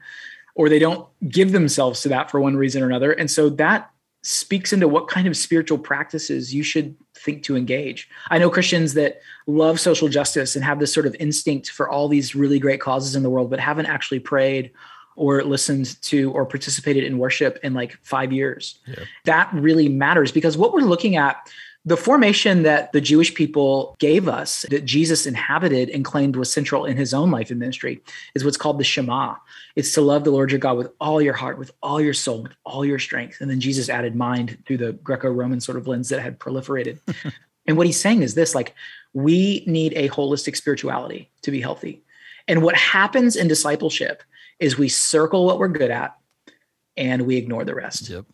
or 0.56 0.70
they 0.70 0.80
don't 0.80 1.08
give 1.30 1.52
themselves 1.52 2.02
to 2.02 2.10
that 2.10 2.32
for 2.32 2.40
one 2.40 2.58
reason 2.58 2.82
or 2.82 2.88
another. 2.88 3.12
And 3.12 3.30
so 3.30 3.48
that 3.52 3.92
speaks 4.24 4.74
into 4.74 4.88
what 4.88 5.08
kind 5.08 5.28
of 5.28 5.38
spiritual 5.38 5.78
practices 5.78 6.54
you 6.54 6.64
should 6.64 6.96
think 7.16 7.44
to 7.44 7.56
engage. 7.56 8.10
I 8.30 8.40
know 8.40 8.50
christians 8.50 8.96
that 8.96 9.22
love 9.46 9.80
social 9.80 10.10
justice 10.10 10.56
and 10.56 10.66
have 10.66 10.80
this 10.80 10.94
sort 10.94 11.06
of 11.06 11.16
instinct 11.20 11.70
for 11.70 11.88
all 11.88 12.08
these 12.08 12.36
really 12.36 12.60
great 12.60 12.82
causes 12.82 13.16
in 13.16 13.24
the 13.24 13.30
world 13.30 13.50
but 13.50 13.60
haven't 13.60 13.86
actually 13.86 14.20
prayed 14.20 14.72
or 15.18 15.44
listened 15.44 16.02
to 16.04 16.32
or 16.32 16.46
participated 16.46 17.04
in 17.04 17.18
worship 17.18 17.60
in 17.64 17.74
like 17.74 17.98
five 18.02 18.32
years. 18.32 18.80
Yeah. 18.86 19.04
That 19.26 19.50
really 19.54 19.90
matters 19.90 20.32
because 20.32 20.58
what 20.58 20.74
we're 20.74 20.82
looking 20.82 21.18
at 21.18 21.50
the 21.88 21.98
formation 21.98 22.64
that 22.64 22.92
the 22.92 23.00
Jewish 23.00 23.34
people 23.34 23.96
gave 23.98 24.28
us, 24.28 24.66
that 24.70 24.84
Jesus 24.84 25.26
inhabited 25.26 25.90
and 25.90 26.04
claimed 26.04 26.36
was 26.36 26.52
central 26.52 26.84
in 26.84 26.98
his 26.98 27.14
own 27.14 27.32
life 27.32 27.50
and 27.50 27.60
ministry, 27.62 28.02
is 28.36 28.44
what's 28.44 28.58
called 28.58 28.78
the 28.78 28.84
Shema. 28.84 29.36
It's 29.78 29.94
to 29.94 30.02
love 30.02 30.26
the 30.26 30.32
Lord 30.32 30.52
your 30.52 30.60
God 30.60 30.76
with 30.76 30.92
all 31.00 31.22
your 31.22 31.34
heart, 31.34 31.58
with 31.58 31.72
all 31.82 32.02
your 32.02 32.14
soul, 32.14 32.44
with 32.44 32.52
all 32.66 32.84
your 32.84 33.00
strength. 33.00 33.40
And 33.40 33.50
then 33.50 33.62
Jesus 33.62 33.88
added 33.88 34.18
mind 34.18 34.58
through 34.66 34.78
the 34.78 34.92
Greco 34.92 35.30
Roman 35.30 35.62
sort 35.62 35.78
of 35.78 35.88
lens 35.88 36.10
that 36.10 36.20
had 36.20 36.40
proliferated. 36.40 37.00
and 37.68 37.78
what 37.78 37.86
he's 37.86 38.02
saying 38.02 38.22
is 38.22 38.36
this 38.36 38.54
like, 38.54 38.76
we 39.14 39.64
need 39.66 39.94
a 39.96 40.10
holistic 40.10 40.58
spirituality 40.58 41.30
to 41.44 41.52
be 41.52 41.62
healthy. 41.62 42.04
And 42.50 42.64
what 42.64 42.76
happens 42.76 43.38
in 43.38 43.48
discipleship 43.48 44.24
is 44.60 44.78
we 44.78 44.90
circle 44.90 45.46
what 45.46 45.60
we're 45.60 45.68
good 45.68 45.92
at 45.92 46.16
and 46.96 47.24
we 47.24 47.38
ignore 47.38 47.64
the 47.64 47.76
rest. 47.76 48.10
Yep 48.10 48.26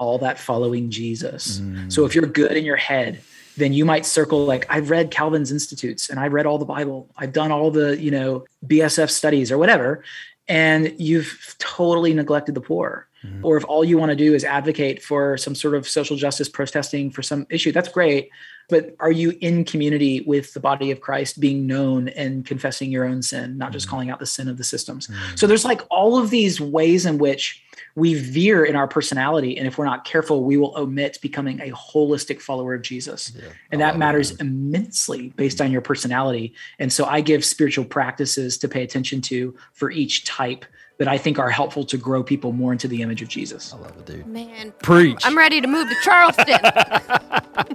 call 0.00 0.16
that 0.16 0.38
following 0.38 0.90
Jesus. 0.90 1.58
Mm. 1.58 1.92
So 1.92 2.06
if 2.06 2.14
you're 2.14 2.24
good 2.24 2.52
in 2.52 2.64
your 2.64 2.76
head, 2.76 3.20
then 3.58 3.74
you 3.74 3.84
might 3.84 4.06
circle 4.06 4.46
like 4.46 4.64
I've 4.70 4.88
read 4.88 5.10
Calvin's 5.10 5.52
Institutes 5.52 6.08
and 6.08 6.18
I've 6.18 6.32
read 6.32 6.46
all 6.46 6.56
the 6.56 6.64
Bible. 6.64 7.10
I've 7.18 7.34
done 7.34 7.52
all 7.52 7.70
the, 7.70 8.00
you 8.00 8.10
know, 8.10 8.46
BSF 8.66 9.10
studies 9.10 9.52
or 9.52 9.58
whatever. 9.58 10.02
And 10.48 10.94
you've 10.98 11.54
totally 11.58 12.14
neglected 12.14 12.54
the 12.54 12.62
poor. 12.62 13.08
Mm. 13.22 13.40
Or 13.42 13.58
if 13.58 13.64
all 13.64 13.84
you 13.84 13.98
want 13.98 14.08
to 14.08 14.16
do 14.16 14.32
is 14.32 14.42
advocate 14.42 15.02
for 15.02 15.36
some 15.36 15.54
sort 15.54 15.74
of 15.74 15.86
social 15.86 16.16
justice 16.16 16.48
protesting 16.48 17.10
for 17.10 17.20
some 17.20 17.46
issue, 17.50 17.70
that's 17.70 17.90
great. 17.90 18.30
But 18.70 18.94
are 19.00 19.10
you 19.10 19.36
in 19.40 19.64
community 19.64 20.22
with 20.22 20.54
the 20.54 20.60
body 20.60 20.90
of 20.90 21.00
Christ 21.00 21.40
being 21.40 21.66
known 21.66 22.08
and 22.08 22.46
confessing 22.46 22.90
your 22.90 23.04
own 23.04 23.22
sin, 23.22 23.58
not 23.58 23.72
just 23.72 23.86
mm. 23.86 23.90
calling 23.90 24.10
out 24.10 24.18
the 24.18 24.26
sin 24.26 24.48
of 24.48 24.56
the 24.56 24.64
systems? 24.64 25.08
Mm. 25.08 25.38
So 25.38 25.46
there's 25.46 25.64
like 25.64 25.82
all 25.90 26.18
of 26.18 26.30
these 26.30 26.60
ways 26.60 27.06
in 27.06 27.18
which 27.18 27.62
we 27.96 28.14
veer 28.14 28.64
in 28.64 28.76
our 28.76 28.86
personality. 28.86 29.58
And 29.58 29.66
if 29.66 29.76
we're 29.76 29.84
not 29.84 30.04
careful, 30.04 30.44
we 30.44 30.56
will 30.56 30.76
omit 30.76 31.18
becoming 31.20 31.60
a 31.60 31.70
holistic 31.72 32.40
follower 32.40 32.74
of 32.74 32.82
Jesus. 32.82 33.32
Yeah, 33.34 33.48
and 33.70 33.80
that 33.80 33.98
matters 33.98 34.32
immensely 34.32 35.30
based 35.36 35.60
on 35.60 35.72
your 35.72 35.80
personality. 35.80 36.54
And 36.78 36.92
so 36.92 37.04
I 37.04 37.20
give 37.20 37.44
spiritual 37.44 37.84
practices 37.84 38.58
to 38.58 38.68
pay 38.68 38.82
attention 38.82 39.20
to 39.22 39.56
for 39.72 39.90
each 39.90 40.24
type 40.24 40.64
that 41.00 41.08
I 41.08 41.16
think 41.16 41.38
are 41.38 41.48
helpful 41.48 41.82
to 41.84 41.96
grow 41.96 42.22
people 42.22 42.52
more 42.52 42.72
into 42.72 42.86
the 42.86 43.00
image 43.00 43.22
of 43.22 43.28
Jesus. 43.28 43.72
I 43.72 43.78
love 43.78 43.96
it, 43.96 44.04
dude. 44.04 44.26
Man, 44.26 44.74
preach. 44.82 45.16
I'm 45.24 45.36
ready 45.36 45.58
to 45.62 45.66
move 45.66 45.88
to 45.88 45.94
Charleston. 46.02 46.60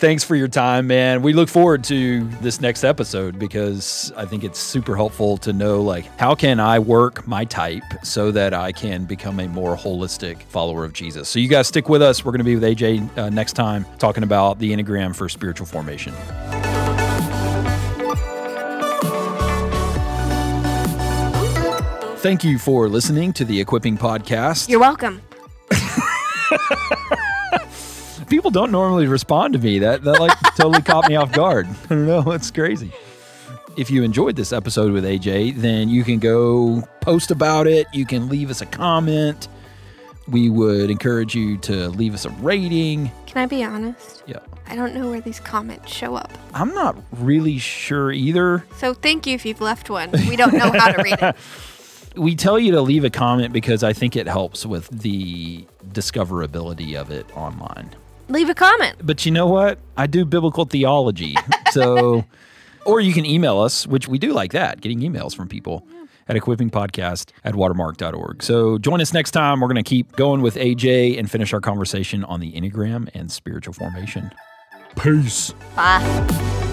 Thanks 0.00 0.24
for 0.24 0.34
your 0.34 0.48
time, 0.48 0.88
man. 0.88 1.22
We 1.22 1.34
look 1.34 1.48
forward 1.48 1.84
to 1.84 2.24
this 2.40 2.60
next 2.60 2.82
episode 2.82 3.38
because 3.38 4.12
I 4.16 4.24
think 4.24 4.42
it's 4.42 4.58
super 4.58 4.96
helpful 4.96 5.36
to 5.38 5.52
know 5.52 5.82
like 5.82 6.06
how 6.18 6.34
can 6.34 6.58
I 6.58 6.80
work 6.80 7.28
my 7.28 7.44
type 7.44 7.84
so 8.02 8.32
that 8.32 8.52
I 8.52 8.72
can 8.72 9.04
become 9.04 9.38
a 9.38 9.46
more 9.46 9.76
holistic 9.76 10.42
follower 10.42 10.84
of 10.84 10.92
Jesus. 10.92 11.28
So 11.28 11.38
you 11.38 11.46
guys 11.46 11.68
stick 11.68 11.88
with 11.88 12.02
us. 12.02 12.24
We're 12.24 12.32
going 12.32 12.38
to 12.38 12.44
be 12.44 12.56
with 12.56 12.64
AJ 12.64 13.16
uh, 13.16 13.30
next 13.30 13.52
time 13.52 13.86
talking 13.98 14.24
about 14.24 14.58
the 14.58 14.72
Enneagram 14.72 15.14
for 15.14 15.28
spiritual 15.28 15.66
formation. 15.68 16.12
Thank 22.28 22.44
you 22.44 22.58
for 22.58 22.90
listening 22.90 23.32
to 23.32 23.44
the 23.46 23.58
Equipping 23.58 23.96
Podcast. 23.96 24.68
You're 24.68 24.80
welcome. 24.80 25.22
People 28.28 28.50
don't 28.50 28.70
normally 28.70 29.06
respond 29.06 29.54
to 29.54 29.58
me. 29.58 29.78
That 29.78 30.04
that 30.04 30.20
like 30.20 30.38
totally 30.54 30.82
caught 30.82 31.08
me 31.08 31.16
off 31.16 31.32
guard. 31.32 31.66
I 31.84 31.88
don't 31.88 32.06
know. 32.06 32.32
It's 32.32 32.50
crazy. 32.50 32.92
If 33.78 33.90
you 33.90 34.02
enjoyed 34.02 34.36
this 34.36 34.52
episode 34.52 34.92
with 34.92 35.04
AJ, 35.04 35.56
then 35.56 35.88
you 35.88 36.04
can 36.04 36.18
go 36.18 36.86
post 37.00 37.30
about 37.30 37.66
it. 37.66 37.86
You 37.94 38.04
can 38.04 38.28
leave 38.28 38.50
us 38.50 38.60
a 38.60 38.66
comment. 38.66 39.48
We 40.28 40.50
would 40.50 40.90
encourage 40.90 41.34
you 41.34 41.56
to 41.60 41.88
leave 41.88 42.12
us 42.12 42.26
a 42.26 42.30
rating. 42.30 43.10
Can 43.24 43.38
I 43.38 43.46
be 43.46 43.64
honest? 43.64 44.22
Yeah. 44.26 44.40
I 44.66 44.76
don't 44.76 44.94
know 44.94 45.08
where 45.08 45.22
these 45.22 45.40
comments 45.40 45.90
show 45.90 46.14
up. 46.14 46.30
I'm 46.52 46.74
not 46.74 46.94
really 47.10 47.56
sure 47.56 48.12
either. 48.12 48.66
So 48.76 48.92
thank 48.92 49.26
you 49.26 49.34
if 49.34 49.46
you've 49.46 49.62
left 49.62 49.88
one. 49.88 50.10
We 50.10 50.36
don't 50.36 50.52
know 50.52 50.70
how 50.70 50.92
to 50.92 51.02
read 51.02 51.22
it. 51.22 51.34
We 52.16 52.34
tell 52.34 52.58
you 52.58 52.72
to 52.72 52.80
leave 52.80 53.04
a 53.04 53.10
comment 53.10 53.52
because 53.52 53.82
I 53.82 53.92
think 53.92 54.16
it 54.16 54.26
helps 54.26 54.66
with 54.66 54.88
the 54.88 55.66
discoverability 55.92 56.94
of 56.94 57.10
it 57.10 57.26
online. 57.36 57.90
Leave 58.28 58.48
a 58.48 58.54
comment. 58.54 58.96
But 59.02 59.24
you 59.24 59.32
know 59.32 59.46
what? 59.46 59.78
I 59.96 60.06
do 60.06 60.24
biblical 60.24 60.64
theology. 60.64 61.36
So, 61.70 62.24
or 62.86 62.98
you 62.98 63.12
can 63.12 63.26
email 63.26 63.60
us, 63.60 63.86
which 63.86 64.08
we 64.08 64.18
do 64.18 64.32
like 64.32 64.52
that, 64.52 64.80
getting 64.80 65.00
emails 65.00 65.36
from 65.36 65.48
people 65.48 65.86
at 66.28 66.34
equippingpodcast 66.34 67.30
at 67.44 67.54
watermark.org. 67.54 68.42
So 68.42 68.78
join 68.78 69.02
us 69.02 69.12
next 69.12 69.32
time. 69.32 69.60
We're 69.60 69.68
going 69.68 69.76
to 69.76 69.82
keep 69.82 70.12
going 70.16 70.40
with 70.40 70.54
AJ 70.54 71.18
and 71.18 71.30
finish 71.30 71.52
our 71.52 71.60
conversation 71.60 72.24
on 72.24 72.40
the 72.40 72.52
Enneagram 72.52 73.10
and 73.12 73.30
spiritual 73.30 73.74
formation. 73.74 74.32
Peace. 74.96 75.52
Bye. 75.76 76.64